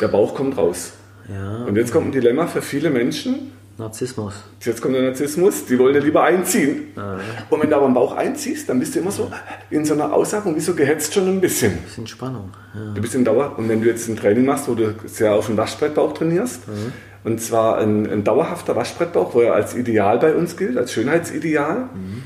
der 0.00 0.08
Bauch 0.08 0.34
kommt 0.34 0.58
raus. 0.58 0.92
Ja, 1.28 1.64
und 1.64 1.76
jetzt 1.76 1.92
kommt 1.92 2.08
ein 2.08 2.12
Dilemma 2.12 2.46
für 2.48 2.62
viele 2.62 2.90
Menschen. 2.90 3.52
Narzissmus. 3.80 4.34
Jetzt 4.60 4.80
kommt 4.80 4.94
der 4.94 5.02
Narzissmus, 5.02 5.66
die 5.66 5.78
wollen 5.78 5.94
ja 5.94 6.00
lieber 6.00 6.22
einziehen. 6.22 6.88
Ah, 6.96 7.16
ja. 7.16 7.20
Und 7.48 7.62
wenn 7.62 7.70
du 7.70 7.76
aber 7.76 7.86
am 7.86 7.94
Bauch 7.94 8.14
einziehst, 8.14 8.68
dann 8.68 8.78
bist 8.78 8.94
du 8.94 9.00
immer 9.00 9.10
so 9.10 9.30
in 9.70 9.84
so 9.84 9.94
einer 9.94 10.12
Aussage 10.12 10.54
wie 10.54 10.60
so 10.60 10.74
gehetzt 10.74 11.12
schon 11.14 11.26
ein 11.28 11.40
bisschen. 11.40 11.72
Ein 11.72 11.82
bisschen 11.82 12.06
Spannung. 12.06 12.50
Ja. 12.74 12.92
Du 12.94 13.00
bist 13.00 13.14
in 13.14 13.24
Dauer. 13.24 13.58
Und 13.58 13.68
wenn 13.68 13.80
du 13.80 13.88
jetzt 13.88 14.08
ein 14.08 14.16
Training 14.16 14.44
machst, 14.44 14.68
wo 14.68 14.74
du 14.74 14.94
sehr 15.06 15.34
auf 15.34 15.46
den 15.46 15.56
Waschbrettbauch 15.56 16.12
trainierst, 16.12 16.68
mhm. 16.68 16.92
und 17.24 17.40
zwar 17.40 17.78
ein, 17.78 18.08
ein, 18.10 18.22
dauerhafter 18.22 18.76
Waschbrettbauch, 18.76 19.34
wo 19.34 19.40
er 19.40 19.54
als 19.54 19.74
Ideal 19.74 20.18
bei 20.18 20.34
uns 20.34 20.56
gilt, 20.56 20.76
als 20.76 20.92
Schönheitsideal, 20.92 21.88
mhm. 21.94 22.22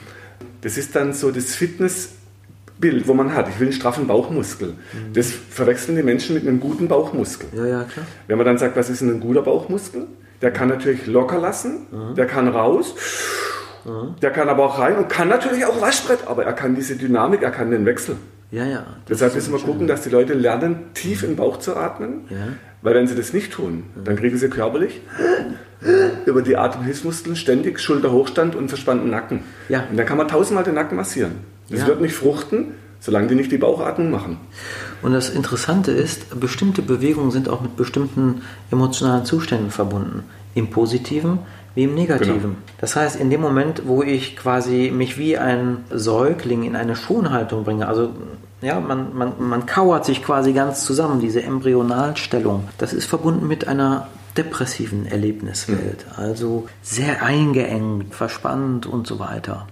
das 0.60 0.76
ist 0.76 0.94
dann 0.94 1.14
so 1.14 1.30
das 1.30 1.54
Fitness- 1.54 2.10
Bild, 2.76 3.06
wo 3.06 3.14
man 3.14 3.34
hat. 3.34 3.48
Ich 3.48 3.60
will 3.60 3.68
einen 3.68 3.72
straffen 3.72 4.06
Bauchmuskel. 4.06 4.70
Mhm. 4.70 5.12
Das 5.12 5.30
verwechseln 5.30 5.96
die 5.96 6.02
Menschen 6.02 6.34
mit 6.34 6.46
einem 6.46 6.58
guten 6.58 6.88
Bauchmuskel. 6.88 7.48
Ja, 7.54 7.66
ja, 7.66 7.84
klar. 7.84 8.04
Wenn 8.26 8.36
man 8.36 8.46
dann 8.46 8.58
sagt, 8.58 8.76
was 8.76 8.90
ist 8.90 9.00
ein 9.00 9.20
guter 9.20 9.42
Bauchmuskel? 9.42 10.06
Der 10.44 10.50
kann 10.50 10.68
natürlich 10.68 11.07
locker 11.07 11.38
lassen, 11.38 11.87
mhm. 11.90 12.14
der 12.16 12.26
kann 12.26 12.48
raus, 12.48 12.94
mhm. 13.87 14.16
der 14.20 14.30
kann 14.30 14.50
aber 14.50 14.66
auch 14.66 14.78
rein 14.78 14.96
und 14.96 15.09
kann 15.09 15.28
natürlich 15.28 15.64
auch 15.64 15.80
Waschbrett, 15.80 16.26
aber 16.26 16.44
er 16.44 16.52
kann 16.52 16.74
diese 16.74 16.96
Dynamik, 16.96 17.40
er 17.40 17.50
kann 17.50 17.70
den 17.70 17.87
Wechsel. 17.87 18.16
Ja, 18.50 18.66
ja. 18.66 18.85
Deshalb 19.09 19.35
müssen 19.35 19.54
wir 19.54 19.59
gucken, 19.61 19.87
dass 19.87 20.02
die 20.02 20.11
Leute 20.11 20.35
lernen, 20.35 20.90
tief 20.92 21.22
in 21.22 21.30
den 21.30 21.37
Bauch 21.37 21.61
zu 21.61 21.74
atmen. 21.74 22.26
Ja. 22.28 22.37
Weil 22.83 22.94
wenn 22.94 23.07
sie 23.07 23.14
das 23.14 23.33
nicht 23.33 23.54
tun, 23.54 23.85
dann 24.04 24.16
kriegen 24.16 24.37
sie 24.37 24.50
körperlich 24.50 25.00
über 26.26 26.42
die 26.42 26.59
Atemhilfsmuskeln 26.59 27.37
ständig 27.37 27.80
Schulterhochstand 27.80 28.54
und 28.54 28.68
verspannten 28.68 29.09
Nacken. 29.09 29.44
Ja. 29.70 29.87
Und 29.90 29.96
dann 29.96 30.04
kann 30.04 30.18
man 30.18 30.28
tausendmal 30.28 30.64
den 30.64 30.74
Nacken 30.74 30.98
massieren. 30.98 31.37
Das 31.70 31.80
ja. 31.80 31.87
wird 31.87 32.02
nicht 32.02 32.14
fruchten, 32.14 32.74
solange 33.04 33.26
die 33.26 33.34
nicht 33.34 33.52
die 33.52 33.58
Bauchatmung 33.58 34.10
machen. 34.10 34.38
Und 35.02 35.12
das 35.12 35.28
Interessante 35.28 35.92
ist, 35.92 36.40
bestimmte 36.40 36.80
Bewegungen 36.80 37.30
sind 37.30 37.50
auch 37.50 37.60
mit 37.60 37.76
bestimmten 37.76 38.42
emotionalen 38.70 39.26
Zuständen 39.26 39.70
verbunden. 39.70 40.24
Im 40.54 40.70
Positiven 40.70 41.40
wie 41.74 41.84
im 41.84 41.94
Negativen. 41.94 42.40
Genau. 42.40 42.54
Das 42.78 42.96
heißt, 42.96 43.16
in 43.16 43.28
dem 43.28 43.40
Moment, 43.40 43.82
wo 43.84 44.02
ich 44.02 44.36
quasi 44.36 44.90
mich 44.94 45.18
wie 45.18 45.36
ein 45.36 45.84
Säugling 45.90 46.62
in 46.62 46.76
eine 46.76 46.96
Schonhaltung 46.96 47.64
bringe, 47.64 47.88
also 47.88 48.10
ja, 48.62 48.80
man, 48.80 49.14
man, 49.14 49.32
man 49.38 49.66
kauert 49.66 50.06
sich 50.06 50.22
quasi 50.22 50.52
ganz 50.52 50.84
zusammen, 50.84 51.20
diese 51.20 51.42
Embryonalstellung, 51.42 52.68
das 52.78 52.94
ist 52.94 53.04
verbunden 53.04 53.46
mit 53.46 53.68
einer 53.68 54.06
depressiven 54.38 55.04
Erlebniswelt, 55.04 56.06
mhm. 56.06 56.24
also 56.24 56.68
sehr 56.80 57.22
eingeengt, 57.22 58.14
verspannt 58.14 58.86
und 58.86 59.06
so 59.06 59.18
weiter 59.18 59.66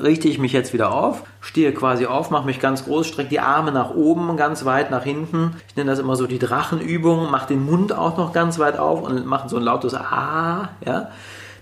richte 0.00 0.28
ich 0.28 0.38
mich 0.38 0.52
jetzt 0.52 0.72
wieder 0.72 0.92
auf, 0.92 1.22
stehe 1.40 1.72
quasi 1.72 2.06
auf, 2.06 2.30
mache 2.30 2.46
mich 2.46 2.60
ganz 2.60 2.84
groß, 2.84 3.06
strecke 3.06 3.30
die 3.30 3.40
Arme 3.40 3.72
nach 3.72 3.94
oben, 3.94 4.36
ganz 4.36 4.64
weit 4.64 4.90
nach 4.90 5.04
hinten. 5.04 5.56
Ich 5.68 5.76
nenne 5.76 5.90
das 5.90 5.98
immer 5.98 6.16
so 6.16 6.26
die 6.26 6.38
Drachenübung, 6.38 7.30
mache 7.30 7.48
den 7.48 7.64
Mund 7.64 7.92
auch 7.92 8.16
noch 8.16 8.32
ganz 8.32 8.58
weit 8.58 8.78
auf 8.78 9.02
und 9.02 9.26
mache 9.26 9.48
so 9.48 9.56
ein 9.56 9.62
lautes 9.62 9.94
Ah, 9.94 10.70
ja. 10.84 11.10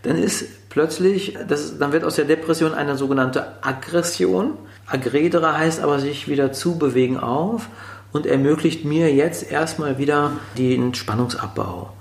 Dann 0.03 0.17
ist 0.17 0.69
plötzlich, 0.69 1.37
das, 1.49 1.79
dann 1.79 1.93
wird 1.93 2.05
aus 2.05 2.17
der 2.17 2.25
Depression 2.25 2.75
eine 2.75 2.97
sogenannte 2.97 3.47
Aggression. 3.63 4.53
Aggredere 4.87 5.57
heißt 5.57 5.81
aber 5.81 5.99
sich 5.99 6.29
wieder 6.29 6.53
zubewegen 6.53 7.19
auf 7.19 7.69
und 8.13 8.27
ermöglicht 8.27 8.85
mir 8.85 9.13
jetzt 9.13 9.51
erstmal 9.51 9.99
wieder 9.99 10.33
den 10.57 10.95
Spannungsabbau 10.95 11.93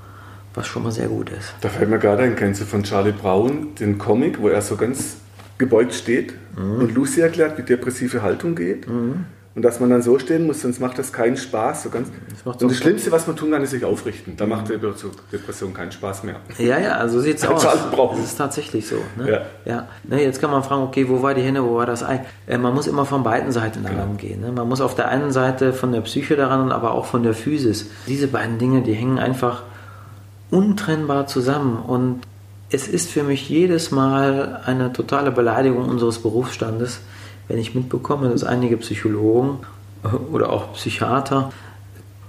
was 0.57 0.65
schon 0.65 0.81
mal 0.81 0.91
sehr 0.91 1.07
gut 1.07 1.29
ist. 1.29 1.53
Da 1.61 1.69
fällt 1.69 1.87
mir 1.87 1.99
gerade 1.99 2.23
ein, 2.23 2.35
kennst 2.35 2.61
du 2.61 2.65
von 2.65 2.81
Charlie 2.81 3.11
Brown 3.11 3.75
den 3.75 3.99
Comic, 3.99 4.41
wo 4.41 4.47
er 4.47 4.63
so 4.63 4.75
ganz 4.75 5.17
gebeugt 5.57 5.93
steht 5.93 6.33
mhm. 6.55 6.81
und 6.81 6.95
Lucy 6.95 7.21
erklärt, 7.21 7.57
wie 7.57 7.63
depressive 7.63 8.21
Haltung 8.21 8.55
geht. 8.55 8.87
Mhm. 8.87 9.25
Und 9.57 9.63
dass 9.63 9.79
man 9.79 9.89
dann 9.89 10.03
so 10.03 10.19
stehen 10.19 10.45
muss, 10.45 10.61
sonst 10.61 10.79
macht 10.79 10.99
das 10.99 11.11
keinen 11.11 11.35
Spaß. 11.35 11.81
So 11.81 11.89
ganz 11.89 12.11
das 12.45 12.61
und 12.61 12.69
das 12.69 12.77
Schlimmste, 12.77 13.11
was 13.11 13.25
man 13.25 13.35
tun 13.35 13.49
kann, 13.49 13.63
ist 13.63 13.71
sich 13.71 13.83
aufrichten. 13.83 14.37
Da 14.37 14.45
macht 14.45 14.69
die 14.69 14.77
Depression 14.77 15.73
keinen 15.73 15.91
Spaß 15.91 16.25
mehr. 16.25 16.35
Ja, 16.59 16.77
ja, 16.77 16.91
also 16.91 17.19
sieht 17.19 17.37
es 17.37 17.47
aus. 17.47 17.63
Das 17.63 18.19
ist 18.19 18.37
tatsächlich 18.37 18.85
so. 18.85 18.97
Ne? 19.15 19.31
Ja. 19.31 19.41
ja. 19.65 19.87
Ne, 20.03 20.21
jetzt 20.21 20.39
kann 20.41 20.51
man 20.51 20.61
fragen, 20.61 20.83
okay, 20.83 21.09
wo 21.09 21.23
war 21.23 21.33
die 21.33 21.41
Henne, 21.41 21.63
wo 21.63 21.75
war 21.75 21.87
das 21.87 22.03
Ei? 22.03 22.23
Äh, 22.45 22.59
man 22.59 22.75
muss 22.75 22.85
immer 22.85 23.07
von 23.07 23.23
beiden 23.23 23.51
Seiten 23.51 23.81
daran 23.81 23.97
genau. 23.97 24.13
gehen. 24.19 24.41
Ne? 24.41 24.51
Man 24.51 24.69
muss 24.69 24.79
auf 24.79 24.93
der 24.93 25.07
einen 25.07 25.31
Seite 25.31 25.73
von 25.73 25.91
der 25.91 26.01
Psyche 26.01 26.35
daran, 26.35 26.71
aber 26.71 26.91
auch 26.91 27.05
von 27.05 27.23
der 27.23 27.33
Physis. 27.33 27.89
Diese 28.05 28.27
beiden 28.27 28.59
Dinge, 28.59 28.83
die 28.83 28.93
hängen 28.93 29.17
einfach 29.17 29.63
untrennbar 30.51 31.25
zusammen. 31.25 31.77
Und 31.77 32.21
es 32.69 32.87
ist 32.87 33.09
für 33.09 33.23
mich 33.23 33.49
jedes 33.49 33.91
Mal 33.91 34.61
eine 34.65 34.91
totale 34.91 35.31
Beleidigung 35.31 35.87
unseres 35.87 36.19
Berufsstandes, 36.19 36.99
wenn 37.47 37.57
ich 37.57 37.75
mitbekomme, 37.75 38.29
dass 38.29 38.43
einige 38.43 38.77
Psychologen 38.77 39.59
oder 40.31 40.51
auch 40.51 40.73
Psychiater 40.73 41.51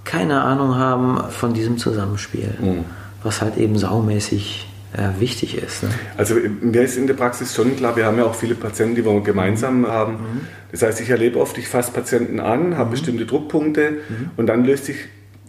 keine 0.05 0.41
Ahnung 0.41 0.75
haben 0.75 1.19
von 1.29 1.53
diesem 1.53 1.77
Zusammenspiel, 1.77 2.53
mhm. 2.59 2.85
was 3.21 3.41
halt 3.41 3.57
eben 3.57 3.77
saumäßig 3.77 4.67
äh, 4.93 5.19
wichtig 5.19 5.55
ist. 5.61 5.83
Ne? 5.83 5.89
Also 6.17 6.35
mir 6.61 6.81
ist 6.81 6.97
in 6.97 7.05
der 7.05 7.13
Praxis 7.13 7.53
schon 7.53 7.75
klar, 7.75 7.95
wir 7.95 8.05
haben 8.05 8.17
ja 8.17 8.23
auch 8.23 8.33
viele 8.33 8.55
Patienten, 8.55 8.95
die 8.95 9.05
wir 9.05 9.21
gemeinsam 9.21 9.85
haben. 9.85 10.13
Mhm. 10.13 10.41
Das 10.71 10.81
heißt, 10.81 11.01
ich 11.01 11.09
erlebe 11.09 11.39
oft, 11.39 11.57
ich 11.57 11.67
fasse 11.67 11.91
Patienten 11.91 12.39
an, 12.39 12.77
habe 12.77 12.87
mhm. 12.87 12.91
bestimmte 12.91 13.25
Druckpunkte 13.25 13.91
mhm. 13.91 14.31
und 14.37 14.47
dann 14.47 14.63
löst 14.65 14.85
sich 14.85 14.97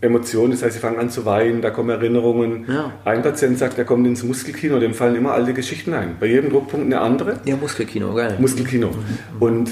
Emotionen, 0.01 0.53
das 0.53 0.63
heißt, 0.63 0.75
sie 0.75 0.81
fangen 0.81 0.99
an 0.99 1.11
zu 1.11 1.25
weinen, 1.27 1.61
da 1.61 1.71
kommen 1.71 1.91
Erinnerungen. 1.91 2.65
Ja. 2.69 2.93
Ein 3.05 3.23
Patient 3.23 3.59
sagt, 3.59 3.79
er 3.79 3.85
kommt 3.85 4.07
ins 4.07 4.23
Muskelkino, 4.23 4.79
dem 4.79 4.95
fallen 4.95 5.15
immer 5.15 5.33
alte 5.33 5.53
Geschichten 5.53 5.93
ein. 5.93 6.17
Bei 6.19 6.27
jedem 6.27 6.51
Druckpunkt 6.51 6.87
eine 6.87 7.01
andere. 7.01 7.41
Ja, 7.45 7.57
Muskelkino, 7.57 8.15
geil. 8.15 8.37
Muskelkino. 8.39 8.89
Mhm. 8.89 8.95
Und 9.41 9.71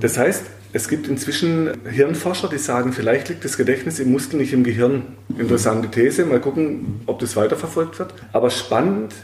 das 0.00 0.18
heißt, 0.18 0.44
es 0.72 0.88
gibt 0.88 1.08
inzwischen 1.08 1.70
Hirnforscher, 1.88 2.48
die 2.48 2.58
sagen, 2.58 2.92
vielleicht 2.92 3.28
liegt 3.28 3.44
das 3.44 3.56
Gedächtnis 3.56 4.00
im 4.00 4.10
Muskel, 4.10 4.38
nicht 4.38 4.52
im 4.52 4.64
Gehirn. 4.64 5.02
Interessante 5.38 5.88
These, 5.88 6.26
mal 6.26 6.40
gucken, 6.40 7.00
ob 7.06 7.20
das 7.20 7.36
weiterverfolgt 7.36 7.98
wird. 7.98 8.12
Aber 8.32 8.50
spannend, 8.50 9.14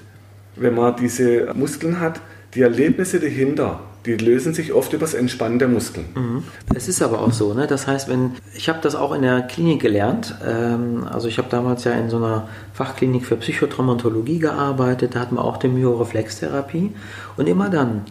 wenn 0.57 0.75
man 0.75 0.97
diese 0.97 1.53
Muskeln 1.55 2.01
hat, 2.01 2.21
die 2.55 2.62
Erlebnisse 2.62 3.21
dahinter, 3.21 3.81
die 4.07 4.17
lösen 4.17 4.53
sich 4.53 4.73
oft 4.73 4.93
über 4.93 5.01
das 5.01 5.14
Entspannen 5.14 5.59
der 5.59 5.69
Muskeln. 5.69 6.07
Mhm. 6.14 6.43
Es 6.75 6.88
ist 6.88 7.01
aber 7.03 7.21
auch 7.21 7.33
so, 7.33 7.55
ne? 7.55 7.67
das 7.67 7.87
heißt, 7.87 8.09
wenn 8.09 8.33
ich 8.55 8.69
habe 8.69 8.81
das 8.83 8.95
auch 8.95 9.12
in 9.14 9.23
der 9.23 9.43
Klinik 9.43 9.81
gelernt, 9.81 10.35
ähm, 10.47 11.07
also 11.11 11.29
ich 11.29 11.38
habe 11.38 11.49
damals 11.49 11.85
ja 11.85 11.93
in 11.93 12.11
so 12.11 12.19
einer 12.19 12.49
Fachklinik 12.75 13.25
für 13.25 13.37
Psychotraumatologie 13.37 14.38
gearbeitet, 14.38 15.14
da 15.14 15.21
hatten 15.21 15.37
wir 15.37 15.45
auch 15.45 15.57
die 15.57 15.69
Myoreflextherapie 15.69 16.93
und 17.37 17.49
immer 17.49 17.71
dann, 17.71 18.03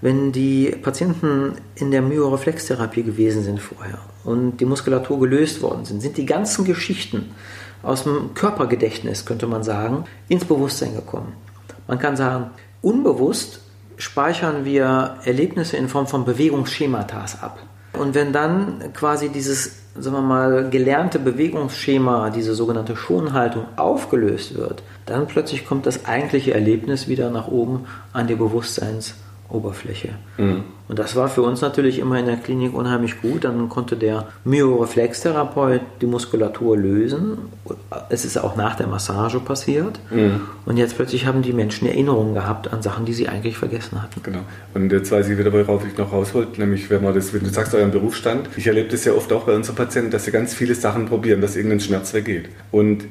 wenn 0.00 0.32
die 0.32 0.74
Patienten 0.82 1.54
in 1.74 1.90
der 1.90 2.02
Myoreflextherapie 2.02 3.02
gewesen 3.02 3.42
sind 3.42 3.60
vorher 3.60 3.98
und 4.24 4.58
die 4.58 4.64
Muskulatur 4.64 5.20
gelöst 5.20 5.62
worden 5.62 5.84
sind, 5.84 6.00
sind 6.00 6.16
die 6.16 6.26
ganzen 6.26 6.64
Geschichten 6.64 7.30
aus 7.82 8.04
dem 8.04 8.32
Körpergedächtnis, 8.34 9.26
könnte 9.26 9.46
man 9.46 9.62
sagen, 9.62 10.04
ins 10.28 10.44
Bewusstsein 10.44 10.94
gekommen. 10.94 11.34
Man 11.86 11.98
kann 11.98 12.16
sagen, 12.16 12.50
unbewusst 12.80 13.60
speichern 13.96 14.64
wir 14.64 15.16
Erlebnisse 15.24 15.76
in 15.76 15.88
Form 15.88 16.06
von 16.06 16.24
Bewegungsschematas 16.24 17.42
ab. 17.42 17.58
Und 17.98 18.14
wenn 18.14 18.32
dann 18.32 18.92
quasi 18.92 19.28
dieses, 19.28 19.76
sagen 19.98 20.16
wir 20.16 20.22
mal, 20.22 20.68
gelernte 20.70 21.18
Bewegungsschema, 21.18 22.30
diese 22.30 22.54
sogenannte 22.54 22.96
Schonhaltung 22.96 23.66
aufgelöst 23.76 24.56
wird, 24.56 24.82
dann 25.06 25.26
plötzlich 25.26 25.66
kommt 25.66 25.86
das 25.86 26.06
eigentliche 26.06 26.54
Erlebnis 26.54 27.08
wieder 27.08 27.30
nach 27.30 27.48
oben 27.48 27.86
an 28.12 28.26
die 28.26 28.34
Bewusstseins- 28.34 29.14
Oberfläche. 29.54 30.10
Mhm. 30.36 30.64
Und 30.86 30.98
das 30.98 31.16
war 31.16 31.28
für 31.28 31.40
uns 31.40 31.62
natürlich 31.62 31.98
immer 31.98 32.18
in 32.18 32.26
der 32.26 32.36
Klinik 32.36 32.74
unheimlich 32.74 33.22
gut. 33.22 33.44
Dann 33.44 33.70
konnte 33.70 33.96
der 33.96 34.28
Myoreflextherapeut 34.44 35.80
die 36.02 36.06
Muskulatur 36.06 36.76
lösen. 36.76 37.38
Es 38.10 38.26
ist 38.26 38.36
auch 38.36 38.54
nach 38.56 38.76
der 38.76 38.86
Massage 38.86 39.40
passiert. 39.40 39.98
Mhm. 40.10 40.42
Und 40.66 40.76
jetzt 40.76 40.96
plötzlich 40.96 41.26
haben 41.26 41.40
die 41.40 41.54
Menschen 41.54 41.88
Erinnerungen 41.88 42.34
gehabt 42.34 42.70
an 42.70 42.82
Sachen, 42.82 43.06
die 43.06 43.14
sie 43.14 43.28
eigentlich 43.28 43.56
vergessen 43.56 44.02
hatten. 44.02 44.22
Genau. 44.22 44.40
Und 44.74 44.92
jetzt 44.92 45.10
weiß 45.10 45.28
ich 45.28 45.38
wieder, 45.38 45.52
worauf 45.52 45.86
ich 45.86 45.96
noch 45.96 46.12
raus 46.12 46.34
wollte, 46.34 46.60
nämlich 46.60 46.90
wenn 46.90 47.02
man 47.02 47.14
das, 47.14 47.32
wenn 47.32 47.40
du 47.40 47.48
sagst, 47.48 47.74
euren 47.74 47.90
Berufsstand. 47.90 48.50
Ich 48.56 48.66
erlebe 48.66 48.88
das 48.90 49.04
ja 49.06 49.14
oft 49.14 49.32
auch 49.32 49.44
bei 49.44 49.54
unseren 49.54 49.76
Patienten, 49.76 50.10
dass 50.10 50.26
sie 50.26 50.32
ganz 50.32 50.52
viele 50.52 50.74
Sachen 50.74 51.06
probieren, 51.06 51.40
dass 51.40 51.56
irgendein 51.56 51.80
Schmerz 51.80 52.12
weggeht. 52.12 52.50
Und 52.70 53.04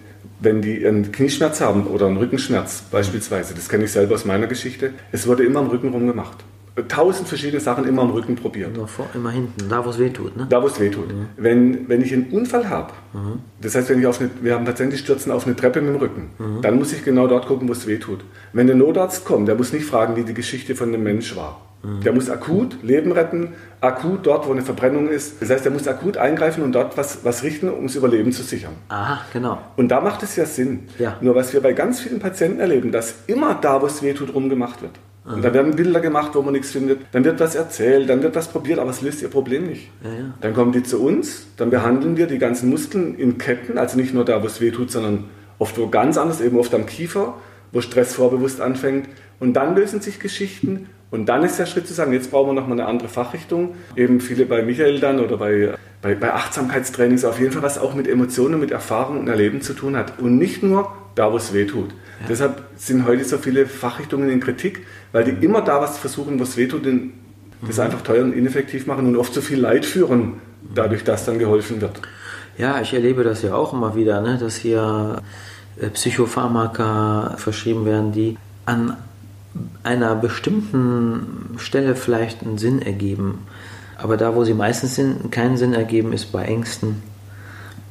wenn 0.44 0.62
die 0.62 0.86
einen 0.86 1.12
Knieschmerz 1.12 1.62
haben 1.62 1.88
oder 1.88 2.08
einen 2.08 2.18
Rückenschmerz 2.18 2.84
beispielsweise, 2.92 3.54
das 3.54 3.70
kenne 3.70 3.86
ich 3.86 3.92
selber 3.92 4.16
aus 4.16 4.26
meiner 4.26 4.48
Geschichte, 4.48 4.94
es 5.12 5.26
wurde 5.28 5.44
immer 5.44 5.60
am 5.60 5.68
Rücken 5.68 5.90
rumgemacht. 5.90 6.44
Tausend 6.88 7.28
verschiedene 7.28 7.60
Sachen 7.60 7.88
immer 7.88 8.02
am 8.02 8.12
Rücken 8.12 8.36
probiert. 8.36 8.76
Immer, 8.76 8.88
vor, 8.88 9.08
immer 9.14 9.30
hinten, 9.30 9.70
da 9.70 9.86
wo 9.86 9.90
es 9.90 10.00
weh 10.00 10.10
tut. 10.10 10.36
Ne? 10.36 10.48
Da 10.50 10.62
wo 10.64 10.68
es 10.68 10.80
weh 10.80 10.90
tut. 10.90 11.10
Mhm. 11.10 11.28
Wenn, 11.38 11.90
wenn 11.90 12.02
ich 12.02 12.14
einen 12.14 12.32
Unfall 12.32 12.70
habe, 12.70 12.94
mhm. 13.14 13.40
das 13.62 13.76
heißt, 13.76 13.90
wenn 13.90 14.00
ich 14.00 14.08
auf 14.08 14.20
eine, 14.20 14.30
wir 14.42 14.56
haben 14.56 14.66
Patienten, 14.66 14.96
die 14.96 14.98
stürzen 14.98 15.32
auf 15.32 15.46
eine 15.46 15.56
Treppe 15.56 15.82
mit 15.82 15.94
dem 15.94 15.98
Rücken, 15.98 16.30
mhm. 16.40 16.62
dann 16.62 16.78
muss 16.78 16.92
ich 16.94 17.04
genau 17.04 17.28
dort 17.28 17.48
gucken, 17.48 17.68
wo 17.68 17.74
es 17.74 17.86
weh 17.86 17.98
tut. 17.98 18.24
Wenn 18.54 18.68
der 18.68 18.76
Notarzt 18.76 19.24
kommt, 19.24 19.48
der 19.48 19.56
muss 19.56 19.72
nicht 19.72 19.86
fragen, 19.86 20.16
wie 20.16 20.24
die 20.24 20.34
Geschichte 20.34 20.76
von 20.76 20.92
dem 20.92 21.04
Mensch 21.04 21.36
war. 21.36 21.62
Der 21.84 22.14
muss 22.14 22.30
akut 22.30 22.82
Leben 22.82 23.12
retten, 23.12 23.56
akut 23.82 24.26
dort, 24.26 24.48
wo 24.48 24.54
eine 24.54 24.62
Verbrennung 24.62 25.10
ist. 25.10 25.42
Das 25.42 25.50
heißt, 25.50 25.66
er 25.66 25.72
muss 25.72 25.86
akut 25.86 26.16
eingreifen 26.16 26.64
und 26.64 26.72
dort 26.72 26.96
was, 26.96 27.26
was 27.26 27.44
richten, 27.44 27.70
um 27.70 27.88
das 27.88 27.96
Überleben 27.96 28.32
zu 28.32 28.42
sichern. 28.42 28.72
Aha, 28.88 29.20
genau. 29.34 29.58
Und 29.76 29.90
da 29.90 30.00
macht 30.00 30.24
es 30.24 30.38
ja 30.38 30.46
Sinn. 30.46 30.88
Ja. 30.98 31.18
Nur 31.20 31.36
was 31.36 31.52
wir 31.52 31.60
bei 31.60 31.74
ganz 31.74 32.00
vielen 32.00 32.20
Patienten 32.20 32.62
erleben, 32.62 32.94
dass 32.94 33.16
immer 33.28 33.56
da, 33.56 33.82
wo 33.82 33.88
es 33.88 34.02
weh 34.02 34.14
tut, 34.14 34.34
rumgemacht 34.34 34.82
wird. 34.82 34.94
Und 35.26 35.44
da 35.44 35.54
werden 35.54 35.76
Bilder 35.76 36.02
gemacht, 36.02 36.32
wo 36.34 36.42
man 36.42 36.52
nichts 36.52 36.72
findet. 36.72 37.00
Dann 37.14 37.24
wird 37.24 37.40
was 37.40 37.56
erzählt, 37.56 38.10
dann 38.10 38.22
wird 38.22 38.36
was 38.36 38.50
probiert, 38.50 38.80
aber 38.80 38.90
es 38.90 39.02
löst 39.02 39.22
ihr 39.22 39.30
Problem 39.30 39.68
nicht. 39.68 39.90
Ja, 40.04 40.10
ja. 40.10 40.34
Dann 40.42 40.54
kommen 40.54 40.74
die 40.74 40.84
zu 40.84 41.02
uns, 41.02 41.48
dann 41.56 41.70
behandeln 41.70 42.18
wir 42.18 42.28
die 42.28 42.40
ganzen 42.40 42.70
Muskeln 42.70 43.16
in 43.16 43.38
Ketten, 43.38 43.78
also 43.78 43.98
nicht 43.98 44.14
nur 44.14 44.26
da, 44.26 44.44
wo 44.44 44.48
es 44.48 44.60
weh 44.60 44.72
tut, 44.72 44.92
sondern 44.92 45.26
oft 45.60 45.78
wo 45.78 45.88
ganz 45.88 46.18
anders, 46.18 46.42
eben 46.42 46.60
oft 46.60 46.74
am 46.74 46.86
Kiefer, 46.86 47.36
wo 47.72 47.80
Stress 47.80 48.14
vorbewusst 48.14 48.60
anfängt. 48.60 49.08
Und 49.40 49.54
dann 49.54 49.76
lösen 49.76 50.02
sich 50.02 50.20
Geschichten 50.20 50.88
und 51.14 51.28
dann 51.28 51.44
ist 51.44 51.60
der 51.60 51.68
Schritt 51.68 51.88
zu 51.88 51.94
sagen, 51.94 52.12
jetzt 52.12 52.32
brauchen 52.32 52.50
wir 52.50 52.54
nochmal 52.54 52.80
eine 52.80 52.90
andere 52.90 53.08
Fachrichtung. 53.08 53.76
Eben 53.96 54.20
viele 54.20 54.48
bei 54.48 54.64
Michael 54.64 55.00
dann 55.00 55.20
oder 55.20 55.38
bei, 55.38 55.76
bei, 56.02 56.16
bei 56.16 56.34
Achtsamkeitstrainings 56.34 57.24
auf 57.24 57.40
jeden 57.40 57.52
Fall, 57.52 57.62
was 57.62 57.78
auch 57.78 57.94
mit 57.94 58.08
Emotionen, 58.08 58.60
mit 58.60 58.72
Erfahrung 58.72 59.20
und 59.20 59.28
Erleben 59.28 59.62
zu 59.62 59.74
tun 59.74 59.96
hat. 59.96 60.20
Und 60.20 60.40
nicht 60.40 60.64
nur 60.64 60.92
da, 61.14 61.32
wo 61.32 61.38
es 61.38 61.54
weh 61.54 61.66
tut. 61.66 61.90
Ja. 61.90 62.28
Deshalb 62.30 62.64
sind 62.78 63.06
heute 63.06 63.24
so 63.26 63.38
viele 63.38 63.68
Fachrichtungen 63.68 64.28
in 64.30 64.40
Kritik, 64.40 64.88
weil 65.14 65.24
die 65.24 65.46
immer 65.46 65.62
da 65.62 65.80
was 65.80 65.98
versuchen, 65.98 66.38
wo 66.40 66.44
es 66.44 66.58
weh 66.58 66.68
tut, 66.68 66.86
das 66.86 67.78
mhm. 67.78 67.84
einfach 67.84 68.02
teuer 68.02 68.26
und 68.26 68.34
ineffektiv 68.34 68.88
machen 68.88 69.08
und 69.08 69.16
oft 69.16 69.34
zu 69.34 69.42
viel 69.42 69.60
Leid 69.60 69.86
führen, 69.86 70.34
dadurch, 70.76 71.06
dass 71.06 71.24
dann 71.24 71.40
geholfen 71.40 71.80
wird. 71.80 72.02
Ja, 72.58 72.82
ich 72.82 72.94
erlebe 72.94 73.24
das 73.24 73.42
ja 73.42 73.56
auch 73.56 73.74
immer 73.74 73.96
wieder, 73.96 74.22
ne, 74.22 74.38
dass 74.38 74.58
hier 74.58 75.22
äh, 75.80 75.88
Psychopharmaka 75.88 77.36
verschrieben 77.38 77.86
werden, 77.86 78.12
die 78.12 78.38
an 78.66 78.98
einer 79.84 80.16
bestimmten 80.16 81.56
Stelle 81.58 81.96
vielleicht 81.96 82.42
einen 82.42 82.58
Sinn 82.58 82.82
ergeben. 82.82 83.46
Aber 83.98 84.18
da, 84.18 84.36
wo 84.36 84.44
sie 84.44 84.54
meistens 84.54 85.00
keinen 85.32 85.58
Sinn 85.58 85.74
ergeben, 85.74 86.12
ist 86.12 86.32
bei 86.32 86.44
Ängsten, 86.44 87.04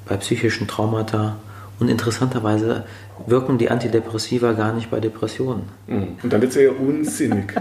bei 0.09 0.17
psychischen 0.17 0.67
Traumata. 0.67 1.37
Und 1.79 1.89
interessanterweise 1.89 2.85
wirken 3.27 3.59
die 3.59 3.71
Antidepressiva 3.71 4.53
gar 4.53 4.73
nicht 4.73 4.91
bei 4.91 5.01
Depressionen. 5.01 5.65
Mhm. 5.87 6.17
Und 6.23 6.33
dann 6.33 6.41
wird 6.41 6.55
es 6.55 6.57
ja 6.63 6.71
unsinnig. 6.71 7.53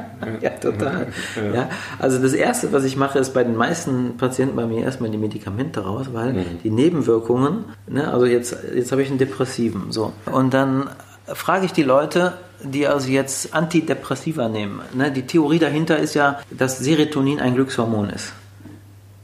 ja, 0.41 0.49
total. 0.51 1.07
Ja. 1.35 1.53
ja. 1.53 1.69
also 1.99 2.21
das 2.21 2.33
Erste, 2.33 2.71
was 2.71 2.83
ich 2.83 2.95
mache, 2.95 3.19
ist 3.19 3.33
bei 3.33 3.43
den 3.43 3.55
meisten 3.55 4.17
Patienten 4.17 4.55
bei 4.55 4.65
mir 4.65 4.83
erstmal 4.83 5.09
die 5.09 5.17
Medikamente 5.17 5.81
raus, 5.81 6.07
weil 6.13 6.33
mhm. 6.33 6.45
die 6.63 6.71
Nebenwirkungen, 6.71 7.65
ne, 7.87 8.11
also 8.11 8.25
jetzt, 8.25 8.55
jetzt 8.73 8.91
habe 8.91 9.01
ich 9.01 9.09
einen 9.09 9.17
Depressiven, 9.17 9.91
so. 9.91 10.13
Und 10.25 10.53
dann 10.53 10.89
frage 11.27 11.65
ich 11.65 11.73
die 11.73 11.83
Leute, 11.83 12.33
die 12.63 12.87
also 12.87 13.09
jetzt 13.09 13.53
Antidepressiva 13.53 14.49
nehmen. 14.49 14.81
Ne? 14.93 15.11
Die 15.11 15.23
Theorie 15.23 15.59
dahinter 15.59 15.97
ist 15.97 16.13
ja, 16.13 16.39
dass 16.51 16.79
Serotonin 16.79 17.39
ein 17.39 17.55
Glückshormon 17.55 18.09
ist. 18.09 18.33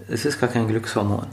Es 0.08 0.26
ist 0.26 0.40
gar 0.40 0.50
kein 0.50 0.68
Glückshormon, 0.68 1.28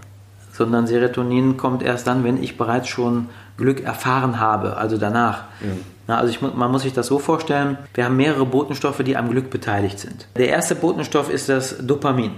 sondern 0.52 0.86
Serotonin 0.86 1.56
kommt 1.56 1.82
erst 1.82 2.06
dann, 2.06 2.24
wenn 2.24 2.42
ich 2.42 2.58
bereits 2.58 2.88
schon 2.88 3.28
Glück 3.56 3.84
erfahren 3.84 4.40
habe, 4.40 4.76
also 4.76 4.98
danach. 4.98 5.44
Mhm. 5.60 5.84
Na, 6.06 6.18
also 6.18 6.30
ich, 6.30 6.40
man 6.42 6.70
muss 6.70 6.82
sich 6.82 6.92
das 6.92 7.06
so 7.06 7.18
vorstellen, 7.18 7.78
wir 7.94 8.04
haben 8.04 8.16
mehrere 8.16 8.44
Botenstoffe, 8.44 9.02
die 9.04 9.16
am 9.16 9.30
Glück 9.30 9.48
beteiligt 9.50 9.98
sind. 9.98 10.26
Der 10.36 10.48
erste 10.48 10.74
Botenstoff 10.74 11.30
ist 11.30 11.48
das 11.48 11.76
Dopamin. 11.78 12.32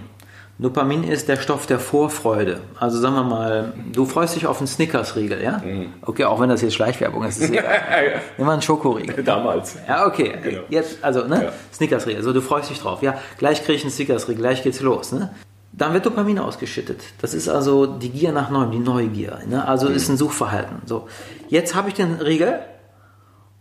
Dopamin 0.59 1.05
ist 1.05 1.29
der 1.29 1.37
Stoff 1.37 1.67
der 1.67 1.79
Vorfreude. 1.79 2.61
Also 2.81 2.99
sagen 2.99 3.15
wir 3.15 3.25
mal, 3.25 3.75
du 3.93 4.07
freust 4.07 4.37
dich 4.37 4.47
auf 4.47 4.59
einen 4.59 4.67
Snickers-Riegel, 4.67 5.43
ja? 5.43 5.59
Mhm. 5.59 5.93
Okay, 6.01 6.25
auch 6.25 6.41
wenn 6.41 6.49
das 6.49 6.63
jetzt 6.63 6.75
Schleichwerbung 6.75 7.25
ist. 7.25 7.43
ist 7.43 7.51
Nimm 7.51 8.47
mal 8.47 8.55
einen 8.55 8.63
Schokoriegel. 8.63 9.23
Damals. 9.23 9.77
Ja, 9.87 10.07
okay. 10.07 10.33
Genau. 10.43 10.63
Jetzt, 10.71 11.05
also, 11.05 11.27
ne? 11.27 11.45
Ja. 11.45 11.53
Snickers-Riegel. 11.75 12.23
So, 12.23 12.33
du 12.33 12.41
freust 12.41 12.71
dich 12.71 12.81
drauf. 12.81 13.03
Ja, 13.03 13.17
gleich 13.37 13.65
kriege 13.65 13.75
ich 13.75 13.83
einen 13.83 13.91
Snickers-Riegel, 13.91 14.41
gleich 14.41 14.63
geht's 14.63 14.81
los, 14.81 15.13
ne? 15.13 15.31
Dann 15.77 15.93
wird 15.93 16.07
Dopamin 16.07 16.39
ausgeschüttet. 16.39 17.03
Das 17.21 17.35
ist 17.35 17.49
also 17.49 17.87
die 17.87 18.09
Gier 18.09 18.33
nach 18.33 18.51
Neuem, 18.51 18.71
die 18.71 18.79
Neugier. 18.79 19.41
Ne? 19.47 19.67
Also 19.67 19.89
mhm. 19.89 19.95
ist 19.95 20.09
ein 20.09 20.17
Suchverhalten. 20.17 20.83
So, 20.87 21.07
jetzt 21.49 21.75
habe 21.75 21.89
ich 21.89 21.95
den 21.95 22.15
Riegel 22.15 22.61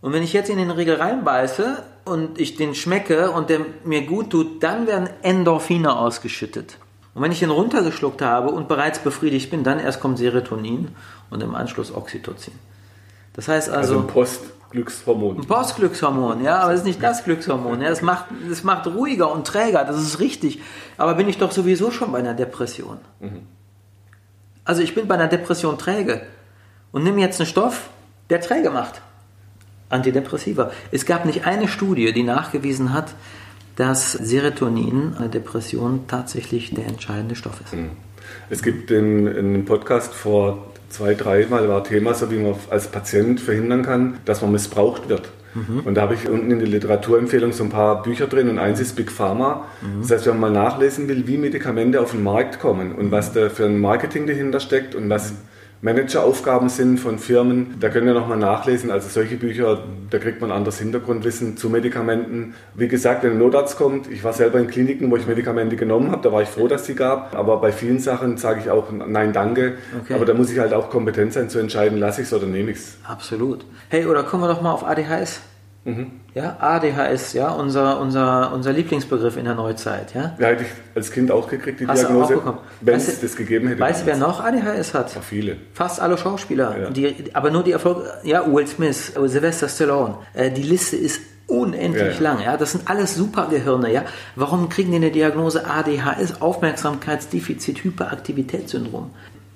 und 0.02 0.14
wenn 0.14 0.24
ich 0.24 0.34
jetzt 0.34 0.50
in 0.50 0.58
den 0.58 0.72
Riegel 0.72 0.96
reinbeiße 0.96 1.84
und 2.06 2.40
ich 2.40 2.56
den 2.56 2.76
schmecke 2.76 3.32
und 3.32 3.50
der 3.50 3.62
mir 3.84 4.06
gut 4.06 4.30
tut, 4.30 4.62
dann 4.62 4.88
werden 4.88 5.10
Endorphine 5.24 5.98
ausgeschüttet. 5.98 6.78
Und 7.16 7.24
wenn 7.24 7.32
ich 7.32 7.40
den 7.40 7.50
runtergeschluckt 7.50 8.22
habe 8.22 8.50
und 8.50 8.68
bereits 8.68 9.00
befriedigt 9.00 9.50
bin, 9.50 9.64
dann 9.64 9.80
erst 9.80 10.00
kommt 10.02 10.18
Serotonin 10.20 10.90
und 11.32 11.42
im 11.42 11.56
Anschluss 11.56 11.94
Oxytocin. 11.94 12.54
Das 13.34 13.48
heißt 13.48 13.70
also. 13.70 13.96
Also 13.96 14.08
ein 14.08 14.08
Postglückshormon. 14.76 15.38
Ein 15.38 15.46
Postglückshormon, 15.46 16.44
ja, 16.44 16.60
aber 16.60 16.74
es 16.74 16.82
ist 16.82 16.86
nicht 16.86 17.02
das 17.02 17.24
Glückshormon. 17.24 17.82
Ja, 17.82 17.90
es, 17.90 18.02
macht, 18.02 18.26
es 18.50 18.64
macht 18.64 18.88
ruhiger 18.88 19.32
und 19.32 19.48
träger, 19.48 19.86
das 19.86 20.02
ist 20.02 20.20
richtig. 20.20 20.62
Aber 20.98 21.16
bin 21.16 21.30
ich 21.30 21.38
doch 21.38 21.52
sowieso 21.52 21.92
schon 21.92 22.12
bei 22.12 22.20
einer 22.20 22.34
Depression. 22.34 22.98
Mhm. 23.20 23.42
Also 24.64 24.82
ich 24.82 24.96
bin 24.96 25.08
bei 25.08 25.16
einer 25.16 25.28
Depression 25.28 25.78
träge 25.78 26.24
und 26.92 27.04
nehme 27.04 27.22
jetzt 27.22 27.40
einen 27.40 27.48
Stoff, 27.48 27.90
der 28.30 28.42
träge 28.42 28.70
macht. 28.70 29.02
Antidepressiva. 29.90 30.72
Es 30.92 31.06
gab 31.06 31.26
nicht 31.26 31.46
eine 31.46 31.68
Studie, 31.68 32.12
die 32.12 32.24
nachgewiesen 32.24 32.92
hat, 32.92 33.14
dass 33.76 34.14
Serotonin, 34.14 35.16
eine 35.18 35.30
Depression, 35.30 36.08
tatsächlich 36.08 36.74
der 36.74 36.88
entscheidende 36.88 37.36
Stoff 37.36 37.62
ist. 37.64 37.74
Mhm. 37.74 37.92
Es 38.50 38.64
gibt 38.64 38.90
in, 38.90 39.28
in 39.28 39.38
einem 39.38 39.66
Podcast 39.66 40.14
vor 40.14 40.72
zwei, 40.90 41.14
dreimal 41.14 41.68
war 41.68 41.84
Thema, 41.84 42.14
so 42.14 42.32
wie 42.32 42.38
man 42.38 42.56
als 42.70 42.88
Patient 42.88 43.40
verhindern 43.40 43.84
kann, 43.84 44.18
dass 44.26 44.42
man 44.42 44.52
missbraucht 44.52 45.10
wird. 45.10 45.30
Mhm. 45.56 45.82
Und 45.86 45.96
da 45.96 46.02
habe 46.02 46.14
ich 46.14 46.28
unten 46.28 46.52
in 46.52 46.60
der 46.60 46.68
Literaturempfehlung 46.68 47.54
so 47.54 47.64
ein 47.64 47.70
paar 47.70 48.04
Bücher 48.04 48.28
drin 48.28 48.50
und 48.50 48.60
eins 48.60 48.80
ist 48.80 48.96
Big 48.96 49.12
Pharma. 49.12 49.66
Mhm. 49.82 50.02
Das 50.02 50.12
heißt, 50.12 50.26
wenn 50.28 50.40
man 50.40 50.54
mal 50.54 50.64
nachlesen 50.64 51.08
will, 51.08 51.28
wie 51.28 51.38
Medikamente 51.38 52.02
auf 52.02 52.12
den 52.12 52.24
Markt 52.24 52.60
kommen 52.60 52.94
und 52.94 53.12
was 53.12 53.34
da 53.34 53.50
für 53.50 53.66
ein 53.66 53.80
Marketing 53.80 54.28
dahinter 54.28 54.60
steckt 54.60 54.96
und 54.96 55.10
was 55.10 55.34
Manageraufgaben 55.82 56.70
sind 56.70 57.00
von 57.00 57.20
Firmen. 57.20 57.76
Da 57.80 57.90
können 57.90 58.08
wir 58.08 58.14
nochmal 58.14 58.38
nachlesen. 58.38 58.92
Also 58.92 59.10
solche 59.10 59.36
Bücher, 59.36 59.84
da 60.10 60.18
kriegt 60.18 60.42
man 60.42 60.52
anderes 60.52 60.80
Hintergrundwissen 60.80 61.58
zu 61.58 61.70
Medikamenten. 61.70 62.56
Wie 62.74 62.88
gesagt, 62.88 63.24
wenn 63.24 63.32
ein 63.32 63.38
Notarzt 63.38 63.78
kommt, 63.78 64.10
ich 64.10 64.24
war 64.24 64.34
selber 64.34 64.60
in 64.60 64.68
Kliniken, 64.68 65.12
wo 65.12 65.18
ich 65.18 65.28
Medikamente 65.28 65.76
genommen 65.76 66.12
habe, 66.12 66.22
da 66.24 66.32
war 66.32 66.42
ich 66.42 66.50
froh, 66.50 66.68
dass 66.68 66.86
sie 66.86 66.96
gab. 66.96 67.36
Aber 67.36 67.58
bei 67.58 67.72
vielen 67.72 68.00
Sachen 68.00 68.38
sage 68.38 68.62
ich 68.62 68.72
auch 68.72 68.92
Nein, 68.92 69.34
danke. 69.34 69.78
Okay. 70.02 70.14
Aber 70.14 70.26
da 70.26 70.34
muss 70.34 70.52
ich 70.52 70.60
halt 70.60 70.74
auch 70.74 70.90
kompetent 70.90 71.34
sein 71.34 71.50
zu 71.50 71.60
entscheiden, 71.60 72.00
lasse 72.00 72.22
ich 72.22 72.28
es 72.28 72.34
oder 72.34 72.48
nehme 72.48 72.72
ich 72.72 72.78
es. 72.78 72.98
Absolut. 73.04 73.66
Hey, 73.90 74.06
oder 74.06 74.24
kommen 74.24 74.44
wir 74.44 74.48
doch 74.48 74.62
mal 74.62 74.72
auf 74.72 74.86
ADHS. 74.86 75.42
Mhm. 75.86 76.12
Ja, 76.34 76.58
ADHS, 76.60 77.34
ja, 77.34 77.50
unser, 77.50 78.00
unser, 78.00 78.52
unser 78.52 78.74
Lieblingsbegriff 78.74 79.38
in 79.38 79.46
der 79.46 79.54
Neuzeit. 79.54 80.16
Ja, 80.16 80.36
ja 80.40 80.48
hätte 80.48 80.64
ich 80.64 80.70
als 80.96 81.12
Kind 81.12 81.32
auch 81.32 81.48
gekriegt, 81.48 81.80
die 81.80 81.88
Hast 81.88 82.02
Diagnose, 82.02 82.42
wenn 82.82 82.96
es 82.96 83.22
das 83.22 83.36
gegeben 83.36 83.68
hätte. 83.68 83.80
Weißt 83.80 84.02
du, 84.02 84.08
wer 84.08 84.18
noch 84.18 84.44
ADHS 84.44 84.96
hat? 84.96 85.14
Ja, 85.14 85.22
viele. 85.22 85.58
Fast 85.74 86.02
alle 86.02 86.18
Schauspieler. 86.18 86.76
Ja. 86.78 86.90
Die, 86.90 87.30
aber 87.34 87.52
nur 87.52 87.64
die 87.64 87.72
Erfolg, 87.72 88.04
ja, 88.24 88.52
Will 88.52 88.66
Smith, 88.66 89.14
Sylvester 89.14 89.70
Stallone. 89.70 90.16
Äh, 90.34 90.50
die 90.50 90.64
Liste 90.64 90.96
ist 90.96 91.22
unendlich 91.46 92.20
ja, 92.20 92.22
lang. 92.22 92.42
Ja, 92.44 92.58
das 92.58 92.72
sind 92.72 92.90
alles 92.90 93.14
Supergehirne. 93.14 93.94
Ja, 93.94 94.06
warum 94.36 94.70
kriegen 94.70 94.90
die 94.90 94.98
eine 94.98 95.12
Diagnose 95.12 95.68
ADHS, 95.68 96.42
Aufmerksamkeitsdefizit, 96.42 97.84
Hyperaktivitätssyndrom? 97.84 99.12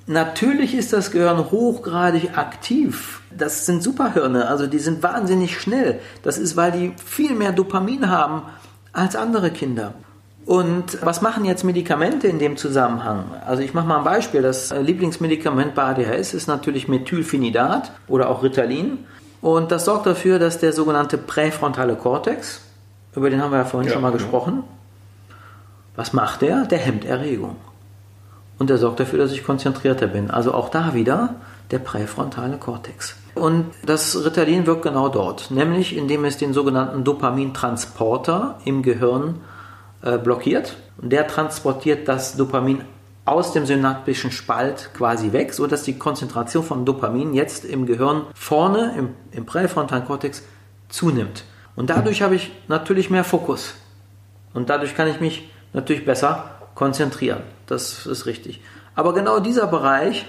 Natürlich 0.09 0.73
ist 0.73 0.91
das 0.91 1.11
Gehirn 1.11 1.51
hochgradig 1.51 2.35
aktiv. 2.35 3.21
Das 3.29 3.67
sind 3.67 3.83
Superhirne, 3.83 4.47
also 4.47 4.65
die 4.65 4.79
sind 4.79 5.03
wahnsinnig 5.03 5.61
schnell. 5.61 5.99
Das 6.23 6.39
ist, 6.39 6.57
weil 6.57 6.71
die 6.71 6.93
viel 7.05 7.35
mehr 7.35 7.51
Dopamin 7.51 8.09
haben 8.09 8.41
als 8.91 9.15
andere 9.15 9.51
Kinder. 9.51 9.93
Und 10.47 10.97
was 11.05 11.21
machen 11.21 11.45
jetzt 11.45 11.63
Medikamente 11.63 12.27
in 12.27 12.39
dem 12.39 12.57
Zusammenhang? 12.57 13.25
Also 13.45 13.61
ich 13.61 13.75
mache 13.75 13.85
mal 13.85 13.99
ein 13.99 14.03
Beispiel. 14.03 14.41
Das 14.41 14.73
Lieblingsmedikament 14.73 15.75
bei 15.75 15.83
ADHS 15.83 16.33
ist 16.33 16.47
natürlich 16.47 16.87
Methylphenidat 16.87 17.91
oder 18.07 18.31
auch 18.31 18.41
Ritalin. 18.41 19.05
Und 19.41 19.71
das 19.71 19.85
sorgt 19.85 20.07
dafür, 20.07 20.39
dass 20.39 20.57
der 20.57 20.73
sogenannte 20.73 21.19
präfrontale 21.19 21.95
Kortex, 21.95 22.61
über 23.15 23.29
den 23.29 23.43
haben 23.43 23.51
wir 23.51 23.59
ja 23.59 23.65
vorhin 23.65 23.89
ja, 23.89 23.93
schon 23.93 24.01
mal 24.01 24.09
genau. 24.09 24.23
gesprochen, 24.23 24.63
was 25.95 26.13
macht 26.13 26.41
der? 26.41 26.65
Der 26.65 26.79
hemmt 26.79 27.05
Erregung 27.05 27.57
und 28.59 28.69
er 28.69 28.77
sorgt 28.77 28.99
dafür, 28.99 29.17
dass 29.17 29.31
ich 29.31 29.43
konzentrierter 29.43 30.07
bin. 30.07 30.29
Also 30.29 30.53
auch 30.53 30.69
da 30.69 30.93
wieder 30.93 31.35
der 31.71 31.79
präfrontale 31.79 32.57
Kortex. 32.57 33.15
Und 33.35 33.67
das 33.85 34.23
Ritalin 34.23 34.65
wirkt 34.65 34.83
genau 34.83 35.07
dort, 35.07 35.49
nämlich 35.49 35.95
indem 35.95 36.25
es 36.25 36.37
den 36.37 36.53
sogenannten 36.53 37.03
Dopamintransporter 37.03 38.59
im 38.65 38.83
Gehirn 38.83 39.39
äh, 40.01 40.17
blockiert. 40.17 40.77
Und 41.01 41.11
der 41.11 41.27
transportiert 41.27 42.07
das 42.07 42.35
Dopamin 42.35 42.81
aus 43.23 43.53
dem 43.53 43.65
synaptischen 43.65 44.31
Spalt 44.31 44.89
quasi 44.93 45.31
weg, 45.31 45.53
sodass 45.53 45.83
die 45.83 45.97
Konzentration 45.97 46.63
von 46.63 46.85
Dopamin 46.85 47.33
jetzt 47.33 47.63
im 47.63 47.85
Gehirn 47.85 48.23
vorne 48.33 48.95
im, 48.97 49.09
im 49.31 49.45
präfrontalen 49.45 50.05
Kortex 50.05 50.43
zunimmt. 50.89 51.45
Und 51.75 51.91
dadurch 51.91 52.21
habe 52.21 52.35
ich 52.35 52.51
natürlich 52.67 53.09
mehr 53.09 53.23
Fokus. 53.23 53.75
Und 54.53 54.69
dadurch 54.69 54.95
kann 54.95 55.07
ich 55.07 55.21
mich 55.21 55.49
natürlich 55.71 56.03
besser 56.03 56.55
konzentrieren. 56.73 57.41
Das 57.69 58.05
ist 58.05 58.25
richtig. 58.25 58.61
Aber 58.95 59.13
genau 59.13 59.39
dieser 59.39 59.67
Bereich, 59.67 60.25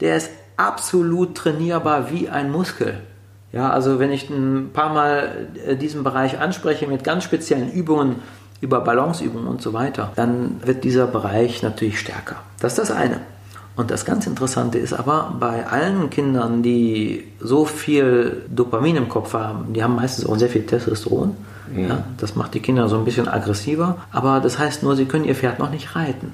der 0.00 0.16
ist 0.16 0.30
absolut 0.56 1.34
trainierbar 1.34 2.10
wie 2.12 2.28
ein 2.28 2.52
Muskel. 2.52 3.00
Ja, 3.52 3.70
also 3.70 3.98
wenn 3.98 4.12
ich 4.12 4.28
ein 4.28 4.70
paar 4.74 4.92
Mal 4.92 5.48
äh, 5.66 5.76
diesen 5.76 6.04
Bereich 6.04 6.38
anspreche 6.38 6.86
mit 6.86 7.02
ganz 7.02 7.24
speziellen 7.24 7.72
Übungen 7.72 8.16
über 8.60 8.80
Balanceübungen 8.80 9.48
und 9.48 9.62
so 9.62 9.72
weiter, 9.72 10.12
dann 10.16 10.60
wird 10.64 10.84
dieser 10.84 11.06
Bereich 11.06 11.62
natürlich 11.62 11.98
stärker. 11.98 12.36
Das 12.60 12.72
ist 12.72 12.78
das 12.78 12.90
eine. 12.90 13.20
Und 13.76 13.90
das 13.90 14.04
ganz 14.04 14.26
Interessante 14.26 14.76
ist 14.76 14.92
aber, 14.92 15.34
bei 15.38 15.64
allen 15.66 16.10
Kindern, 16.10 16.64
die 16.64 17.28
so 17.40 17.64
viel 17.64 18.42
Dopamin 18.50 18.96
im 18.96 19.08
Kopf 19.08 19.32
haben, 19.34 19.72
die 19.72 19.82
haben 19.82 19.94
meistens 19.94 20.26
auch 20.26 20.36
sehr 20.36 20.48
viel 20.48 20.66
Testosteron. 20.66 21.36
Mhm. 21.72 21.88
Ja, 21.88 22.04
das 22.18 22.34
macht 22.34 22.54
die 22.54 22.60
Kinder 22.60 22.88
so 22.88 22.98
ein 22.98 23.04
bisschen 23.04 23.28
aggressiver. 23.28 23.96
Aber 24.10 24.40
das 24.40 24.58
heißt 24.58 24.82
nur, 24.82 24.96
sie 24.96 25.04
können 25.04 25.24
ihr 25.24 25.36
Pferd 25.36 25.60
noch 25.60 25.70
nicht 25.70 25.94
reiten. 25.94 26.32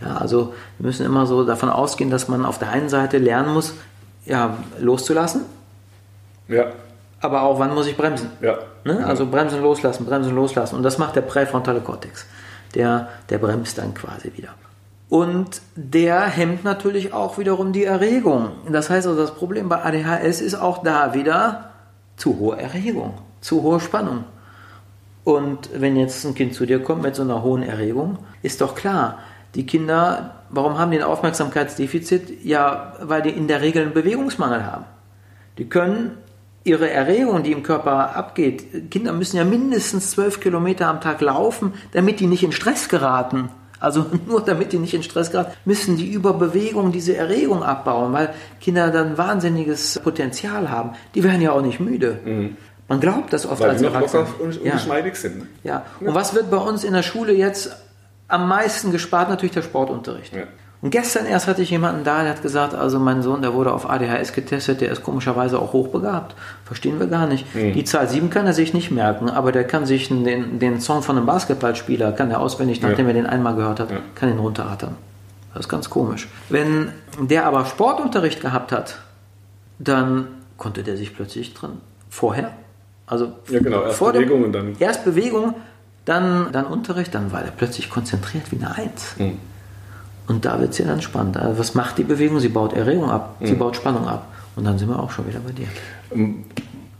Ja, 0.00 0.16
also 0.16 0.54
wir 0.78 0.86
müssen 0.86 1.06
immer 1.06 1.26
so 1.26 1.44
davon 1.44 1.70
ausgehen, 1.70 2.10
dass 2.10 2.28
man 2.28 2.44
auf 2.44 2.58
der 2.58 2.70
einen 2.70 2.88
Seite 2.88 3.18
lernen 3.18 3.54
muss, 3.54 3.74
ja, 4.24 4.56
loszulassen. 4.78 5.42
Ja. 6.48 6.66
Aber 7.20 7.42
auch, 7.42 7.58
wann 7.58 7.74
muss 7.74 7.86
ich 7.86 7.96
bremsen? 7.96 8.30
Ja. 8.40 8.58
Ne? 8.84 9.04
Also 9.04 9.26
bremsen, 9.26 9.62
loslassen, 9.62 10.04
bremsen, 10.04 10.34
loslassen. 10.34 10.76
Und 10.76 10.82
das 10.82 10.98
macht 10.98 11.16
der 11.16 11.22
präfrontale 11.22 11.80
Kortex. 11.80 12.26
Der, 12.74 13.08
der 13.30 13.38
bremst 13.38 13.78
dann 13.78 13.94
quasi 13.94 14.32
wieder. 14.36 14.50
Und 15.08 15.62
der 15.76 16.22
hemmt 16.22 16.64
natürlich 16.64 17.12
auch 17.12 17.38
wiederum 17.38 17.72
die 17.72 17.84
Erregung. 17.84 18.50
Das 18.68 18.90
heißt 18.90 19.06
also, 19.06 19.20
das 19.20 19.34
Problem 19.34 19.68
bei 19.68 19.82
ADHS 19.82 20.40
ist 20.40 20.56
auch 20.56 20.82
da 20.82 21.14
wieder 21.14 21.70
zu 22.16 22.38
hohe 22.38 22.58
Erregung, 22.58 23.14
zu 23.40 23.62
hohe 23.62 23.80
Spannung. 23.80 24.24
Und 25.24 25.70
wenn 25.74 25.96
jetzt 25.96 26.24
ein 26.24 26.34
Kind 26.34 26.54
zu 26.54 26.66
dir 26.66 26.82
kommt 26.82 27.02
mit 27.02 27.16
so 27.16 27.22
einer 27.22 27.42
hohen 27.42 27.62
Erregung, 27.62 28.18
ist 28.42 28.60
doch 28.60 28.74
klar, 28.74 29.18
die 29.56 29.66
Kinder, 29.66 30.42
warum 30.50 30.78
haben 30.78 30.90
die 30.90 30.98
ein 30.98 31.02
Aufmerksamkeitsdefizit? 31.02 32.44
Ja, 32.44 32.92
weil 33.00 33.22
die 33.22 33.30
in 33.30 33.48
der 33.48 33.62
Regel 33.62 33.82
einen 33.82 33.94
Bewegungsmangel 33.94 34.64
haben. 34.64 34.84
Die 35.58 35.68
können 35.68 36.18
ihre 36.62 36.90
Erregung, 36.90 37.42
die 37.42 37.52
im 37.52 37.62
Körper 37.62 38.14
abgeht, 38.16 38.90
Kinder 38.90 39.12
müssen 39.12 39.36
ja 39.36 39.44
mindestens 39.44 40.10
zwölf 40.10 40.40
Kilometer 40.40 40.88
am 40.88 41.00
Tag 41.00 41.20
laufen, 41.20 41.74
damit 41.92 42.20
die 42.20 42.26
nicht 42.26 42.42
in 42.42 42.52
Stress 42.52 42.88
geraten. 42.88 43.50
Also 43.78 44.06
nur 44.26 44.42
damit 44.42 44.72
die 44.72 44.78
nicht 44.78 44.92
in 44.92 45.02
Stress 45.02 45.30
geraten, 45.30 45.52
müssen 45.64 45.96
die 45.96 46.12
über 46.12 46.34
Bewegung 46.34 46.92
diese 46.92 47.16
Erregung 47.16 47.62
abbauen, 47.62 48.12
weil 48.12 48.34
Kinder 48.60 48.90
dann 48.90 49.16
wahnsinniges 49.16 50.00
Potenzial 50.00 50.70
haben. 50.70 50.90
Die 51.14 51.22
werden 51.22 51.40
ja 51.40 51.52
auch 51.52 51.62
nicht 51.62 51.80
müde. 51.80 52.18
Mhm. 52.24 52.56
Man 52.88 53.00
glaubt 53.00 53.32
das 53.32 53.46
oft 53.46 53.60
weil 53.62 53.70
als 53.70 53.82
Erwachsener. 53.82 54.26
und, 54.38 54.58
und 54.58 54.64
ja. 54.64 54.72
geschmeidig 54.72 55.16
sind. 55.16 55.46
Ja. 55.64 55.84
Und 56.00 56.14
was 56.14 56.34
wird 56.34 56.50
bei 56.50 56.58
uns 56.58 56.84
in 56.84 56.92
der 56.92 57.02
Schule 57.02 57.32
jetzt 57.32 57.76
am 58.28 58.48
meisten 58.48 58.92
gespart? 58.92 59.28
Natürlich 59.28 59.54
der 59.54 59.62
Sportunterricht. 59.62 60.34
Ja. 60.34 60.44
Und 60.82 60.90
gestern 60.90 61.26
erst 61.26 61.46
hatte 61.46 61.62
ich 61.62 61.70
jemanden 61.70 62.04
da, 62.04 62.22
der 62.22 62.32
hat 62.32 62.42
gesagt, 62.42 62.74
also 62.74 63.00
mein 63.00 63.22
Sohn, 63.22 63.40
der 63.40 63.54
wurde 63.54 63.72
auf 63.72 63.88
ADHS 63.88 64.32
getestet, 64.34 64.82
der 64.82 64.92
ist 64.92 65.02
komischerweise 65.02 65.58
auch 65.58 65.72
hochbegabt. 65.72 66.36
Verstehen 66.64 67.00
wir 67.00 67.06
gar 67.06 67.26
nicht. 67.26 67.54
Mhm. 67.54 67.72
Die 67.72 67.84
Zahl 67.84 68.08
7 68.08 68.28
kann 68.28 68.46
er 68.46 68.52
sich 68.52 68.74
nicht 68.74 68.90
merken, 68.90 69.30
aber 69.30 69.52
der 69.52 69.64
kann 69.64 69.86
sich 69.86 70.08
den, 70.08 70.58
den 70.58 70.80
Song 70.80 71.02
von 71.02 71.16
einem 71.16 71.26
Basketballspieler, 71.26 72.12
kann 72.12 72.30
er 72.30 72.40
auswendig, 72.40 72.82
nachdem 72.82 73.06
ja. 73.06 73.10
er 73.10 73.14
den 73.14 73.26
einmal 73.26 73.56
gehört 73.56 73.80
hat, 73.80 73.90
ja. 73.90 73.98
kann 74.14 74.30
ihn 74.30 74.38
runterrattern. 74.38 74.96
Das 75.54 75.64
ist 75.64 75.68
ganz 75.70 75.88
komisch. 75.88 76.28
Wenn 76.50 76.92
der 77.18 77.46
aber 77.46 77.64
Sportunterricht 77.64 78.42
gehabt 78.42 78.72
hat, 78.72 78.98
dann 79.78 80.28
konnte 80.58 80.82
der 80.82 80.96
sich 80.98 81.16
plötzlich 81.16 81.54
drin 81.54 81.80
vorher, 82.10 82.52
also 83.06 83.32
ja 83.48 83.60
genau, 83.60 83.82
erst 83.82 83.98
Bewegung 83.98 84.44
und 84.44 84.52
dann 84.52 84.76
erst 84.78 85.04
Bewegung, 85.04 85.54
dann, 86.06 86.52
dann 86.52 86.64
Unterricht, 86.64 87.14
dann 87.14 87.32
war 87.32 87.44
er 87.44 87.50
plötzlich 87.50 87.90
konzentriert 87.90 88.50
wie 88.50 88.56
eine 88.56 88.74
Eins. 88.74 89.16
Mhm. 89.18 89.38
Und 90.28 90.44
da 90.44 90.58
wird 90.60 90.70
es 90.70 90.78
ja 90.78 90.86
dann 90.86 91.02
spannend. 91.02 91.36
Also 91.36 91.58
was 91.58 91.74
macht 91.74 91.98
die 91.98 92.04
Bewegung? 92.04 92.40
Sie 92.40 92.48
baut 92.48 92.72
Erregung 92.72 93.10
ab, 93.10 93.40
mhm. 93.40 93.46
sie 93.46 93.54
baut 93.54 93.76
Spannung 93.76 94.06
ab. 94.06 94.32
Und 94.56 94.64
dann 94.64 94.78
sind 94.78 94.88
wir 94.88 94.98
auch 94.98 95.10
schon 95.10 95.28
wieder 95.28 95.40
bei 95.40 95.52
dir. 95.52 95.66
Ähm, 96.14 96.44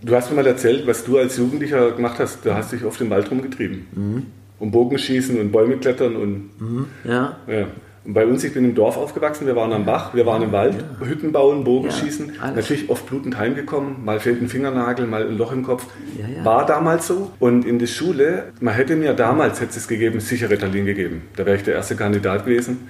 du 0.02 0.14
hast 0.14 0.30
mir 0.30 0.36
mal 0.36 0.46
erzählt, 0.46 0.86
was 0.86 1.04
du 1.04 1.18
als 1.18 1.36
Jugendlicher 1.36 1.92
gemacht 1.92 2.18
hast. 2.18 2.44
Da 2.44 2.56
hast 2.56 2.72
du 2.72 2.76
dich 2.76 2.84
auf 2.84 2.98
dem 2.98 3.08
Wald 3.10 3.30
rumgetrieben. 3.30 3.86
Mhm. 3.92 4.26
Um 4.58 4.70
Bogenschießen 4.70 5.38
und 5.40 5.52
Bäume 5.52 5.76
klettern 5.78 6.16
und. 6.16 6.60
Mhm. 6.60 6.86
Ja. 7.04 7.36
ja. 7.46 7.66
Bei 8.08 8.24
uns, 8.26 8.44
ich 8.44 8.54
bin 8.54 8.64
im 8.64 8.74
Dorf 8.74 8.96
aufgewachsen, 8.96 9.46
wir 9.46 9.56
waren 9.56 9.72
am 9.72 9.84
Bach, 9.84 10.14
wir 10.14 10.26
waren 10.26 10.42
im 10.42 10.52
Wald, 10.52 10.74
ja. 11.00 11.06
Hütten 11.06 11.32
bauen, 11.32 11.64
Bogenschießen. 11.64 12.32
Ja, 12.40 12.50
Natürlich 12.52 12.88
oft 12.88 13.06
blutend 13.06 13.36
heimgekommen, 13.36 14.04
mal 14.04 14.20
fehlt 14.20 14.40
ein 14.40 14.48
Fingernagel, 14.48 15.06
mal 15.06 15.26
ein 15.26 15.36
Loch 15.36 15.52
im 15.52 15.62
Kopf. 15.64 15.86
Ja, 16.16 16.44
War 16.44 16.66
damals 16.66 17.06
so. 17.08 17.32
Und 17.40 17.64
in 17.64 17.78
der 17.78 17.86
Schule, 17.88 18.52
man 18.60 18.74
hätte 18.74 18.94
mir 18.96 19.12
damals, 19.14 19.60
hätte 19.60 19.76
es 19.76 19.88
gegeben, 19.88 20.20
sicher 20.20 20.48
Ritalin 20.50 20.86
gegeben. 20.86 21.22
Da 21.36 21.44
wäre 21.46 21.56
ich 21.56 21.64
der 21.64 21.74
erste 21.74 21.96
Kandidat 21.96 22.44
gewesen. 22.44 22.88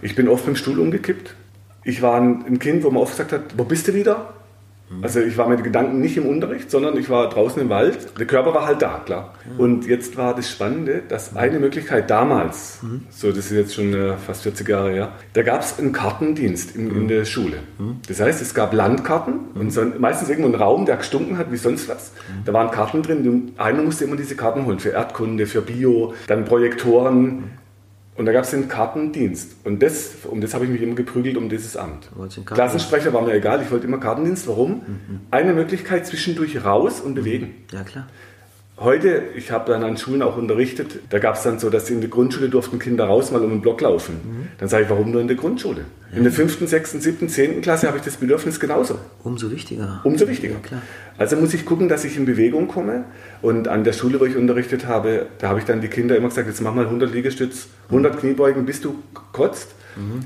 Ich 0.00 0.14
bin 0.14 0.28
oft 0.28 0.46
im 0.46 0.56
Stuhl 0.56 0.78
umgekippt. 0.78 1.34
Ich 1.84 2.00
war 2.00 2.20
ein 2.20 2.58
Kind, 2.60 2.84
wo 2.84 2.90
man 2.90 3.02
oft 3.02 3.12
gesagt 3.12 3.32
hat, 3.32 3.40
wo 3.56 3.64
bist 3.64 3.88
du 3.88 3.94
wieder? 3.94 4.34
Also 5.00 5.20
ich 5.20 5.36
war 5.38 5.48
mit 5.48 5.64
Gedanken 5.64 6.00
nicht 6.00 6.16
im 6.16 6.26
Unterricht, 6.26 6.70
sondern 6.70 6.96
ich 6.96 7.08
war 7.08 7.28
draußen 7.28 7.62
im 7.62 7.68
Wald. 7.68 8.18
Der 8.18 8.26
Körper 8.26 8.54
war 8.54 8.66
halt 8.66 8.82
da, 8.82 9.00
klar. 9.04 9.34
Und 9.58 9.86
jetzt 9.86 10.16
war 10.16 10.34
das 10.34 10.50
Spannende, 10.50 11.02
dass 11.08 11.34
eine 11.36 11.58
Möglichkeit 11.58 12.10
damals, 12.10 12.80
so 13.10 13.28
das 13.28 13.46
ist 13.46 13.52
jetzt 13.52 13.74
schon 13.74 13.94
äh, 13.94 14.16
fast 14.16 14.42
40 14.42 14.68
Jahre 14.68 14.90
her, 14.90 15.12
da 15.32 15.42
gab 15.42 15.62
es 15.62 15.78
einen 15.78 15.92
Kartendienst 15.92 16.76
in, 16.76 16.90
in 16.94 17.08
der 17.08 17.24
Schule. 17.24 17.58
Das 18.08 18.20
heißt, 18.20 18.42
es 18.42 18.54
gab 18.54 18.72
Landkarten 18.72 19.34
und 19.54 19.70
so, 19.70 19.82
meistens 19.98 20.28
irgendwo 20.28 20.48
einen 20.48 20.60
Raum, 20.60 20.86
der 20.86 20.96
gestunken 20.96 21.38
hat 21.38 21.50
wie 21.50 21.56
sonst 21.56 21.88
was. 21.88 22.12
Da 22.44 22.52
waren 22.52 22.70
Karten 22.70 23.02
drin 23.02 23.52
einer 23.58 23.82
musste 23.82 24.04
immer 24.04 24.16
diese 24.16 24.36
Karten 24.36 24.66
holen 24.66 24.78
für 24.78 24.90
Erdkunde, 24.90 25.46
für 25.46 25.62
Bio, 25.62 26.14
dann 26.26 26.44
Projektoren. 26.44 27.44
Und 28.14 28.26
da 28.26 28.32
gab 28.32 28.44
es 28.44 28.50
den 28.50 28.68
Kartendienst. 28.68 29.56
Und 29.64 29.82
das, 29.82 30.10
um 30.28 30.40
das 30.42 30.52
habe 30.52 30.66
ich 30.66 30.70
mich 30.70 30.82
immer 30.82 30.94
geprügelt, 30.94 31.36
um 31.38 31.48
dieses 31.48 31.76
Amt. 31.76 32.10
Klassensprecher 32.44 33.12
war 33.14 33.22
mir 33.22 33.32
egal, 33.32 33.62
ich 33.62 33.70
wollte 33.70 33.86
immer 33.86 33.98
Kartendienst. 33.98 34.46
Warum? 34.48 34.82
Eine 35.30 35.54
Möglichkeit 35.54 36.06
zwischendurch 36.06 36.62
raus 36.64 37.00
und 37.00 37.14
bewegen. 37.14 37.54
Ja, 37.72 37.82
klar. 37.84 38.08
Heute, 38.82 39.22
ich 39.36 39.52
habe 39.52 39.70
dann 39.70 39.84
an 39.84 39.96
Schulen 39.96 40.22
auch 40.22 40.36
unterrichtet, 40.36 40.98
da 41.10 41.20
gab 41.20 41.36
es 41.36 41.44
dann 41.44 41.60
so, 41.60 41.70
dass 41.70 41.88
in 41.88 42.00
der 42.00 42.10
Grundschule 42.10 42.48
durften 42.48 42.80
Kinder 42.80 43.04
raus 43.04 43.30
mal 43.30 43.40
um 43.40 43.50
den 43.50 43.60
Block 43.60 43.80
laufen. 43.80 44.48
Dann 44.58 44.68
sage 44.68 44.84
ich, 44.84 44.90
warum 44.90 45.12
nur 45.12 45.20
in 45.20 45.28
der 45.28 45.36
Grundschule? 45.36 45.84
In 46.14 46.24
der 46.24 46.32
fünften, 46.32 46.66
sechsten, 46.66 47.00
siebten, 47.00 47.28
zehnten 47.28 47.62
Klasse 47.62 47.86
habe 47.86 47.98
ich 47.98 48.02
das 48.02 48.16
Bedürfnis 48.16 48.58
genauso. 48.58 48.98
Umso 49.22 49.50
wichtiger. 49.52 50.00
Umso 50.02 50.26
wichtiger. 50.26 50.54
Ja, 50.54 50.60
klar. 50.60 50.82
Also 51.16 51.36
muss 51.36 51.54
ich 51.54 51.64
gucken, 51.64 51.88
dass 51.88 52.04
ich 52.04 52.16
in 52.16 52.26
Bewegung 52.26 52.66
komme. 52.66 53.04
Und 53.40 53.68
an 53.68 53.84
der 53.84 53.92
Schule, 53.92 54.18
wo 54.18 54.24
ich 54.24 54.36
unterrichtet 54.36 54.86
habe, 54.86 55.26
da 55.38 55.48
habe 55.48 55.60
ich 55.60 55.64
dann 55.64 55.80
die 55.80 55.88
Kinder 55.88 56.16
immer 56.16 56.28
gesagt, 56.28 56.48
jetzt 56.48 56.60
mach 56.60 56.74
mal 56.74 56.86
100 56.86 57.12
Liegestütz, 57.12 57.68
100 57.88 58.18
Kniebeugen, 58.18 58.66
bis 58.66 58.80
du 58.80 58.96
kotzt. 59.32 59.68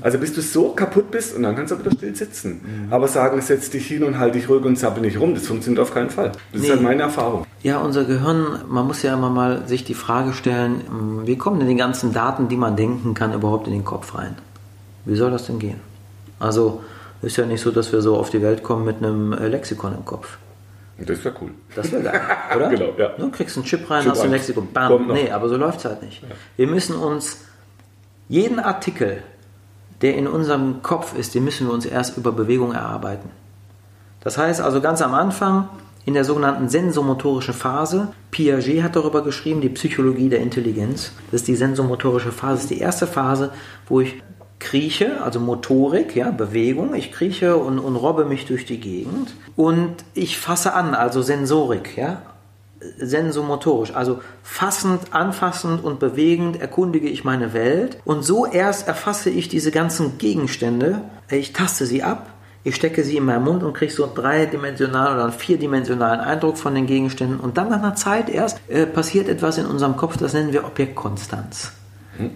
Also 0.01 0.17
bis 0.17 0.33
du 0.33 0.41
so 0.41 0.69
kaputt 0.69 1.11
bist 1.11 1.35
und 1.35 1.43
dann 1.43 1.55
kannst 1.55 1.71
du 1.71 1.79
wieder 1.79 1.91
still 1.91 2.15
sitzen. 2.15 2.87
Aber 2.89 3.07
sagen, 3.07 3.41
setz 3.41 3.69
dich 3.69 3.87
hin 3.87 4.03
und 4.03 4.17
halt 4.19 4.35
dich 4.35 4.47
ruhig 4.49 4.63
und 4.65 4.77
zappel 4.77 5.01
nicht 5.01 5.19
rum, 5.19 5.33
das 5.33 5.47
funktioniert 5.47 5.81
auf 5.81 5.93
keinen 5.93 6.09
Fall. 6.09 6.31
Das 6.51 6.61
Nee. 6.61 6.67
ist 6.67 6.71
halt 6.71 6.81
meine 6.83 7.03
Erfahrung. 7.03 7.45
Ja, 7.63 7.79
unser 7.79 8.05
Gehirn, 8.05 8.61
man 8.69 8.85
muss 8.87 9.01
ja 9.03 9.13
immer 9.13 9.29
mal 9.29 9.67
sich 9.67 9.83
die 9.83 9.93
Frage 9.93 10.33
stellen, 10.33 11.21
wie 11.25 11.37
kommen 11.37 11.59
denn 11.59 11.67
die 11.69 11.75
ganzen 11.75 12.13
Daten, 12.13 12.47
die 12.47 12.57
man 12.57 12.75
denken 12.75 13.13
kann, 13.13 13.33
überhaupt 13.33 13.67
in 13.67 13.73
den 13.73 13.85
Kopf 13.85 14.15
rein? 14.15 14.35
Wie 15.05 15.15
soll 15.15 15.31
das 15.31 15.45
denn 15.47 15.59
gehen? 15.59 15.79
Also, 16.39 16.81
ist 17.21 17.35
ja 17.37 17.45
nicht 17.45 17.61
so, 17.61 17.71
dass 17.71 17.91
wir 17.91 18.01
so 18.01 18.15
auf 18.17 18.29
die 18.29 18.41
Welt 18.41 18.61
kommen 18.63 18.85
mit 18.85 18.97
einem 18.97 19.33
äh, 19.33 19.47
Lexikon 19.47 19.95
im 19.95 20.05
Kopf. 20.05 20.37
Das 20.99 21.23
wäre 21.23 21.35
cool. 21.41 21.51
Das 21.75 21.91
wäre 21.91 22.03
geil, 22.03 22.21
oder? 22.55 22.69
Genau, 22.69 22.89
ja. 22.97 23.09
Du 23.17 23.29
kriegst 23.31 23.55
einen 23.57 23.65
Chip 23.65 23.89
rein, 23.89 24.03
Chip 24.03 24.11
hast 24.11 24.21
ein. 24.21 24.31
Lexikon. 24.31 24.67
Bam. 24.73 25.07
Nee, 25.13 25.29
aber 25.31 25.47
so 25.49 25.55
läuft 25.57 25.79
es 25.79 25.85
halt 25.85 26.03
nicht. 26.03 26.23
Wir 26.55 26.67
müssen 26.67 26.95
uns 26.95 27.37
jeden 28.29 28.59
Artikel, 28.59 29.23
der 30.01 30.15
in 30.15 30.27
unserem 30.27 30.81
Kopf 30.83 31.17
ist, 31.17 31.35
den 31.35 31.43
müssen 31.43 31.67
wir 31.67 31.73
uns 31.73 31.85
erst 31.85 32.17
über 32.17 32.31
Bewegung 32.31 32.73
erarbeiten. 32.73 33.29
Das 34.21 34.37
heißt 34.37 34.61
also 34.61 34.81
ganz 34.81 35.01
am 35.01 35.13
Anfang 35.13 35.69
in 36.05 36.13
der 36.13 36.23
sogenannten 36.23 36.69
sensomotorischen 36.69 37.53
Phase. 37.53 38.09
Piaget 38.31 38.83
hat 38.83 38.95
darüber 38.95 39.23
geschrieben, 39.23 39.61
die 39.61 39.69
Psychologie 39.69 40.29
der 40.29 40.39
Intelligenz. 40.39 41.11
Das 41.31 41.41
ist 41.41 41.47
die 41.47 41.55
sensomotorische 41.55 42.31
Phase. 42.31 42.53
Das 42.53 42.63
ist 42.63 42.69
die 42.69 42.79
erste 42.79 43.07
Phase, 43.07 43.51
wo 43.87 44.01
ich 44.01 44.21
krieche, 44.59 45.21
also 45.21 45.39
Motorik, 45.39 46.15
ja, 46.15 46.31
Bewegung. 46.31 46.95
Ich 46.95 47.11
krieche 47.11 47.57
und, 47.57 47.79
und 47.79 47.95
robbe 47.95 48.25
mich 48.25 48.45
durch 48.45 48.65
die 48.65 48.79
Gegend. 48.79 49.33
Und 49.55 49.95
ich 50.13 50.37
fasse 50.37 50.73
an, 50.73 50.95
also 50.95 51.21
Sensorik, 51.21 51.97
ja. 51.97 52.21
Sensomotorisch, 52.99 53.93
also 53.95 54.19
fassend, 54.43 55.13
anfassend 55.13 55.83
und 55.83 55.99
bewegend 55.99 56.61
erkundige 56.61 57.07
ich 57.07 57.23
meine 57.23 57.53
Welt. 57.53 57.99
Und 58.05 58.23
so 58.23 58.45
erst 58.45 58.87
erfasse 58.87 59.29
ich 59.29 59.49
diese 59.49 59.71
ganzen 59.71 60.17
Gegenstände, 60.17 61.01
ich 61.29 61.53
taste 61.53 61.85
sie 61.85 62.03
ab, 62.03 62.29
ich 62.63 62.75
stecke 62.75 63.03
sie 63.03 63.17
in 63.17 63.25
meinen 63.25 63.45
Mund 63.45 63.63
und 63.63 63.73
kriege 63.73 63.91
so 63.91 64.03
einen 64.03 64.13
dreidimensionalen 64.13 65.15
oder 65.15 65.23
einen 65.23 65.33
vierdimensionalen 65.33 66.19
Eindruck 66.19 66.57
von 66.57 66.75
den 66.75 66.85
Gegenständen. 66.85 67.39
Und 67.39 67.57
dann 67.57 67.69
nach 67.69 67.79
einer 67.79 67.95
Zeit 67.95 68.29
erst 68.29 68.59
äh, 68.67 68.85
passiert 68.85 69.29
etwas 69.29 69.57
in 69.57 69.65
unserem 69.65 69.95
Kopf, 69.95 70.17
das 70.17 70.33
nennen 70.33 70.53
wir 70.53 70.65
Objektkonstanz. 70.65 71.71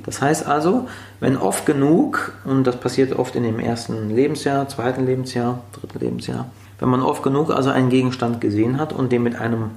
Das 0.06 0.22
heißt 0.22 0.46
also, 0.46 0.88
wenn 1.20 1.38
oft 1.38 1.66
genug, 1.66 2.34
und 2.46 2.66
das 2.66 2.78
passiert 2.78 3.18
oft 3.18 3.36
in 3.36 3.44
dem 3.44 3.60
ersten 3.60 4.10
Lebensjahr, 4.10 4.68
zweiten 4.70 5.06
Lebensjahr, 5.06 5.64
dritten 5.74 6.00
Lebensjahr, 6.00 6.50
wenn 6.80 6.90
man 6.90 7.02
oft 7.02 7.24
genug 7.24 7.52
also 7.52 7.70
einen 7.70 7.90
Gegenstand 7.90 8.42
gesehen 8.42 8.80
hat 8.80 8.94
und 8.94 9.12
den 9.12 9.24
mit 9.24 9.36
einem 9.36 9.72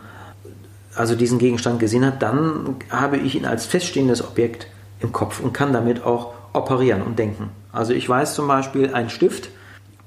also 0.96 1.14
diesen 1.14 1.38
Gegenstand 1.38 1.80
gesehen 1.80 2.04
hat, 2.04 2.22
dann 2.22 2.76
habe 2.90 3.16
ich 3.16 3.34
ihn 3.34 3.46
als 3.46 3.66
feststehendes 3.66 4.24
Objekt 4.24 4.68
im 5.00 5.12
Kopf 5.12 5.40
und 5.40 5.52
kann 5.52 5.72
damit 5.72 6.04
auch 6.04 6.32
operieren 6.52 7.02
und 7.02 7.18
denken. 7.18 7.50
Also 7.72 7.92
ich 7.92 8.08
weiß 8.08 8.34
zum 8.34 8.46
Beispiel, 8.46 8.94
ein 8.94 9.10
Stift, 9.10 9.50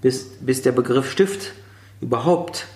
bis, 0.02 0.26
bis 0.40 0.62
der 0.62 0.72
Begriff 0.72 1.12
Stift 1.12 1.54
überhaupt 2.02 2.68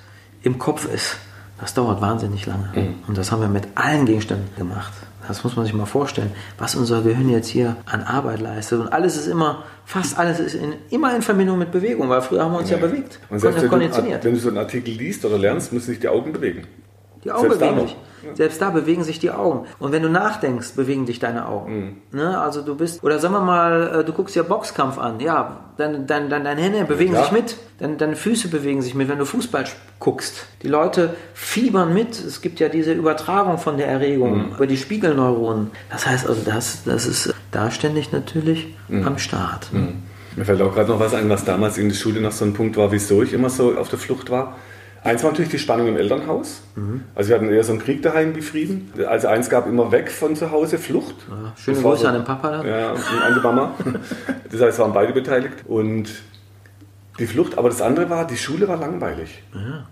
im 0.44 0.60
Kopf 0.60 0.92
ist, 0.92 1.18
das 1.60 1.74
dauert 1.74 2.02
wahnsinnig 2.02 2.46
lange. 2.48 2.70
Und 3.08 3.18
das 3.18 3.32
haben 3.32 3.42
wir 3.42 3.48
mit 3.48 3.68
allen 3.76 4.06
Gegenständen 4.06 4.50
gemacht. 4.58 4.92
Das 5.28 5.44
muss 5.44 5.56
man 5.56 5.66
sich 5.66 5.76
mal 5.76 5.86
vorstellen, 5.86 6.32
was 6.58 6.76
unser 6.76 7.04
Gehirn 7.04 7.30
jetzt 7.30 7.48
hier 7.48 7.78
an 7.86 8.02
Arbeit 8.02 8.42
leistet. 8.42 8.80
Und 8.80 8.88
alles 8.88 9.16
ist 9.16 9.28
immer, 9.28 9.64
fast 9.86 10.18
alles 10.18 10.40
ist 10.40 10.56
in, 10.56 10.74
immer 10.90 11.16
in 11.16 11.22
Verbindung 11.22 11.60
mit 11.60 11.72
Bewegung, 11.72 12.10
weil 12.10 12.22
früher 12.22 12.44
haben 12.44 12.54
wir 12.54 12.60
uns 12.60 12.72
ja, 12.72 12.78
bewegt, 12.78 13.20
Und 13.30 13.40
selbst 13.40 13.58
wenn 13.58 13.64
du, 13.64 13.70
konditioniert. 13.70 14.24
wenn 14.26 14.34
du 14.34 14.40
so 14.40 14.50
einen 14.50 14.58
Artikel 14.58 14.92
liest 14.92 15.24
oder 15.24 15.38
lernst, 15.38 15.72
müssen 15.72 15.86
sich 15.86 16.00
die 16.00 16.08
Augen 16.08 16.34
bewegen. 16.34 16.64
Die 17.24 17.32
Augen 17.32 17.42
Selbst 17.50 17.60
bewegen 17.60 17.80
sich. 17.88 17.96
Selbst 18.36 18.62
da 18.62 18.70
bewegen 18.70 19.04
sich 19.04 19.20
die 19.20 19.32
Augen. 19.32 19.66
Und 19.80 19.92
wenn 19.92 20.04
du 20.04 20.10
nachdenkst, 20.10 20.74
bewegen 20.76 21.06
dich 21.08 21.20
deine 21.20 21.48
Augen. 21.48 21.98
Mhm. 22.12 22.18
Ne? 22.20 22.40
Also 22.40 22.62
du 22.62 22.76
bist, 22.76 23.04
oder 23.04 23.18
sagen 23.20 23.34
wir 23.34 23.42
mal, 23.42 24.00
äh, 24.02 24.04
du 24.04 24.14
guckst 24.14 24.36
dir 24.36 24.44
Boxkampf 24.44 24.98
an. 25.00 25.20
Ja, 25.20 25.58
dein, 25.78 26.06
dein, 26.08 26.30
dein, 26.30 26.44
deine 26.44 26.62
Hände 26.62 26.84
bewegen 26.86 27.14
klar. 27.14 27.24
sich 27.24 27.32
mit. 27.32 27.58
Deine, 27.80 27.96
deine 27.98 28.16
Füße 28.16 28.48
bewegen 28.50 28.82
sich 28.84 28.94
mit, 28.94 29.08
wenn 29.10 29.18
du 29.18 29.26
Fußball 29.26 29.66
guckst. 30.00 30.46
Die 30.62 30.68
Leute 30.68 31.16
fiebern 31.34 31.94
mit. 31.94 32.12
Es 32.20 32.42
gibt 32.42 32.60
ja 32.60 32.70
diese 32.70 32.94
Übertragung 32.94 33.58
von 33.58 33.78
der 33.78 33.88
Erregung 33.88 34.50
Mhm. 34.50 34.56
über 34.56 34.68
die 34.68 34.78
Spiegelneuronen. 34.78 35.72
Das 35.90 36.06
heißt 36.06 36.28
also, 36.28 36.42
das, 36.46 36.84
das 36.86 37.06
ist 37.08 37.34
da 37.52 37.72
ständig 37.72 38.12
natürlich 38.12 38.76
Mhm. 38.88 39.08
am 39.08 39.18
Start. 39.18 39.68
Mir 40.36 40.46
fällt 40.46 40.62
auch 40.62 40.74
gerade 40.74 40.90
noch 40.90 41.00
was 41.00 41.14
ein, 41.14 41.28
was 41.30 41.44
damals 41.44 41.78
in 41.78 41.90
der 41.90 41.96
Schule 41.96 42.22
noch 42.22 42.32
so 42.32 42.46
ein 42.46 42.54
Punkt 42.54 42.78
war, 42.78 42.92
wieso 42.92 43.22
ich 43.24 43.34
immer 43.34 43.50
so 43.50 43.76
auf 43.78 43.90
der 43.90 44.00
Flucht 44.00 44.30
war. 44.30 44.56
Eins 45.04 45.24
war 45.24 45.32
natürlich 45.32 45.50
die 45.52 45.58
Spannung 45.60 45.88
im 45.88 45.98
Elternhaus. 45.98 46.62
Mhm. 46.76 47.04
Also 47.16 47.30
wir 47.30 47.36
hatten 47.38 47.50
eher 47.50 47.64
so 47.64 47.72
einen 47.72 47.82
Krieg 47.82 48.04
daheim 48.04 48.36
wie 48.36 48.42
Frieden. 48.42 48.92
Also 49.08 49.30
eins 49.30 49.50
gab 49.50 49.66
immer 49.68 49.92
weg 49.92 50.12
von 50.12 50.36
zu 50.36 50.52
Hause, 50.52 50.78
Flucht. 50.78 51.16
Ja, 51.28 51.54
schöne 51.58 51.76
Das 51.78 51.84
war 51.84 51.92
Grüße 51.92 52.02
so- 52.04 52.08
an 52.10 52.14
den 52.16 52.24
Papa 52.24 52.52
da. 52.52 52.64
Ja, 52.66 52.92
und 52.92 53.00
an 53.00 53.34
die 53.36 53.40
Mama. 53.42 53.74
Das 54.52 54.62
heißt, 54.62 54.80
waren 54.80 54.94
beide 54.94 55.14
beteiligt. 55.14 55.54
Und 55.66 56.10
die 57.20 57.26
Flucht, 57.26 57.58
aber 57.58 57.70
das 57.70 57.82
andere 57.82 58.10
war, 58.10 58.28
die 58.28 58.38
Schule 58.38 58.68
war 58.68 58.78
langweilig. 58.78 59.44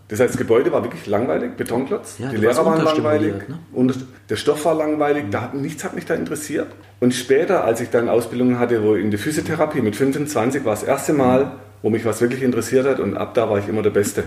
Das 0.09 0.19
heißt, 0.19 0.31
das 0.33 0.37
Gebäude 0.37 0.71
war 0.71 0.83
wirklich 0.83 1.05
langweilig, 1.07 1.55
Betonklotz. 1.57 2.17
Ja, 2.19 2.29
die 2.29 2.37
Lehrer 2.37 2.65
waren 2.65 2.83
langweilig. 2.83 3.33
ne? 3.47 3.59
Und 3.73 3.95
der 4.29 4.35
Stoff 4.35 4.65
war 4.65 4.75
langweilig. 4.75 5.25
Da 5.31 5.41
hat, 5.41 5.53
nichts 5.55 5.83
hat 5.83 5.95
mich 5.95 6.05
da 6.05 6.13
interessiert. 6.13 6.67
Und 6.99 7.13
später, 7.13 7.63
als 7.65 7.81
ich 7.81 7.89
dann 7.89 8.09
Ausbildungen 8.09 8.59
hatte, 8.59 8.83
wo 8.83 8.95
in 8.95 9.11
der 9.11 9.19
Physiotherapie 9.19 9.81
mit 9.81 9.95
25 9.95 10.65
war 10.65 10.73
das 10.73 10.83
erste 10.83 11.13
Mal, 11.13 11.51
wo 11.81 11.89
mich 11.89 12.03
was 12.05 12.19
wirklich 12.21 12.41
interessiert 12.43 12.85
hat. 12.85 12.99
Und 12.99 13.15
ab 13.17 13.33
da 13.33 13.49
war 13.49 13.59
ich 13.59 13.67
immer 13.67 13.81
der 13.81 13.91
Beste. 13.91 14.23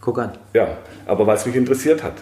Guck 0.00 0.18
an. 0.18 0.32
Ja, 0.54 0.78
aber 1.06 1.26
weil 1.26 1.36
es 1.36 1.46
mich 1.46 1.56
interessiert 1.56 2.02
hat. 2.02 2.14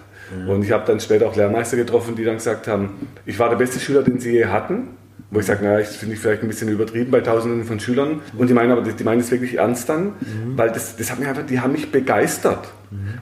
Und 0.47 0.62
ich 0.62 0.72
habe 0.72 0.85
dann 0.87 1.01
später 1.01 1.26
auch 1.26 1.37
Lehrmeister 1.37 1.76
getroffen, 1.76 2.14
die 2.14 2.24
dann 2.24 2.35
gesagt 2.35 2.68
haben, 2.68 3.09
ich 3.24 3.39
war 3.39 3.49
der 3.49 3.57
beste 3.57 3.81
Schüler, 3.81 4.03
den 4.03 4.20
sie 4.20 4.33
je 4.33 4.47
hatten. 4.47 4.89
Wo 5.31 5.41
ich 5.41 5.47
sage, 5.47 5.64
naja, 5.64 5.79
das 5.81 5.97
finde 5.97 6.14
ich 6.14 6.20
vielleicht 6.20 6.43
ein 6.43 6.49
bisschen 6.49 6.68
übertrieben 6.68 7.11
bei 7.11 7.20
Tausenden 7.20 7.64
von 7.64 7.81
Schülern. 7.81 8.20
Und 8.37 8.49
die 8.49 8.55
meinen 8.55 8.72
aber, 8.72 8.83
die 8.83 9.05
meinen 9.05 9.20
es 9.20 9.31
wirklich 9.31 9.59
ernst 9.59 9.89
dann, 9.89 10.14
weil 10.57 10.70
das, 10.70 10.97
das 10.97 11.11
hat 11.11 11.18
mich 11.18 11.29
einfach, 11.29 11.45
die 11.45 11.61
haben 11.61 11.72
mich 11.72 11.91
begeistert. 11.91 12.68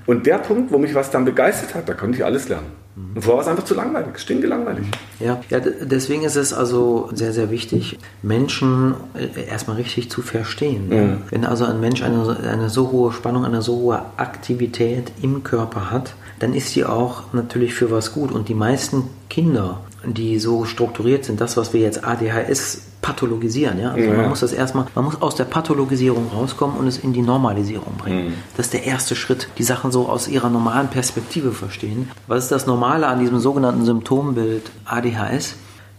Und 0.07 0.27
der 0.27 0.39
Punkt, 0.39 0.73
wo 0.73 0.79
mich 0.79 0.95
was 0.95 1.11
dann 1.11 1.25
begeistert 1.25 1.75
hat, 1.75 1.89
da 1.89 1.95
konnte 1.95 2.19
ich 2.19 2.25
alles 2.25 2.49
lernen. 2.49 2.67
Und 2.97 3.23
vorher 3.23 3.37
war 3.37 3.43
es 3.43 3.49
einfach 3.49 3.65
zu 3.65 3.75
langweilig, 3.75 4.19
stinkelangweilig. 4.19 4.87
Ja, 5.21 5.43
ja, 5.51 5.61
deswegen 5.61 6.23
ist 6.23 6.37
es 6.37 6.55
also 6.55 7.11
sehr, 7.13 7.35
sehr 7.35 7.51
wichtig, 7.51 7.99
Menschen 8.23 8.95
äh, 9.15 9.49
erstmal 9.49 9.77
richtig 9.77 10.11
zu 10.11 10.23
verstehen. 10.23 10.89
Mhm. 10.89 11.19
Wenn 11.29 11.45
also 11.45 11.67
ein 11.67 11.79
Mensch 11.79 12.03
eine, 12.03 12.39
eine 12.51 12.71
so 12.71 12.91
hohe 12.91 13.13
Spannung, 13.13 13.45
eine 13.45 13.61
so 13.61 13.77
hohe 13.77 14.03
Aktivität 14.17 15.13
im 15.21 15.43
Körper 15.43 15.91
hat, 15.91 16.15
dann 16.39 16.55
ist 16.55 16.71
sie 16.71 16.87
auch 16.87 17.35
natürlich 17.35 17.75
für 17.75 17.91
was 17.91 18.13
gut. 18.13 18.33
Und 18.33 18.49
die 18.49 18.55
meisten 18.55 19.05
Kinder, 19.29 19.81
die 20.15 20.39
so 20.39 20.65
strukturiert 20.65 21.25
sind, 21.25 21.41
das, 21.41 21.57
was 21.57 21.73
wir 21.73 21.81
jetzt 21.81 22.05
ADHS 22.05 22.83
pathologisieren, 23.03 23.79
ja, 23.81 23.91
also 23.93 24.09
Ja. 24.11 24.17
man 24.17 24.29
muss 24.31 24.41
das 24.41 24.53
erstmal, 24.53 24.87
man 24.95 25.05
muss 25.05 25.21
aus 25.23 25.37
der 25.37 25.45
Pathologisierung 25.45 26.29
rauskommen 26.35 26.77
und 26.77 26.87
es 26.89 26.99
in 26.99 27.13
die 27.13 27.23
Normalisierung 27.23 27.95
bringen. 27.99 28.35
Das 28.57 28.67
ist 28.67 28.73
der 28.73 28.85
erste 28.85 29.15
Schritt, 29.15 29.49
die 29.59 29.63
Sachen 29.63 29.93
so 29.93 30.09
aus 30.09 30.27
ihrer 30.29 30.51
normalen 30.51 30.89
Perspektive 30.89 31.53
verstehen. 31.53 32.09
Was 32.27 32.45
ist 32.45 32.53
das 32.53 32.67
Normale 32.67 33.07
an 33.07 33.21
diesem 33.21 33.39
sogenannten 33.39 33.85
Symptombild 33.85 34.71
ADHS? 34.87 35.55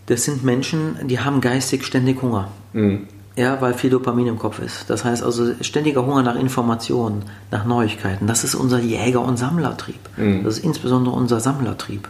Das 0.08 0.24
sind 0.26 0.44
Menschen, 0.44 0.98
die 1.08 1.20
haben 1.20 1.40
geistig 1.42 1.86
ständig 1.86 2.22
Hunger. 2.22 2.50
Ja, 3.36 3.62
weil 3.62 3.74
viel 3.76 3.90
Dopamin 3.92 4.28
im 4.28 4.40
Kopf 4.40 4.60
ist. 4.60 4.90
Das 4.90 5.06
heißt 5.06 5.24
also 5.24 5.54
ständiger 5.62 6.06
Hunger 6.06 6.24
nach 6.24 6.36
Informationen, 6.36 7.22
nach 7.52 7.66
Neuigkeiten. 7.66 8.26
Das 8.28 8.44
ist 8.44 8.56
unser 8.56 8.80
Jäger- 8.80 9.22
und 9.22 9.38
Sammlertrieb. 9.38 10.00
Das 10.44 10.58
ist 10.58 10.64
insbesondere 10.66 11.16
unser 11.16 11.40
Sammlertrieb. 11.40 12.08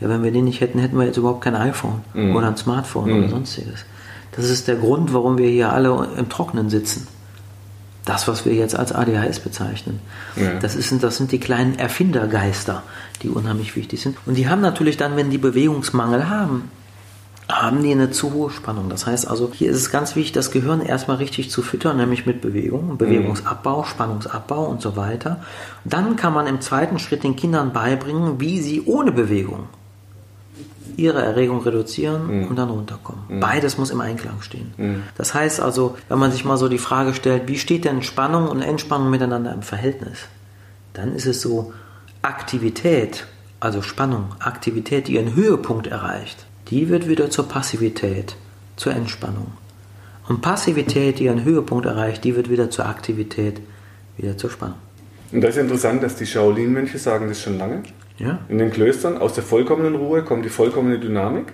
Ja, 0.00 0.08
wenn 0.08 0.22
wir 0.22 0.30
den 0.30 0.44
nicht 0.44 0.60
hätten, 0.60 0.78
hätten 0.78 0.98
wir 0.98 1.06
jetzt 1.06 1.16
überhaupt 1.16 1.42
kein 1.42 1.56
iPhone 1.56 2.02
oder 2.14 2.48
ein 2.48 2.56
Smartphone 2.56 3.12
oder 3.12 3.28
sonstiges. 3.28 3.86
Das 4.32 4.50
ist 4.50 4.68
der 4.68 4.76
Grund, 4.76 5.14
warum 5.14 5.38
wir 5.38 5.48
hier 5.48 5.72
alle 5.72 6.08
im 6.16 6.28
Trockenen 6.28 6.68
sitzen. 6.68 7.08
Das, 8.04 8.28
was 8.28 8.44
wir 8.44 8.54
jetzt 8.54 8.76
als 8.78 8.92
ADHS 8.92 9.40
bezeichnen. 9.40 9.98
Ja. 10.36 10.58
Das, 10.60 10.76
ist, 10.76 11.02
das 11.02 11.16
sind 11.16 11.32
die 11.32 11.40
kleinen 11.40 11.76
Erfindergeister, 11.76 12.84
die 13.22 13.28
unheimlich 13.28 13.74
wichtig 13.74 14.00
sind. 14.00 14.16
Und 14.26 14.36
die 14.36 14.48
haben 14.48 14.60
natürlich 14.60 14.96
dann, 14.96 15.16
wenn 15.16 15.30
die 15.30 15.38
Bewegungsmangel 15.38 16.28
haben, 16.28 16.70
haben 17.50 17.82
die 17.82 17.90
eine 17.90 18.10
zu 18.10 18.32
hohe 18.32 18.50
Spannung. 18.50 18.88
Das 18.90 19.06
heißt 19.06 19.26
also, 19.26 19.50
hier 19.52 19.70
ist 19.70 19.76
es 19.76 19.90
ganz 19.90 20.14
wichtig, 20.14 20.32
das 20.32 20.50
Gehirn 20.50 20.82
erstmal 20.82 21.16
richtig 21.16 21.50
zu 21.50 21.62
füttern, 21.62 21.96
nämlich 21.96 22.26
mit 22.26 22.40
Bewegung, 22.40 22.96
Bewegungsabbau, 22.96 23.84
Spannungsabbau 23.84 24.66
und 24.66 24.82
so 24.82 24.96
weiter. 24.96 25.40
Dann 25.84 26.16
kann 26.16 26.32
man 26.32 26.46
im 26.46 26.60
zweiten 26.60 26.98
Schritt 26.98 27.24
den 27.24 27.34
Kindern 27.34 27.72
beibringen, 27.72 28.40
wie 28.40 28.60
sie 28.60 28.82
ohne 28.84 29.10
Bewegung 29.10 29.68
ihre 30.96 31.22
Erregung 31.22 31.60
reduzieren 31.62 32.46
und 32.48 32.56
dann 32.56 32.70
runterkommen. 32.70 33.40
Beides 33.40 33.78
muss 33.78 33.90
im 33.90 34.00
Einklang 34.00 34.42
stehen. 34.42 35.02
Das 35.16 35.34
heißt 35.34 35.60
also, 35.60 35.96
wenn 36.08 36.18
man 36.18 36.32
sich 36.32 36.44
mal 36.44 36.56
so 36.56 36.68
die 36.68 36.78
Frage 36.78 37.14
stellt, 37.14 37.48
wie 37.48 37.58
steht 37.58 37.84
denn 37.84 38.02
Spannung 38.02 38.48
und 38.48 38.62
Entspannung 38.62 39.10
miteinander 39.10 39.52
im 39.52 39.62
Verhältnis? 39.62 40.26
Dann 40.94 41.14
ist 41.14 41.26
es 41.26 41.40
so, 41.40 41.72
Aktivität, 42.22 43.26
also 43.60 43.82
Spannung, 43.82 44.34
Aktivität, 44.38 45.08
die 45.08 45.14
ihren 45.14 45.34
Höhepunkt 45.34 45.86
erreicht, 45.86 46.46
die 46.68 46.88
wird 46.88 47.08
wieder 47.08 47.30
zur 47.30 47.48
Passivität, 47.48 48.36
zur 48.76 48.92
Entspannung. 48.92 49.52
Und 50.28 50.42
Passivität, 50.42 51.18
die 51.18 51.24
ihren 51.24 51.44
Höhepunkt 51.44 51.86
erreicht, 51.86 52.24
die 52.24 52.34
wird 52.34 52.50
wieder 52.50 52.70
zur 52.70 52.86
Aktivität, 52.86 53.60
wieder 54.16 54.36
zur 54.36 54.50
Spannung. 54.50 54.78
Und 55.30 55.40
das 55.42 55.56
ist 55.56 55.62
interessant, 55.62 56.02
dass 56.02 56.16
die 56.16 56.26
Shaolin-Mönche 56.26 56.98
sagen 56.98 57.28
das 57.28 57.40
schon 57.40 57.58
lange. 57.58 57.82
Ja? 58.18 58.38
In 58.48 58.58
den 58.58 58.70
Klöstern 58.70 59.18
aus 59.18 59.34
der 59.34 59.42
vollkommenen 59.44 59.94
Ruhe 59.94 60.22
kommt 60.22 60.44
die 60.44 60.48
vollkommene 60.48 60.98
Dynamik. 60.98 61.52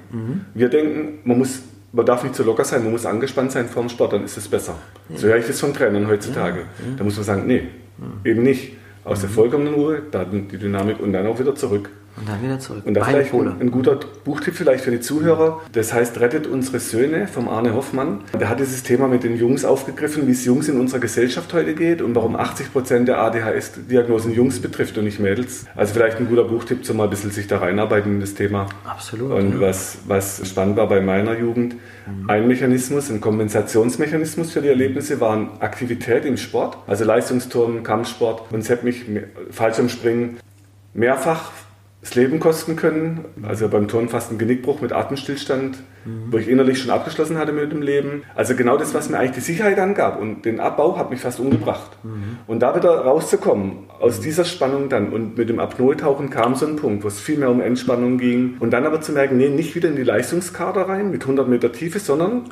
Wir 0.55 0.69
denken, 0.69 1.19
man, 1.25 1.39
muss, 1.39 1.61
man 1.93 2.07
darf 2.07 2.23
nicht 2.23 2.35
zu 2.35 2.45
locker 2.45 2.65
sein, 2.65 2.83
man 2.83 2.93
muss 2.93 3.05
angespannt 3.07 3.53
sein 3.53 3.67
vor 3.69 3.83
dem 3.83 3.89
Sport, 3.89 4.13
dann 4.13 4.25
ist 4.25 4.37
es 4.37 4.49
besser. 4.49 4.77
So 5.15 5.27
höre 5.27 5.37
ich 5.39 5.47
das 5.47 5.61
von 5.61 5.75
Trainern 5.75 6.07
heutzutage. 6.09 6.61
Da 6.97 7.05
muss 7.05 7.17
man 7.17 7.25
sagen, 7.25 7.47
nee, 7.47 7.69
eben 8.25 8.43
nicht. 8.43 8.75
Aus 9.05 9.21
der 9.21 9.29
vollkommenen 9.31 9.75
Ruhe, 9.75 10.03
dann 10.13 10.47
die 10.49 10.59
Dynamik 10.59 11.01
und 11.01 11.13
dann 11.13 11.27
auch 11.27 11.39
wieder 11.41 11.55
zurück. 11.57 11.91
Und 12.17 12.29
dann 12.29 12.43
wieder 12.43 12.59
zurück. 12.59 12.83
Und 12.85 12.95
da 12.95 13.01
Beide 13.01 13.25
vielleicht 13.25 13.35
ein, 13.35 13.61
ein 13.61 13.71
guter 13.71 13.99
Buchtipp 14.25 14.55
vielleicht 14.55 14.85
für 14.85 14.91
die 14.91 15.01
Zuhörer. 15.01 15.61
Das 15.73 15.93
heißt 15.93 16.21
Rettet 16.21 16.47
unsere 16.47 16.79
Söhne 16.79 17.27
vom 17.27 17.49
Arne 17.49 17.75
Hoffmann. 17.75 18.21
Der 18.39 18.49
hat 18.49 18.61
dieses 18.61 18.83
Thema 18.83 19.09
mit 19.09 19.25
den 19.25 19.37
Jungs 19.37 19.65
aufgegriffen, 19.65 20.27
wie 20.27 20.33
es 20.33 20.45
Jungs 20.45 20.69
in 20.69 20.79
unserer 20.79 21.01
Gesellschaft 21.01 21.53
heute 21.55 21.75
geht 21.75 22.03
und 22.03 22.15
warum 22.15 22.37
80 22.37 22.73
Prozent 22.73 23.09
der 23.09 23.19
ADHS-Diagnosen 23.19 24.33
Jungs 24.35 24.61
betrifft 24.61 24.99
und 24.99 25.05
nicht 25.05 25.21
Mädels. 25.21 25.65
Also 25.75 25.95
vielleicht 25.95 26.19
ein 26.19 26.29
guter 26.29 26.45
Buchtipp, 26.45 26.85
zum 26.85 26.99
mal 26.99 27.05
ein 27.05 27.11
bisschen 27.11 27.31
sich 27.31 27.47
da 27.47 27.59
reinarbeiten 27.59 28.15
in 28.15 28.21
das 28.21 28.35
Thema. 28.35 28.69
Absolut. 28.85 29.33
Und 29.33 29.55
ja. 29.55 29.61
was, 29.61 29.99
was 30.07 30.47
spannend 30.47 30.77
war 30.77 30.89
bei 30.89 31.01
meiner 31.01 31.39
Jugend, 31.39 31.77
ein 32.27 32.47
Mechanismus, 32.47 33.11
ein 33.11 33.21
Kompensationsmechanismus 33.21 34.53
für 34.53 34.61
die 34.61 34.69
Erlebnisse 34.69 35.21
waren 35.21 35.61
Aktivität 35.61 36.25
im 36.25 36.37
Sport, 36.37 36.77
also 36.87 37.05
Leistungsturnen, 37.05 37.83
Kampfsport. 37.83 38.53
Und 38.53 38.61
es 38.61 38.71
hat 38.71 38.85
mich 38.85 39.05
Fallschirmspringen 39.51 40.39
mehrfach 40.95 41.53
das 42.03 42.17
Leben 42.17 42.41
kosten 42.41 42.75
können. 42.75 43.25
Also 43.45 43.69
beim 43.69 43.87
Turnen 43.87 44.09
fast 44.09 44.33
ein 44.33 44.39
Genickbruch 44.39 44.81
mit 44.81 44.93
Atemstillstand, 44.93 45.79
wo 46.31 46.37
ich 46.37 46.49
innerlich 46.49 46.81
schon 46.81 46.91
abgeschlossen 46.91 47.39
hatte 47.39 47.53
mit 47.53 47.71
dem 47.71 47.81
Leben. 47.81 48.25
Also 48.35 48.57
genau 48.57 48.77
das, 48.77 48.93
was 48.93 49.09
mir 49.09 49.19
eigentlich 49.19 49.37
die 49.37 49.53
Sicherheit 49.53 49.79
angab 49.79 50.21
und 50.21 50.45
den 50.45 50.59
Abbau 50.59 50.99
hat 50.99 51.11
mich 51.11 51.21
fast 51.21 51.39
umgebracht. 51.39 51.93
Und 52.49 52.61
da 52.61 52.75
wieder 52.75 52.91
rauszukommen 52.91 53.85
aus 54.01 54.21
dieser 54.21 54.45
Spannung 54.45 54.89
dann 54.89 55.13
und 55.13 55.39
mit 55.39 55.49
dem 55.49 55.61
Apnoe-Tauchen 55.61 56.29
kam 56.29 56.57
so 56.57 56.67
ein 56.67 56.75
Punkt, 56.75 57.05
wo 57.05 57.09
es 57.09 57.21
viel 57.21 57.39
mehr 57.39 57.51
um 57.51 57.61
Entspannung 57.61 58.19
ging. 58.19 58.57
Und 58.59 58.73
dann 58.73 58.85
aber 58.85 59.01
zu 59.01 59.13
merken, 59.13 59.37
nee, 59.37 59.49
nicht 59.49 59.77
wieder 59.77 59.89
in 59.89 59.97
die 59.97 60.03
Leistungskader 60.03 60.89
rein 60.89 61.13
mit 61.13 61.23
100 61.23 61.47
Meter 61.47 61.71
Tiefe, 61.71 62.01
sondern 62.01 62.51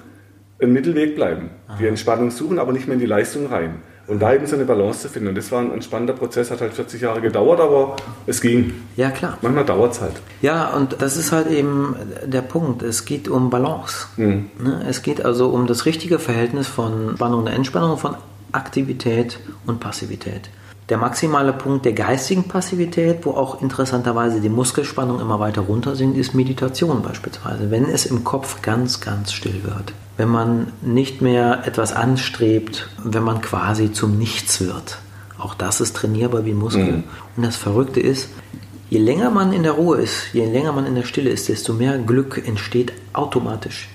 einen 0.61 0.72
Mittelweg 0.72 1.16
bleiben. 1.16 1.51
Die 1.80 1.88
Entspannung 1.88 2.30
suchen, 2.30 2.61
aber 2.61 2.72
nicht 2.72 2.86
mehr 2.86 2.94
in 2.94 3.01
die 3.01 3.07
Leistung 3.07 3.46
rein. 3.46 3.82
Und 4.11 4.20
da 4.20 4.34
eben 4.34 4.44
so 4.44 4.56
eine 4.56 4.64
Balance 4.64 5.02
zu 5.02 5.08
finden. 5.08 5.28
Und 5.28 5.38
das 5.38 5.52
war 5.52 5.61
ein, 5.61 5.72
ein 5.72 5.82
spannender 5.82 6.14
Prozess, 6.14 6.50
hat 6.50 6.61
halt 6.61 6.74
40 6.74 7.00
Jahre 7.00 7.20
gedauert, 7.20 7.61
aber 7.61 7.94
es 8.26 8.40
ging. 8.40 8.74
ja, 8.96 9.11
klar. 9.11 9.38
Manchmal 9.40 9.64
dauert 9.64 9.92
es 9.92 10.00
halt. 10.00 10.14
Ja, 10.42 10.74
und 10.74 11.00
das 11.00 11.16
ist 11.16 11.30
halt 11.30 11.48
eben 11.48 11.94
der 12.26 12.42
Punkt. 12.42 12.82
Es 12.82 13.04
geht 13.04 13.28
um 13.28 13.50
Balance. 13.50 14.06
Ne? 14.16 14.84
Es 14.88 15.02
geht 15.02 15.24
also 15.24 15.50
um 15.50 15.68
das 15.68 15.86
richtige 15.86 16.18
Verhältnis 16.18 16.66
von 16.66 17.12
Spannung 17.14 17.40
und 17.40 17.46
Entspannung, 17.46 17.98
von 17.98 18.16
Aktivität 18.50 19.38
und 19.66 19.78
Passivität. 19.78 20.50
Der 20.88 20.98
maximale 20.98 21.52
Punkt 21.52 21.84
der 21.84 21.92
geistigen 21.92 22.48
Passivität, 22.48 23.24
wo 23.24 23.30
auch 23.30 23.62
interessanterweise 23.62 24.40
die 24.40 24.48
Muskelspannung 24.48 25.20
immer 25.20 25.38
weiter 25.38 25.61
runter 25.61 25.94
sinkt, 25.94 26.18
ist 26.18 26.34
Meditation 26.34 27.00
beispielsweise. 27.00 27.70
Wenn 27.70 27.84
es 27.84 28.06
im 28.06 28.24
Kopf 28.24 28.61
ganz, 28.61 29.00
ganz 29.00 29.30
still 29.32 29.62
wird. 29.62 29.92
Wenn 30.21 30.29
man 30.29 30.66
nicht 30.83 31.23
mehr 31.23 31.62
etwas 31.64 31.95
anstrebt, 31.95 32.91
wenn 33.03 33.23
man 33.23 33.41
quasi 33.41 33.91
zum 33.91 34.18
Nichts 34.18 34.61
wird. 34.61 34.99
Auch 35.39 35.55
das 35.55 35.81
ist 35.81 35.97
trainierbar 35.97 36.45
wie 36.45 36.51
ein 36.51 36.59
Muskel. 36.59 37.05
Und 37.37 37.43
das 37.43 37.57
Verrückte 37.57 38.01
ist, 38.01 38.29
Je 38.91 38.99
länger 38.99 39.31
man 39.31 39.53
in 39.53 39.62
der 39.62 39.73
Ruhe 39.73 39.99
ist, 39.99 40.33
je 40.33 40.45
länger 40.45 40.73
man 40.73 40.85
in 40.85 40.97
der 40.97 41.05
Stille 41.05 41.31
ist, 41.31 41.49
desto 41.49 41.73
mehr 41.73 41.97
Glück 41.99 42.43
entsteht 42.45 42.93
automatisch. 43.12 43.89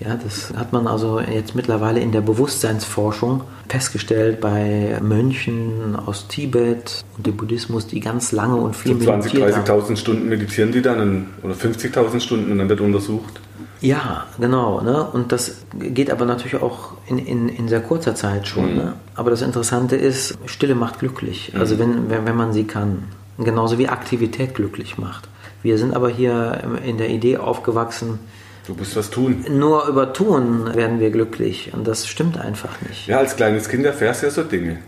Ja, 0.00 0.18
das 0.20 0.52
hat 0.56 0.72
man 0.72 0.88
also 0.88 1.20
jetzt 1.20 1.54
mittlerweile 1.54 2.00
in 2.00 2.10
der 2.10 2.22
Bewusstseinsforschung 2.22 3.42
festgestellt 3.68 4.40
bei 4.40 4.98
Mönchen 5.00 5.94
aus 5.94 6.26
Tibet 6.26 7.04
und 7.16 7.24
dem 7.24 7.36
Buddhismus, 7.36 7.86
die 7.86 8.00
ganz 8.00 8.32
lange 8.32 8.56
und 8.56 8.74
viel 8.74 8.98
So 8.98 9.04
20, 9.04 9.34
meditiert 9.34 9.56
haben. 9.68 9.80
30.000 9.80 9.96
Stunden 9.96 10.28
meditieren 10.28 10.72
die 10.72 10.82
dann 10.82 11.00
in, 11.00 11.26
oder 11.44 11.54
50.000 11.54 12.18
Stunden 12.18 12.50
und 12.50 12.58
dann 12.58 12.68
wird 12.68 12.80
untersucht. 12.80 13.40
Ja, 13.82 14.26
genau. 14.40 14.80
Ne? 14.80 15.04
Und 15.12 15.32
das 15.32 15.56
geht 15.78 16.10
aber 16.10 16.24
natürlich 16.24 16.56
auch 16.62 16.92
in, 17.06 17.18
in, 17.18 17.48
in 17.48 17.68
sehr 17.68 17.80
kurzer 17.80 18.14
Zeit 18.14 18.46
schon. 18.48 18.74
Ne? 18.76 18.94
Aber 19.14 19.30
das 19.30 19.42
Interessante 19.42 19.96
ist, 19.96 20.38
Stille 20.46 20.74
macht 20.74 21.00
glücklich. 21.00 21.52
Also 21.58 21.78
wenn, 21.78 22.08
wenn, 22.08 22.24
wenn 22.24 22.36
man 22.36 22.52
sie 22.52 22.64
kann. 22.64 23.04
Genauso 23.38 23.78
wie 23.78 23.88
Aktivität 23.88 24.54
glücklich 24.54 24.98
macht. 24.98 25.28
Wir 25.62 25.78
sind 25.78 25.94
aber 25.94 26.08
hier 26.08 26.62
in 26.84 26.98
der 26.98 27.10
Idee 27.10 27.36
aufgewachsen, 27.38 28.18
Du 28.64 28.74
musst 28.74 28.94
was 28.94 29.10
tun. 29.10 29.44
nur 29.50 29.86
über 29.88 30.12
Tun 30.12 30.72
werden 30.76 31.00
wir 31.00 31.10
glücklich. 31.10 31.72
Und 31.74 31.84
das 31.88 32.06
stimmt 32.06 32.38
einfach 32.38 32.80
nicht. 32.88 33.08
Ja, 33.08 33.18
als 33.18 33.34
kleines 33.34 33.68
Kind 33.68 33.84
erfährst 33.84 34.22
du 34.22 34.26
ja 34.26 34.30
so 34.32 34.44
Dinge. 34.44 34.78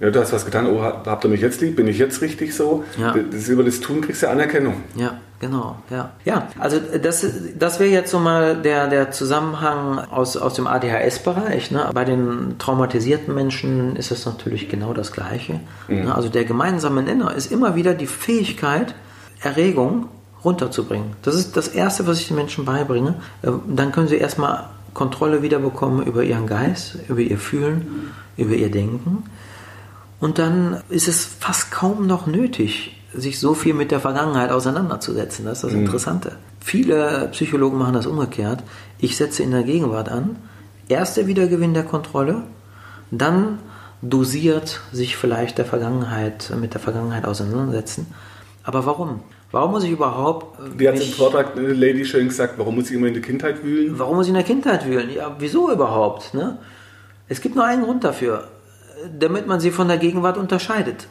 Ja, 0.00 0.10
du 0.10 0.18
hast 0.20 0.32
was 0.32 0.44
getan, 0.44 0.66
oh, 0.66 0.82
hab- 0.82 1.06
habt 1.06 1.24
ihr 1.24 1.30
mich 1.30 1.40
jetzt 1.40 1.60
lieb? 1.60 1.76
Bin 1.76 1.86
ich 1.86 1.98
jetzt 1.98 2.20
richtig 2.20 2.52
so? 2.52 2.82
Ja. 2.98 3.14
Das, 3.30 3.46
über 3.48 3.62
das 3.62 3.78
Tun 3.78 4.00
kriegst 4.00 4.24
du 4.24 4.28
Anerkennung. 4.28 4.74
Ja, 4.96 5.20
genau. 5.42 5.76
Ja, 5.90 6.12
ja 6.24 6.48
also 6.58 6.78
das, 6.78 7.26
das 7.58 7.78
wäre 7.78 7.90
jetzt 7.90 8.10
so 8.10 8.18
mal 8.18 8.56
der, 8.56 8.86
der 8.86 9.10
Zusammenhang 9.10 9.98
aus, 9.98 10.38
aus 10.38 10.54
dem 10.54 10.66
ADHS-Bereich. 10.66 11.70
Ne? 11.70 11.90
Bei 11.92 12.06
den 12.06 12.56
traumatisierten 12.58 13.34
Menschen 13.34 13.96
ist 13.96 14.10
es 14.10 14.24
natürlich 14.24 14.70
genau 14.70 14.94
das 14.94 15.12
Gleiche. 15.12 15.60
Ne? 16.04 16.14
Also 16.14 16.30
der 16.30 16.44
gemeinsame 16.44 17.02
Nenner 17.02 17.34
ist 17.34 17.52
immer 17.52 17.74
wieder 17.74 17.92
die 17.92 18.06
Fähigkeit, 18.06 18.94
Erregung 19.42 20.06
runterzubringen. 20.44 21.16
Das 21.22 21.34
ist 21.34 21.56
das 21.56 21.68
Erste, 21.68 22.06
was 22.06 22.20
ich 22.20 22.28
den 22.28 22.36
Menschen 22.36 22.64
beibringe. 22.64 23.16
Äh, 23.42 23.50
Dann 23.66 23.92
können 23.92 24.08
sie 24.08 24.16
erstmal 24.16 24.68
Kontrolle 24.94 25.42
wiederbekommen 25.42 26.06
über 26.06 26.22
ihren 26.22 26.46
Geist, 26.46 26.98
über 27.08 27.20
ihr 27.20 27.38
Fühlen, 27.38 28.12
über 28.36 28.54
ihr 28.54 28.70
Denken. 28.70 29.24
Und 30.20 30.38
dann 30.38 30.82
ist 30.88 31.08
es 31.08 31.24
fast 31.24 31.72
kaum 31.72 32.06
noch 32.06 32.28
nötig, 32.28 33.01
sich 33.14 33.38
so 33.38 33.54
viel 33.54 33.74
mit 33.74 33.90
der 33.90 34.00
Vergangenheit 34.00 34.50
auseinanderzusetzen. 34.50 35.44
Das 35.44 35.58
ist 35.58 35.64
das 35.64 35.72
Interessante. 35.72 36.32
Viele 36.60 37.28
Psychologen 37.32 37.78
machen 37.78 37.94
das 37.94 38.06
umgekehrt. 38.06 38.62
Ich 38.98 39.16
setze 39.16 39.42
in 39.42 39.50
der 39.50 39.62
Gegenwart 39.64 40.08
an. 40.08 40.36
Erst 40.88 41.16
der 41.16 41.26
Wiedergewinn 41.26 41.74
der 41.74 41.84
Kontrolle, 41.84 42.42
dann 43.10 43.58
dosiert 44.02 44.80
sich 44.92 45.16
vielleicht 45.16 45.58
der 45.58 45.64
Vergangenheit, 45.64 46.52
mit 46.60 46.74
der 46.74 46.80
Vergangenheit 46.80 47.24
auseinandersetzen. 47.24 48.06
Aber 48.64 48.84
warum? 48.86 49.20
Warum 49.52 49.72
muss 49.72 49.84
ich 49.84 49.90
überhaupt 49.90 50.58
äh, 50.60 50.76
Die 50.78 50.88
hat 50.88 50.94
im 50.94 51.00
mich- 51.00 51.14
Vortrag 51.14 51.56
eine 51.56 51.72
Lady 51.72 52.04
schön 52.04 52.28
gesagt, 52.28 52.54
warum 52.58 52.74
muss 52.76 52.88
ich 52.90 52.96
immer 52.96 53.08
in 53.08 53.14
die 53.14 53.20
Kindheit 53.20 53.62
wühlen? 53.62 53.98
Warum 53.98 54.16
muss 54.16 54.26
ich 54.26 54.30
in 54.30 54.34
der 54.36 54.44
Kindheit 54.44 54.86
wühlen? 54.86 55.10
Ja, 55.14 55.36
wieso 55.38 55.70
überhaupt? 55.70 56.32
Ne? 56.34 56.58
Es 57.28 57.40
gibt 57.40 57.54
nur 57.54 57.64
einen 57.64 57.82
Grund 57.84 58.02
dafür, 58.04 58.48
damit 59.18 59.46
man 59.46 59.60
sie 59.60 59.70
von 59.70 59.88
der 59.88 59.98
Gegenwart 59.98 60.36
unterscheidet. 60.38 61.06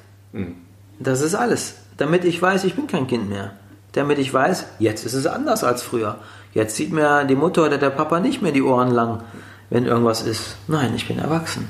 Das 0.99 1.21
ist 1.21 1.35
alles. 1.35 1.75
Damit 2.01 2.25
ich 2.25 2.41
weiß, 2.41 2.63
ich 2.63 2.73
bin 2.73 2.87
kein 2.87 3.05
Kind 3.05 3.29
mehr. 3.29 3.51
Damit 3.91 4.17
ich 4.17 4.33
weiß, 4.33 4.65
jetzt 4.79 5.05
ist 5.05 5.13
es 5.13 5.27
anders 5.27 5.63
als 5.63 5.83
früher. 5.83 6.17
Jetzt 6.51 6.75
zieht 6.75 6.91
mir 6.91 7.25
die 7.25 7.35
Mutter 7.35 7.63
oder 7.63 7.77
der 7.77 7.91
Papa 7.91 8.19
nicht 8.19 8.41
mehr 8.41 8.51
die 8.51 8.63
Ohren 8.63 8.89
lang, 8.89 9.21
wenn 9.69 9.85
irgendwas 9.85 10.23
ist. 10.23 10.55
Nein, 10.67 10.93
ich 10.95 11.07
bin 11.07 11.19
erwachsen. 11.19 11.69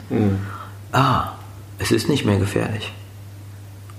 Ah, 0.94 1.34
es 1.80 1.92
ist 1.92 2.08
nicht 2.08 2.24
mehr 2.24 2.40
gefährlich. 2.40 2.94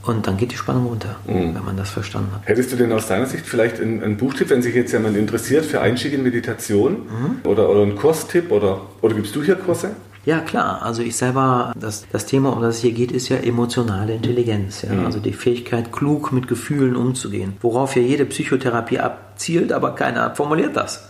Und 0.04 0.26
dann 0.26 0.38
geht 0.38 0.52
die 0.52 0.56
Spannung 0.56 0.86
runter, 0.86 1.16
wenn 1.26 1.64
man 1.66 1.76
das 1.76 1.90
verstanden 1.90 2.30
hat. 2.34 2.48
Hättest 2.48 2.72
du 2.72 2.76
denn 2.76 2.92
aus 2.92 3.08
deiner 3.08 3.26
Sicht 3.26 3.44
vielleicht 3.44 3.78
einen, 3.78 4.02
einen 4.02 4.16
Buchtipp, 4.16 4.48
wenn 4.48 4.62
sich 4.62 4.74
jetzt 4.74 4.92
jemand 4.92 5.18
interessiert 5.18 5.66
für 5.66 5.82
Einstieg 5.82 6.14
in 6.14 6.22
Meditation 6.22 7.40
oder, 7.44 7.68
oder 7.68 7.82
einen 7.82 7.96
Kurstipp 7.96 8.50
oder, 8.50 8.80
oder 9.02 9.14
gibst 9.14 9.36
du 9.36 9.42
hier 9.42 9.56
Kurse? 9.56 9.90
Ja, 10.24 10.40
klar. 10.40 10.82
Also 10.82 11.02
ich 11.02 11.16
selber, 11.16 11.72
das, 11.78 12.06
das 12.12 12.26
Thema, 12.26 12.52
um 12.52 12.62
das 12.62 12.76
es 12.76 12.82
hier 12.82 12.92
geht, 12.92 13.10
ist 13.10 13.28
ja 13.28 13.38
emotionale 13.38 14.14
Intelligenz. 14.14 14.82
Ja? 14.82 15.04
Also 15.04 15.18
die 15.18 15.32
Fähigkeit, 15.32 15.92
klug 15.92 16.32
mit 16.32 16.46
Gefühlen 16.46 16.94
umzugehen. 16.96 17.54
Worauf 17.60 17.96
ja 17.96 18.02
jede 18.02 18.24
Psychotherapie 18.26 19.00
abzielt, 19.00 19.72
aber 19.72 19.94
keiner 19.94 20.34
formuliert 20.34 20.76
das. 20.76 21.08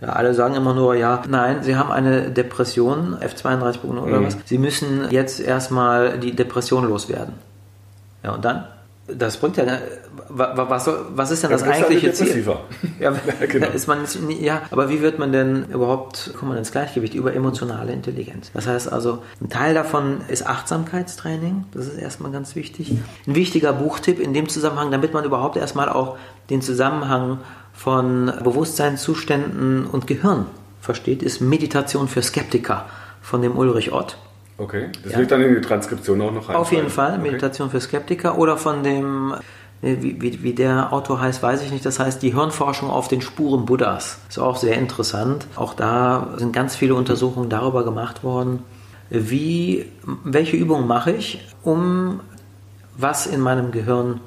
Ja, 0.00 0.08
alle 0.10 0.32
sagen 0.32 0.54
immer 0.54 0.72
nur, 0.72 0.94
ja, 0.94 1.22
nein, 1.28 1.62
Sie 1.62 1.76
haben 1.76 1.92
eine 1.92 2.30
Depression, 2.30 3.16
F32 3.20 3.84
oder 3.84 4.20
mhm. 4.20 4.26
was. 4.26 4.38
Sie 4.46 4.56
müssen 4.56 5.10
jetzt 5.10 5.40
erstmal 5.40 6.18
die 6.18 6.34
Depression 6.34 6.88
loswerden. 6.88 7.34
Ja, 8.22 8.32
und 8.32 8.44
dann? 8.44 8.64
Das 9.16 9.36
bringt 9.36 9.56
ja, 9.56 9.64
was, 10.28 10.88
was 11.14 11.30
ist 11.30 11.42
denn 11.42 11.50
das, 11.50 11.62
das 11.62 11.70
eigentliche 11.70 12.12
Ziel? 12.12 12.44
Ja, 12.98 13.14
genau. 13.48 13.68
ist 13.68 13.88
man, 13.88 14.04
ja, 14.40 14.62
aber 14.70 14.90
wie 14.90 15.00
wird 15.00 15.18
man 15.18 15.32
denn 15.32 15.64
überhaupt, 15.72 16.32
kommt 16.38 16.50
man 16.50 16.58
ins 16.58 16.70
Gleichgewicht 16.70 17.14
über 17.14 17.34
emotionale 17.34 17.92
Intelligenz? 17.92 18.50
Das 18.52 18.66
heißt 18.66 18.92
also, 18.92 19.22
ein 19.40 19.48
Teil 19.48 19.72
davon 19.72 20.20
ist 20.28 20.46
Achtsamkeitstraining, 20.46 21.64
das 21.72 21.86
ist 21.86 21.98
erstmal 21.98 22.30
ganz 22.30 22.54
wichtig. 22.56 22.92
Ein 23.26 23.34
wichtiger 23.34 23.72
Buchtipp 23.72 24.20
in 24.20 24.34
dem 24.34 24.48
Zusammenhang, 24.48 24.90
damit 24.90 25.14
man 25.14 25.24
überhaupt 25.24 25.56
erstmal 25.56 25.88
auch 25.88 26.18
den 26.50 26.60
Zusammenhang 26.60 27.38
von 27.72 28.32
Bewusstseinszuständen 28.44 29.86
und 29.86 30.06
Gehirn 30.06 30.46
versteht, 30.80 31.22
ist 31.22 31.40
Meditation 31.40 32.08
für 32.08 32.22
Skeptiker 32.22 32.86
von 33.22 33.42
dem 33.42 33.56
Ulrich 33.56 33.92
Ott. 33.92 34.18
Okay, 34.60 34.90
das 35.02 35.12
ja. 35.12 35.18
wird 35.18 35.30
dann 35.30 35.40
in 35.40 35.54
die 35.54 35.62
Transkription 35.62 36.20
auch 36.20 36.32
noch 36.32 36.50
rein. 36.50 36.56
Auf 36.56 36.70
jeden 36.70 36.90
Fall, 36.90 37.18
Meditation 37.18 37.68
okay. 37.68 37.78
für 37.78 37.80
Skeptiker 37.80 38.36
oder 38.36 38.58
von 38.58 38.82
dem, 38.82 39.34
wie, 39.80 40.20
wie, 40.20 40.42
wie, 40.42 40.52
der 40.52 40.92
Autor 40.92 41.18
heißt, 41.18 41.42
weiß 41.42 41.62
ich 41.62 41.72
nicht, 41.72 41.86
das 41.86 41.98
heißt 41.98 42.22
die 42.22 42.34
Hirnforschung 42.34 42.90
auf 42.90 43.08
den 43.08 43.22
Spuren 43.22 43.64
Buddhas. 43.64 44.18
Ist 44.28 44.38
auch 44.38 44.58
sehr 44.58 44.76
interessant. 44.76 45.46
Auch 45.56 45.72
da 45.72 46.34
sind 46.36 46.52
ganz 46.52 46.76
viele 46.76 46.94
Untersuchungen 46.94 47.48
darüber 47.48 47.84
gemacht 47.84 48.22
worden, 48.22 48.62
wie, 49.08 49.86
welche 50.24 50.58
Übungen 50.58 50.86
mache 50.86 51.12
ich, 51.12 51.42
um 51.62 52.20
was 52.98 53.26
in 53.26 53.40
meinem 53.40 53.70
Gehirn 53.70 54.20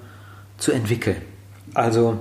zu 0.57 0.71
entwickeln. 0.71 1.21
Also 1.75 2.17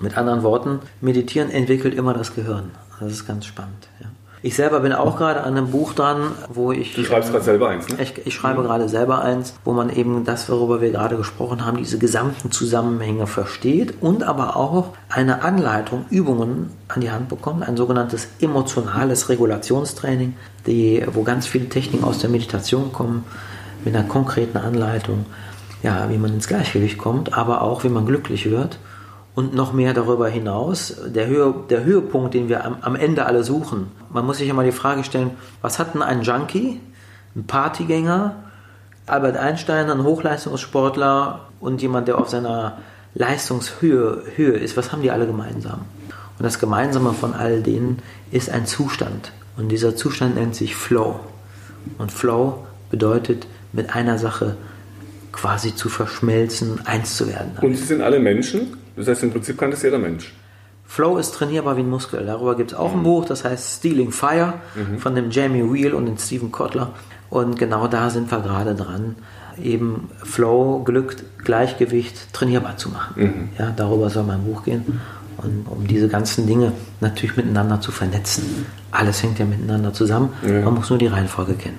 mit 0.00 0.16
anderen 0.16 0.42
Worten, 0.42 0.80
meditieren 1.02 1.50
entwickelt 1.50 1.94
immer 1.94 2.14
das 2.14 2.34
Gehirn. 2.34 2.70
Das 2.98 3.12
ist 3.12 3.26
ganz 3.26 3.44
spannend. 3.44 3.88
Ja. 4.00 4.06
Ich 4.44 4.56
selber 4.56 4.80
bin 4.80 4.92
auch 4.92 5.16
gerade 5.18 5.44
an 5.44 5.56
einem 5.56 5.70
Buch 5.70 5.94
dran, 5.94 6.32
wo 6.48 6.72
ich. 6.72 6.94
Du 6.94 7.04
schreibst 7.04 7.30
gerade 7.30 7.44
selber 7.44 7.68
eins, 7.68 7.88
ne? 7.88 8.02
Ich, 8.02 8.26
ich 8.26 8.34
schreibe 8.34 8.60
mhm. 8.60 8.64
gerade 8.64 8.88
selber 8.88 9.22
eins, 9.22 9.54
wo 9.64 9.72
man 9.72 9.88
eben 9.88 10.24
das, 10.24 10.48
worüber 10.48 10.80
wir 10.80 10.90
gerade 10.90 11.16
gesprochen 11.16 11.64
haben, 11.64 11.76
diese 11.76 11.96
gesamten 11.98 12.50
Zusammenhänge 12.50 13.28
versteht 13.28 13.94
und 14.00 14.24
aber 14.24 14.56
auch 14.56 14.94
eine 15.08 15.42
Anleitung, 15.42 16.06
Übungen 16.10 16.70
an 16.88 17.00
die 17.00 17.12
Hand 17.12 17.28
bekommt, 17.28 17.66
ein 17.68 17.76
sogenanntes 17.76 18.28
emotionales 18.40 19.28
Regulationstraining, 19.28 20.34
die, 20.66 21.06
wo 21.12 21.22
ganz 21.22 21.46
viele 21.46 21.68
Techniken 21.68 22.02
aus 22.02 22.18
der 22.18 22.28
Meditation 22.28 22.92
kommen, 22.92 23.24
mit 23.84 23.94
einer 23.94 24.08
konkreten 24.08 24.58
Anleitung, 24.58 25.26
ja, 25.84 26.08
wie 26.10 26.18
man 26.18 26.34
ins 26.34 26.48
Gleichgewicht 26.48 26.98
kommt, 26.98 27.36
aber 27.36 27.62
auch 27.62 27.84
wie 27.84 27.88
man 27.88 28.06
glücklich 28.06 28.50
wird 28.50 28.78
und 29.34 29.54
noch 29.54 29.72
mehr 29.72 29.94
darüber 29.94 30.28
hinaus, 30.28 30.94
der, 31.06 31.26
Höhe, 31.26 31.54
der 31.70 31.84
Höhepunkt, 31.84 32.34
den 32.34 32.48
wir 32.48 32.64
am, 32.64 32.76
am, 32.82 32.96
Ende 32.96 33.24
alle 33.24 33.44
suchen. 33.44 33.88
Man 34.10 34.26
muss 34.26 34.38
sich 34.38 34.48
immer 34.48 34.64
die 34.64 34.72
Frage 34.72 35.04
stellen, 35.04 35.30
was 35.62 35.78
hat 35.78 35.94
denn 35.94 36.02
ein 36.02 36.22
Junkie, 36.22 36.80
ein 37.34 37.44
Partygänger, 37.46 38.36
Albert 39.06 39.36
Einstein, 39.36 39.90
ein 39.90 40.04
Hochleistungssportler 40.04 41.46
und 41.60 41.82
jemand, 41.82 42.08
der 42.08 42.18
auf 42.18 42.28
seiner 42.28 42.78
Leistungshöhe 43.14 44.22
Höhe 44.36 44.52
ist, 44.52 44.76
was 44.76 44.92
haben 44.92 45.02
die 45.02 45.10
alle 45.10 45.26
gemeinsam? 45.26 45.80
Und 46.38 46.44
das 46.44 46.58
Gemeinsame 46.58 47.12
von 47.12 47.34
all 47.34 47.62
denen 47.62 47.98
ist 48.30 48.50
ein 48.50 48.66
Zustand. 48.66 49.32
Und 49.56 49.68
dieser 49.68 49.96
Zustand 49.96 50.34
nennt 50.34 50.54
sich 50.54 50.74
Flow. 50.76 51.20
Und 51.98 52.12
Flow 52.12 52.66
bedeutet, 52.90 53.46
mit 53.72 53.94
einer 53.94 54.18
Sache 54.18 54.56
quasi 55.32 55.74
zu 55.74 55.88
verschmelzen, 55.88 56.86
eins 56.86 57.16
zu 57.16 57.28
werden. 57.28 57.52
Und 57.60 57.76
sie 57.76 57.84
sind 57.84 58.02
alle 58.02 58.18
Menschen? 58.18 58.76
Das 58.96 59.08
heißt, 59.08 59.22
im 59.22 59.30
Prinzip 59.30 59.58
kann 59.58 59.70
das 59.70 59.82
jeder 59.82 59.98
Mensch. 59.98 60.32
Flow 60.86 61.16
ist 61.16 61.34
trainierbar 61.34 61.76
wie 61.76 61.80
ein 61.80 61.88
Muskel. 61.88 62.26
Darüber 62.26 62.54
gibt 62.56 62.72
es 62.72 62.78
auch 62.78 62.92
mhm. 62.92 63.00
ein 63.00 63.02
Buch, 63.04 63.24
das 63.24 63.44
heißt 63.44 63.78
Stealing 63.78 64.12
Fire 64.12 64.54
mhm. 64.74 64.98
von 64.98 65.14
dem 65.14 65.30
Jamie 65.30 65.72
Wheel 65.72 65.94
und 65.94 66.06
dem 66.06 66.18
Stephen 66.18 66.52
Kotler. 66.52 66.90
Und 67.30 67.58
genau 67.58 67.88
da 67.88 68.10
sind 68.10 68.30
wir 68.30 68.40
gerade 68.40 68.74
dran, 68.74 69.16
eben 69.62 70.10
Flow, 70.22 70.82
Glück, 70.84 71.16
Gleichgewicht 71.42 72.34
trainierbar 72.34 72.76
zu 72.76 72.90
machen. 72.90 73.22
Mhm. 73.22 73.48
Ja, 73.58 73.72
darüber 73.74 74.10
soll 74.10 74.24
mein 74.24 74.44
Buch 74.44 74.64
gehen. 74.64 75.00
Und 75.38 75.66
um 75.66 75.86
diese 75.86 76.08
ganzen 76.08 76.46
Dinge 76.46 76.72
natürlich 77.00 77.36
miteinander 77.36 77.80
zu 77.80 77.90
vernetzen. 77.90 78.66
Alles 78.90 79.22
hängt 79.22 79.38
ja 79.38 79.46
miteinander 79.46 79.94
zusammen. 79.94 80.28
Man 80.42 80.74
muss 80.74 80.90
nur 80.90 80.98
die 80.98 81.06
Reihenfolge 81.06 81.54
kennen. 81.54 81.78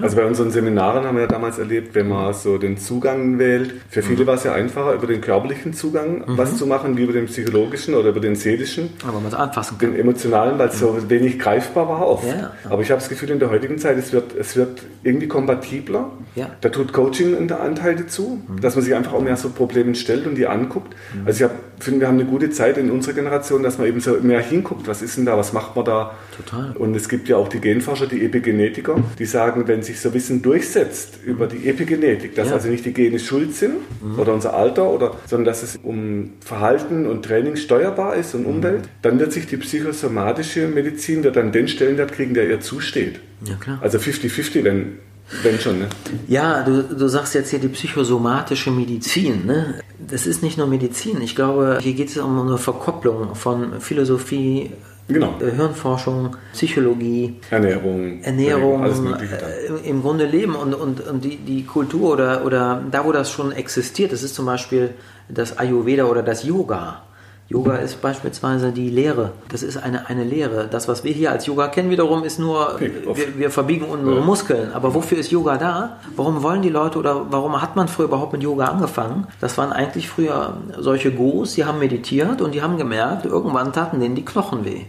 Also 0.00 0.16
bei 0.16 0.24
unseren 0.24 0.50
Seminaren 0.50 1.04
haben 1.04 1.16
wir 1.16 1.22
ja 1.22 1.28
damals 1.28 1.58
erlebt, 1.58 1.94
wenn 1.94 2.08
man 2.08 2.32
so 2.34 2.58
den 2.58 2.78
Zugang 2.78 3.38
wählt, 3.38 3.74
für 3.88 4.02
viele 4.02 4.22
mhm. 4.22 4.26
war 4.28 4.34
es 4.34 4.44
ja 4.44 4.52
einfacher, 4.52 4.94
über 4.94 5.06
den 5.06 5.20
körperlichen 5.20 5.74
Zugang 5.74 6.18
mhm. 6.18 6.38
was 6.38 6.56
zu 6.56 6.66
machen, 6.66 6.96
wie 6.96 7.02
über 7.02 7.12
den 7.12 7.26
psychologischen 7.26 7.94
oder 7.94 8.10
über 8.10 8.20
den 8.20 8.36
seelischen. 8.36 8.90
Aber 9.06 9.18
man 9.18 9.26
es 9.26 9.34
anfassen 9.34 9.78
kann. 9.78 9.92
Den 9.92 10.00
emotionalen, 10.00 10.58
weil 10.58 10.68
es 10.68 10.78
so 10.78 10.92
mhm. 10.92 11.10
wenig 11.10 11.38
greifbar 11.38 11.88
war 11.88 12.06
oft. 12.06 12.26
Ja, 12.26 12.52
Aber 12.68 12.82
ich 12.82 12.90
habe 12.90 13.00
das 13.00 13.08
Gefühl, 13.08 13.30
in 13.30 13.38
der 13.38 13.50
heutigen 13.50 13.78
Zeit, 13.78 13.98
es 13.98 14.12
wird, 14.12 14.34
es 14.36 14.56
wird 14.56 14.82
irgendwie 15.02 15.28
kompatibler. 15.28 16.10
Ja. 16.34 16.50
Da 16.60 16.68
tut 16.68 16.92
Coaching 16.92 17.36
einen 17.36 17.50
Anteil 17.50 17.96
dazu, 17.96 18.40
mhm. 18.46 18.60
dass 18.60 18.76
man 18.76 18.84
sich 18.84 18.94
einfach 18.94 19.12
auch 19.12 19.22
mehr 19.22 19.36
so 19.36 19.50
Probleme 19.50 19.94
stellt 19.94 20.26
und 20.26 20.36
die 20.36 20.46
anguckt. 20.46 20.94
Mhm. 21.14 21.26
Also 21.26 21.46
ich 21.46 21.84
finde, 21.84 22.00
wir 22.00 22.08
haben 22.08 22.18
eine 22.20 22.28
gute 22.28 22.50
Zeit 22.50 22.78
in 22.78 22.90
unserer 22.90 23.14
Generation, 23.14 23.62
dass 23.62 23.78
man 23.78 23.86
eben 23.86 24.00
so 24.00 24.16
mehr 24.20 24.40
hinguckt, 24.40 24.86
was 24.86 25.02
ist 25.02 25.16
denn 25.16 25.26
da, 25.26 25.36
was 25.36 25.52
macht 25.52 25.74
man 25.76 25.84
da. 25.84 26.14
Total. 26.36 26.76
Und 26.76 26.94
es 26.94 27.08
gibt 27.08 27.28
ja 27.28 27.36
auch 27.36 27.48
die 27.48 27.60
Genforscher, 27.60 28.06
die 28.06 28.24
Epigenetiker, 28.24 28.96
die 29.18 29.24
sagen, 29.24 29.66
wenn 29.66 29.79
sich 29.82 30.00
so 30.00 30.12
Wissen 30.14 30.42
durchsetzt 30.42 31.18
über 31.24 31.46
die 31.46 31.68
Epigenetik, 31.68 32.34
dass 32.34 32.48
ja. 32.48 32.54
also 32.54 32.68
nicht 32.68 32.84
die 32.84 32.92
Gene 32.92 33.18
schuld 33.18 33.54
sind 33.54 33.76
mhm. 34.02 34.18
oder 34.18 34.32
unser 34.32 34.54
Alter, 34.54 34.90
oder, 34.90 35.16
sondern 35.26 35.46
dass 35.46 35.62
es 35.62 35.76
um 35.82 36.34
Verhalten 36.40 37.06
und 37.06 37.24
Training 37.24 37.56
steuerbar 37.56 38.16
ist 38.16 38.34
und 38.34 38.42
mhm. 38.42 38.54
Umwelt, 38.54 38.88
dann 39.02 39.18
wird 39.18 39.32
sich 39.32 39.46
die 39.46 39.56
psychosomatische 39.56 40.68
Medizin 40.68 41.24
wird 41.24 41.36
dann 41.36 41.52
den 41.52 41.68
Stellenwert 41.68 42.12
kriegen, 42.12 42.34
der 42.34 42.48
ihr 42.48 42.60
zusteht. 42.60 43.20
Ja, 43.44 43.54
klar. 43.54 43.78
Also 43.82 43.98
50-50, 43.98 44.64
wenn 44.64 44.98
wenn 45.42 45.60
schon, 45.60 45.78
ne? 45.78 45.88
Ja, 46.26 46.62
du, 46.62 46.82
du 46.82 47.08
sagst 47.08 47.34
jetzt 47.34 47.50
hier 47.50 47.60
die 47.60 47.68
psychosomatische 47.68 48.70
Medizin. 48.70 49.46
Ne? 49.46 49.74
Das 49.98 50.26
ist 50.26 50.42
nicht 50.42 50.58
nur 50.58 50.66
Medizin. 50.66 51.20
Ich 51.20 51.36
glaube, 51.36 51.78
hier 51.80 51.92
geht 51.94 52.08
es 52.08 52.16
um 52.16 52.40
eine 52.40 52.58
Verkopplung 52.58 53.34
von 53.36 53.80
Philosophie, 53.80 54.72
Genau. 55.12 55.34
Äh, 55.40 55.50
Hirnforschung, 55.50 56.36
Psychologie, 56.52 57.40
Ernährung, 57.50 58.22
Ernährung, 58.22 58.84
äh, 58.84 59.88
im 59.88 60.02
Grunde 60.02 60.26
Leben 60.26 60.54
und, 60.54 60.74
und, 60.74 61.06
und 61.06 61.24
die, 61.24 61.36
die 61.36 61.64
Kultur 61.64 62.12
oder, 62.12 62.44
oder 62.44 62.82
da, 62.90 63.04
wo 63.04 63.12
das 63.12 63.30
schon 63.30 63.52
existiert, 63.52 64.12
das 64.12 64.22
ist 64.22 64.34
zum 64.34 64.46
Beispiel 64.46 64.90
das 65.28 65.58
Ayurveda 65.58 66.04
oder 66.04 66.22
das 66.22 66.44
Yoga. 66.44 67.02
Yoga 67.50 67.74
ist 67.76 68.00
beispielsweise 68.00 68.70
die 68.70 68.90
Lehre. 68.90 69.32
Das 69.48 69.64
ist 69.64 69.76
eine, 69.76 70.08
eine 70.08 70.22
Lehre. 70.22 70.68
Das, 70.70 70.86
was 70.86 71.02
wir 71.02 71.12
hier 71.12 71.32
als 71.32 71.46
Yoga 71.46 71.66
kennen, 71.66 71.90
wiederum 71.90 72.22
ist 72.22 72.38
nur, 72.38 72.78
wir, 72.78 73.38
wir 73.38 73.50
verbiegen 73.50 73.86
unsere 73.86 74.20
ja. 74.20 74.24
Muskeln. 74.24 74.72
Aber 74.72 74.94
wofür 74.94 75.18
ist 75.18 75.32
Yoga 75.32 75.56
da? 75.56 75.96
Warum 76.14 76.44
wollen 76.44 76.62
die 76.62 76.68
Leute 76.68 76.96
oder 76.96 77.26
warum 77.28 77.60
hat 77.60 77.74
man 77.74 77.88
früher 77.88 78.06
überhaupt 78.06 78.34
mit 78.34 78.44
Yoga 78.44 78.66
angefangen? 78.66 79.26
Das 79.40 79.58
waren 79.58 79.72
eigentlich 79.72 80.08
früher 80.08 80.58
solche 80.78 81.10
Gurus, 81.10 81.54
die 81.54 81.64
haben 81.64 81.80
meditiert 81.80 82.40
und 82.40 82.54
die 82.54 82.62
haben 82.62 82.78
gemerkt, 82.78 83.26
irgendwann 83.26 83.72
taten 83.72 83.98
denen 83.98 84.14
die 84.14 84.24
Knochen 84.24 84.64
weh. 84.64 84.82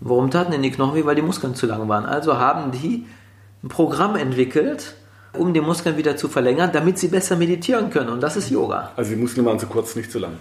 Warum 0.00 0.30
taten 0.30 0.52
denn 0.52 0.62
die 0.62 0.70
Knochen 0.70 0.94
weh? 0.94 1.04
Weil 1.04 1.14
die 1.14 1.22
Muskeln 1.22 1.54
zu 1.54 1.66
lang 1.66 1.88
waren. 1.88 2.06
Also 2.06 2.38
haben 2.38 2.70
die 2.70 3.06
ein 3.62 3.68
Programm 3.68 4.16
entwickelt, 4.16 4.94
um 5.36 5.52
die 5.52 5.60
Muskeln 5.60 5.96
wieder 5.96 6.16
zu 6.16 6.28
verlängern, 6.28 6.70
damit 6.72 6.98
sie 6.98 7.08
besser 7.08 7.36
meditieren 7.36 7.90
können. 7.90 8.10
Und 8.10 8.20
das 8.20 8.36
ist 8.36 8.50
Yoga. 8.50 8.92
Also 8.96 9.10
die 9.10 9.16
Muskeln 9.16 9.44
waren 9.46 9.58
zu 9.58 9.66
kurz, 9.66 9.96
nicht 9.96 10.10
zu 10.10 10.18
lang. 10.18 10.32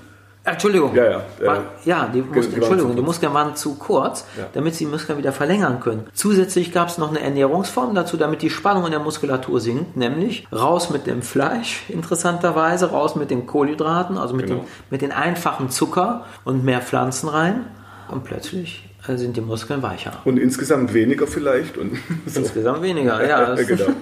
Entschuldigung. 0.47 0.95
Ja, 0.95 1.03
ja. 1.03 1.22
War, 1.41 1.64
ja, 1.84 2.08
die, 2.08 2.22
Muskeln, 2.22 2.53
Entschuldigung, 2.53 2.95
die 2.95 3.01
Muskeln 3.01 3.34
waren 3.34 3.55
zu 3.58 3.76
kurz, 3.76 4.26
ja. 4.38 4.45
damit 4.53 4.76
sie 4.76 4.86
die 4.86 4.91
Muskeln 4.91 5.18
wieder 5.18 5.34
verlängern 5.34 5.82
können. 5.82 6.08
Zusätzlich 6.14 6.72
gab 6.72 6.88
es 6.88 6.97
noch 6.97 7.10
eine 7.10 7.20
Ernährungsform 7.20 7.93
dazu, 7.93 8.16
damit 8.16 8.41
die 8.41 8.49
Spannung 8.49 8.86
in 8.86 8.91
der 8.91 9.01
Muskulatur 9.01 9.60
sinkt, 9.60 9.97
nämlich 9.97 10.47
raus 10.53 10.89
mit 10.89 11.05
dem 11.05 11.22
Fleisch, 11.22 11.84
interessanterweise, 11.89 12.91
raus 12.91 13.18
mit 13.18 13.30
den 13.30 13.45
Kohlenhydraten, 13.45 14.18
also 14.18 14.34
mit, 14.36 14.47
genau. 14.47 14.62
dem, 14.62 14.68
mit 14.89 15.01
den 15.01 15.12
einfachen 15.12 15.70
Zucker 15.70 16.24
und 16.45 16.64
mehr 16.64 16.82
Pflanzen 16.82 17.28
rein. 17.28 17.66
Und 18.10 18.24
plötzlich 18.24 18.88
sind 19.16 19.38
die 19.38 19.41
Muskeln 19.41 19.82
weicher. 19.82 20.22
Und 20.26 20.38
insgesamt 20.38 20.93
weniger 20.93 21.28
vielleicht? 21.28 21.78
Und 21.78 21.97
so. 22.26 22.41
Insgesamt 22.41 22.82
weniger, 22.82 23.26
ja. 23.26 23.55
genau. 23.68 23.86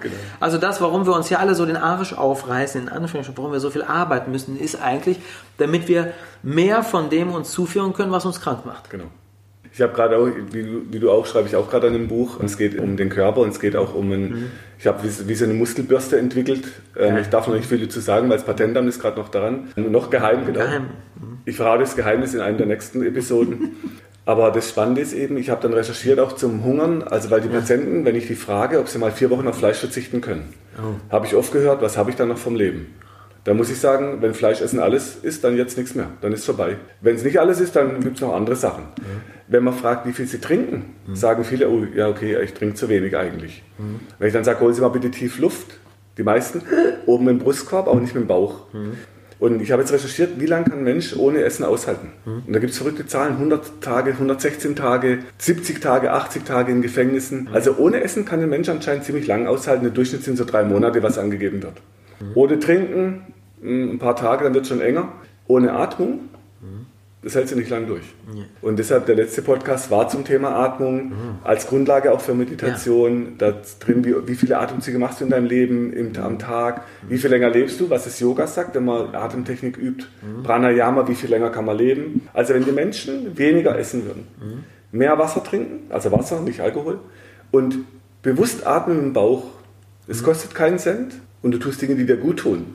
genau. 0.00 0.14
Also 0.40 0.58
das, 0.58 0.80
warum 0.80 1.06
wir 1.06 1.14
uns 1.14 1.28
ja 1.30 1.38
alle 1.38 1.54
so 1.54 1.66
den 1.66 1.76
Arsch 1.76 2.12
aufreißen, 2.12 2.82
in 2.82 2.88
Anführungsstrichen, 2.88 3.36
warum 3.36 3.52
wir 3.52 3.60
so 3.60 3.70
viel 3.70 3.82
arbeiten 3.82 4.30
müssen, 4.30 4.58
ist 4.58 4.80
eigentlich, 4.80 5.18
damit 5.58 5.88
wir 5.88 6.12
mehr 6.42 6.82
von 6.82 7.10
dem 7.10 7.32
uns 7.32 7.50
zuführen 7.50 7.92
können, 7.92 8.12
was 8.12 8.24
uns 8.24 8.40
krank 8.40 8.64
macht. 8.64 8.90
Genau. 8.90 9.10
Ich 9.74 9.82
habe 9.82 9.92
gerade 9.92 10.16
auch, 10.18 10.28
wie 10.52 11.00
du, 11.00 11.10
auch 11.10 11.26
schreibe 11.26 11.48
ich 11.48 11.56
auch 11.56 11.68
gerade 11.68 11.88
an 11.88 11.96
einem 11.96 12.06
Buch. 12.06 12.38
Es 12.44 12.56
geht 12.56 12.78
um 12.78 12.96
den 12.96 13.08
Körper 13.08 13.40
und 13.40 13.48
es 13.48 13.58
geht 13.58 13.74
auch 13.74 13.92
um 13.92 14.12
ein, 14.12 14.28
mhm. 14.28 14.50
ich 14.78 14.86
habe 14.86 15.02
wie, 15.02 15.28
wie, 15.28 15.34
so 15.34 15.44
eine 15.44 15.54
Muskelbürste 15.54 16.16
entwickelt. 16.16 16.68
Ähm, 16.96 17.16
ja. 17.16 17.20
Ich 17.20 17.26
darf 17.26 17.48
noch 17.48 17.56
nicht 17.56 17.66
viel 17.66 17.80
dazu 17.80 17.98
sagen, 17.98 18.28
weil 18.28 18.36
das 18.36 18.46
Patentamt 18.46 18.88
ist 18.88 19.00
gerade 19.00 19.18
noch 19.18 19.30
daran. 19.30 19.70
Noch 19.74 20.10
geheim, 20.10 20.46
genau. 20.46 20.60
Geheim. 20.60 20.82
Mhm. 21.16 21.38
Ich 21.44 21.56
verrate 21.56 21.80
das 21.80 21.96
Geheimnis 21.96 22.34
in 22.34 22.40
einer 22.40 22.56
der 22.56 22.66
nächsten 22.66 23.04
Episoden. 23.04 23.74
Aber 24.26 24.50
das 24.50 24.70
Spannende 24.70 25.02
ist 25.02 25.12
eben, 25.12 25.36
ich 25.36 25.50
habe 25.50 25.60
dann 25.62 25.74
recherchiert 25.74 26.18
auch 26.18 26.32
zum 26.32 26.64
Hungern, 26.64 27.02
also 27.02 27.30
weil 27.30 27.42
die 27.42 27.48
ja. 27.48 27.54
Patienten, 27.54 28.04
wenn 28.04 28.16
ich 28.16 28.26
die 28.26 28.36
frage, 28.36 28.80
ob 28.80 28.88
sie 28.88 28.98
mal 28.98 29.12
vier 29.12 29.30
Wochen 29.30 29.46
auf 29.46 29.58
Fleisch 29.58 29.78
verzichten 29.78 30.20
können, 30.20 30.54
oh. 30.78 30.94
habe 31.12 31.26
ich 31.26 31.34
oft 31.34 31.52
gehört, 31.52 31.82
was 31.82 31.98
habe 31.98 32.10
ich 32.10 32.16
dann 32.16 32.28
noch 32.28 32.38
vom 32.38 32.54
Leben? 32.54 32.86
Da 33.44 33.52
muss 33.52 33.68
ich 33.68 33.78
sagen, 33.78 34.22
wenn 34.22 34.32
Fleischessen 34.32 34.80
alles 34.80 35.16
ist, 35.16 35.44
dann 35.44 35.54
jetzt 35.54 35.76
nichts 35.76 35.94
mehr. 35.94 36.06
Dann 36.22 36.32
ist 36.32 36.46
vorbei. 36.46 36.76
Wenn 37.02 37.14
es 37.14 37.24
nicht 37.24 37.38
alles 37.38 37.60
ist, 37.60 37.76
dann 37.76 38.00
gibt 38.00 38.16
es 38.16 38.22
noch 38.22 38.32
andere 38.32 38.56
Sachen. 38.56 38.84
Mhm. 38.84 39.20
Wenn 39.48 39.62
man 39.62 39.74
fragt, 39.74 40.06
wie 40.06 40.12
viel 40.12 40.26
sie 40.26 40.40
trinken, 40.40 40.94
mhm. 41.06 41.14
sagen 41.14 41.44
viele, 41.44 41.68
oh 41.68 41.84
ja, 41.94 42.08
okay, 42.08 42.38
ich 42.42 42.54
trinke 42.54 42.74
zu 42.74 42.88
wenig 42.88 43.14
eigentlich. 43.14 43.62
Mhm. 43.76 44.00
Wenn 44.18 44.28
ich 44.28 44.32
dann 44.32 44.44
sage, 44.44 44.60
holen 44.60 44.72
Sie 44.72 44.80
mal 44.80 44.88
bitte 44.88 45.10
tief 45.10 45.38
Luft, 45.38 45.78
die 46.16 46.22
meisten 46.22 46.62
oben 47.06 47.28
im 47.28 47.38
Brustkorb, 47.38 47.86
aber 47.86 48.00
nicht 48.00 48.14
mit 48.14 48.24
dem 48.24 48.28
Bauch. 48.28 48.62
Und 49.44 49.60
ich 49.60 49.72
habe 49.72 49.82
jetzt 49.82 49.92
recherchiert, 49.92 50.40
wie 50.40 50.46
lange 50.46 50.64
kann 50.64 50.78
ein 50.78 50.84
Mensch 50.84 51.14
ohne 51.18 51.42
Essen 51.42 51.64
aushalten? 51.64 52.12
Und 52.46 52.54
da 52.54 52.60
gibt 52.60 52.72
es 52.72 52.78
verrückte 52.78 53.06
Zahlen, 53.06 53.34
100 53.34 53.82
Tage, 53.82 54.12
116 54.12 54.74
Tage, 54.74 55.18
70 55.36 55.80
Tage, 55.80 56.12
80 56.12 56.44
Tage 56.44 56.72
in 56.72 56.80
Gefängnissen. 56.80 57.50
Also 57.52 57.76
ohne 57.76 58.00
Essen 58.00 58.24
kann 58.24 58.40
ein 58.40 58.48
Mensch 58.48 58.70
anscheinend 58.70 59.04
ziemlich 59.04 59.26
lang 59.26 59.46
aushalten. 59.46 59.82
Der 59.82 59.92
Durchschnitt 59.92 60.24
sind 60.24 60.38
so 60.38 60.46
drei 60.46 60.64
Monate, 60.64 61.02
was 61.02 61.18
angegeben 61.18 61.62
wird. 61.62 61.74
Ohne 62.34 62.58
Trinken 62.58 63.34
hm, 63.60 63.90
ein 63.90 63.98
paar 63.98 64.16
Tage, 64.16 64.44
dann 64.44 64.54
wird 64.54 64.62
es 64.62 64.70
schon 64.70 64.80
enger. 64.80 65.12
Ohne 65.46 65.74
Atmung 65.74 66.20
das 67.24 67.34
hält 67.34 67.48
sie 67.48 67.56
nicht 67.56 67.70
lang 67.70 67.86
durch. 67.86 68.04
Ja. 68.34 68.42
Und 68.60 68.78
deshalb 68.78 69.06
der 69.06 69.14
letzte 69.14 69.40
Podcast 69.40 69.90
war 69.90 70.08
zum 70.08 70.24
Thema 70.24 70.50
Atmung, 70.56 71.06
mhm. 71.06 71.14
als 71.42 71.66
Grundlage 71.66 72.12
auch 72.12 72.20
für 72.20 72.34
Meditation. 72.34 73.36
Ja. 73.40 73.50
Da 73.50 73.60
drin, 73.80 74.04
wie, 74.04 74.14
wie, 74.28 74.34
viele 74.34 74.58
Atemzüge 74.58 74.98
machst 74.98 75.20
du 75.20 75.24
in 75.24 75.30
deinem 75.30 75.46
Leben 75.46 75.92
im, 75.94 76.14
am 76.16 76.38
Tag? 76.38 76.82
Mhm. 77.02 77.10
Wie 77.10 77.18
viel 77.18 77.30
länger 77.30 77.48
lebst 77.48 77.80
du? 77.80 77.88
Was 77.88 78.04
das 78.04 78.20
Yoga 78.20 78.46
sagt, 78.46 78.74
wenn 78.74 78.84
man 78.84 79.14
Atemtechnik 79.14 79.78
übt. 79.78 80.04
Mhm. 80.22 80.42
Pranayama, 80.42 81.08
wie 81.08 81.14
viel 81.14 81.30
länger 81.30 81.48
kann 81.48 81.64
man 81.64 81.78
leben? 81.78 82.28
Also 82.34 82.52
wenn 82.52 82.64
die 82.64 82.72
Menschen 82.72 83.36
weniger 83.38 83.78
essen 83.78 84.04
würden, 84.04 84.26
mhm. 84.38 84.98
mehr 84.98 85.18
Wasser 85.18 85.42
trinken, 85.42 85.90
also 85.90 86.12
Wasser, 86.12 86.42
nicht 86.42 86.60
Alkohol, 86.60 86.98
und 87.50 87.78
bewusst 88.22 88.66
atmen 88.66 88.98
im 88.98 89.12
Bauch, 89.14 89.44
es 90.06 90.20
mhm. 90.20 90.26
kostet 90.26 90.54
keinen 90.54 90.78
Cent, 90.78 91.14
und 91.44 91.50
du 91.50 91.58
tust 91.58 91.82
Dinge, 91.82 91.94
die 91.94 92.06
dir 92.06 92.16
gut 92.16 92.38
tun. 92.38 92.74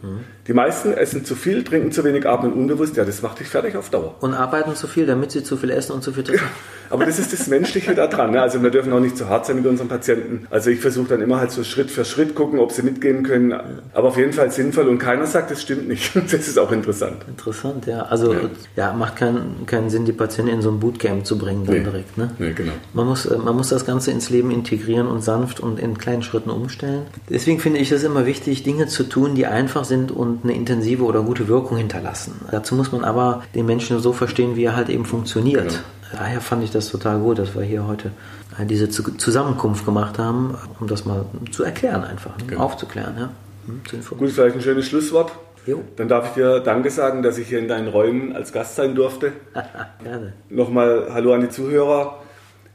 Die 0.50 0.56
meisten 0.56 0.94
essen 0.94 1.24
zu 1.24 1.36
viel, 1.36 1.64
trinken 1.64 1.92
zu 1.92 2.04
wenig, 2.04 2.28
atmen 2.28 2.54
unbewusst. 2.54 2.98
Ja, 2.98 3.06
das 3.06 3.22
macht 3.22 3.40
dich 3.40 3.48
fertig 3.48 3.76
auf 3.76 3.92
Dauer. 3.92 4.16
Und 4.20 4.34
arbeiten 4.34 4.76
zu 4.76 4.88
viel, 4.88 5.06
damit 5.06 5.30
sie 5.30 5.44
zu 5.44 5.58
viel 5.58 5.70
essen 5.70 5.92
und 5.92 6.04
zu 6.04 6.12
viel 6.12 6.24
trinken. 6.24 6.44
Aber 6.90 7.06
das 7.06 7.20
ist 7.20 7.32
das 7.32 7.46
Menschliche 7.46 7.94
da 7.94 8.08
dran. 8.08 8.32
Ne? 8.32 8.42
Also 8.42 8.64
wir 8.64 8.72
dürfen 8.72 8.92
auch 8.94 9.00
nicht 9.00 9.16
zu 9.16 9.30
hart 9.30 9.46
sein 9.46 9.58
mit 9.58 9.68
unseren 9.68 9.88
Patienten. 9.88 10.48
Also 10.50 10.72
ich 10.72 10.80
versuche 10.80 11.10
dann 11.10 11.22
immer 11.22 11.40
halt 11.40 11.52
so 11.52 11.64
Schritt 11.64 11.92
für 11.92 12.04
Schritt 12.04 12.34
gucken, 12.34 12.58
ob 12.58 12.72
sie 12.72 12.82
mitgehen 12.82 13.22
können. 13.22 13.54
Aber 13.94 14.08
auf 14.08 14.18
jeden 14.18 14.34
Fall 14.34 14.52
sinnvoll 14.52 14.88
und 14.88 14.98
keiner 14.98 15.28
sagt, 15.28 15.52
das 15.52 15.62
stimmt 15.62 15.88
nicht. 15.88 16.12
Das 16.30 16.48
ist 16.48 16.58
auch 16.58 16.72
interessant. 16.72 17.26
Interessant, 17.28 17.86
ja. 17.86 18.04
Also 18.04 18.34
ja, 18.34 18.40
ja 18.76 18.94
macht 18.94 19.18
keinen, 19.18 19.66
keinen 19.66 19.90
Sinn, 19.90 20.06
die 20.06 20.14
Patienten 20.14 20.52
in 20.52 20.62
so 20.62 20.70
ein 20.72 20.80
Bootcamp 20.80 21.26
zu 21.26 21.38
bringen 21.38 21.66
dann 21.66 21.76
nee. 21.76 21.84
direkt. 21.84 22.18
Ne? 22.18 22.32
Nee, 22.40 22.54
genau. 22.54 22.72
Man 22.94 23.08
muss, 23.08 23.26
äh, 23.26 23.38
man 23.38 23.56
muss 23.56 23.70
das 23.70 23.86
Ganze 23.86 24.12
ins 24.12 24.30
Leben 24.30 24.52
integrieren 24.52 25.08
und 25.08 25.24
sanft 25.24 25.60
und 25.60 25.80
in 25.80 25.98
kleinen 25.98 26.24
Schritten 26.24 26.50
umstellen. 26.50 27.04
Deswegen 27.30 27.60
finde 27.60 27.80
ich 27.80 27.92
es 27.92 28.04
immer 28.04 28.26
wichtig, 28.26 28.64
Dinge 28.64 28.88
zu 28.88 29.04
tun, 29.04 29.36
die 29.36 29.46
einfach 29.46 29.86
sind 29.86 30.12
und 30.12 30.39
eine 30.44 30.54
intensive 30.54 31.04
oder 31.04 31.22
gute 31.22 31.48
Wirkung 31.48 31.78
hinterlassen. 31.78 32.42
Dazu 32.52 32.76
muss 32.76 32.92
man 32.92 33.04
aber 33.04 33.44
den 33.56 33.66
Menschen 33.66 34.00
so 34.00 34.14
verstehen, 34.14 34.56
wie 34.56 34.64
er 34.64 34.76
halt 34.76 34.90
eben 34.90 35.06
funktioniert. 35.06 35.70
Genau 35.70 35.84
daher 36.12 36.42
fand 36.42 36.64
ich 36.64 36.72
das 36.72 36.90
total 36.90 37.20
gut, 37.20 37.40
dass 37.40 37.56
wir 37.56 37.64
hier 37.64 37.88
heute 37.88 38.12
diese 38.60 38.90
Zusammenkunft 38.90 39.86
gemacht 39.86 40.20
haben, 40.20 40.58
um 40.80 40.88
das 40.88 41.06
mal 41.06 41.26
zu 41.52 41.64
erklären 41.64 42.04
einfach, 42.04 42.38
ne? 42.38 42.44
genau. 42.48 42.62
aufzuklären. 42.62 43.16
Ja? 43.18 43.30
Hm, 43.68 44.18
gut, 44.18 44.30
vielleicht 44.32 44.56
ein 44.56 44.62
schönes 44.62 44.88
Schlusswort. 44.88 45.32
Jo. 45.66 45.84
Dann 45.98 46.08
darf 46.08 46.30
ich 46.30 46.34
dir 46.34 46.60
Danke 46.62 46.90
sagen, 46.90 47.22
dass 47.22 47.38
ich 47.38 47.48
hier 47.48 47.60
in 47.60 47.68
deinen 47.68 47.88
Räumen 47.88 48.36
als 48.36 48.52
Gast 48.52 48.76
sein 48.76 48.96
durfte. 48.96 49.34
Gerne. 50.04 50.34
Nochmal 50.50 51.10
Hallo 51.14 51.34
an 51.34 51.42
die 51.42 51.50
Zuhörer. 51.50 52.18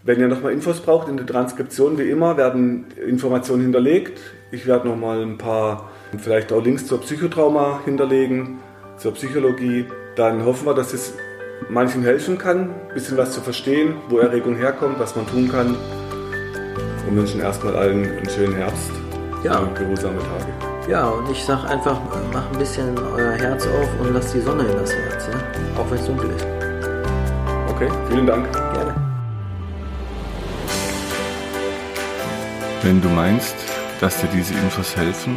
Wenn 0.04 0.20
ihr 0.20 0.28
nochmal 0.28 0.52
Infos 0.52 0.80
braucht 0.80 1.08
in 1.08 1.16
der 1.16 1.26
Transkription, 1.26 1.98
wie 1.98 2.08
immer, 2.10 2.36
werden 2.36 2.86
Informationen 3.06 3.62
hinterlegt. 3.62 4.20
Ich 4.52 4.66
werde 4.66 4.86
nochmal 4.86 5.22
ein 5.22 5.38
paar, 5.38 5.90
vielleicht 6.18 6.52
auch 6.52 6.62
Links 6.62 6.86
zur 6.86 7.00
Psychotrauma 7.00 7.80
hinterlegen, 7.84 8.58
zur 8.96 9.12
Psychologie. 9.14 9.86
Dann 10.16 10.44
hoffen 10.44 10.66
wir, 10.66 10.74
dass 10.74 10.92
es 10.92 11.14
manchen 11.68 12.02
helfen 12.02 12.38
kann, 12.38 12.70
ein 12.88 12.94
bisschen 12.94 13.16
was 13.16 13.32
zu 13.32 13.40
verstehen, 13.40 13.94
wo 14.08 14.18
Erregung 14.18 14.56
herkommt, 14.56 14.98
was 14.98 15.16
man 15.16 15.26
tun 15.26 15.50
kann. 15.50 15.76
Und 17.08 17.16
wünschen 17.16 17.40
erstmal 17.40 17.76
allen 17.76 18.04
einen 18.04 18.28
schönen 18.28 18.54
Herbst 18.54 18.90
ja. 19.42 19.58
und 19.58 19.74
geruhsame 19.74 20.18
Tage. 20.18 20.90
Ja, 20.90 21.08
und 21.08 21.30
ich 21.30 21.42
sag 21.44 21.64
einfach, 21.64 21.98
mach 22.32 22.50
ein 22.50 22.58
bisschen 22.58 22.98
euer 22.98 23.32
Herz 23.32 23.66
auf 23.66 23.88
und 24.00 24.12
lasst 24.12 24.34
die 24.34 24.40
Sonne 24.40 24.64
in 24.64 24.76
das 24.76 24.92
Herz, 24.92 25.28
ja? 25.32 25.80
auch 25.80 25.90
wenn 25.90 25.98
es 25.98 26.06
dunkel 26.06 26.30
ist. 26.30 26.46
Okay, 27.68 27.88
vielen 28.08 28.26
Dank. 28.26 28.52
Gerne. 28.52 28.94
Wenn 32.82 33.00
du 33.00 33.08
meinst, 33.08 33.56
dass 34.00 34.20
dir 34.20 34.28
diese 34.28 34.52
Infos 34.54 34.94
helfen 34.94 35.36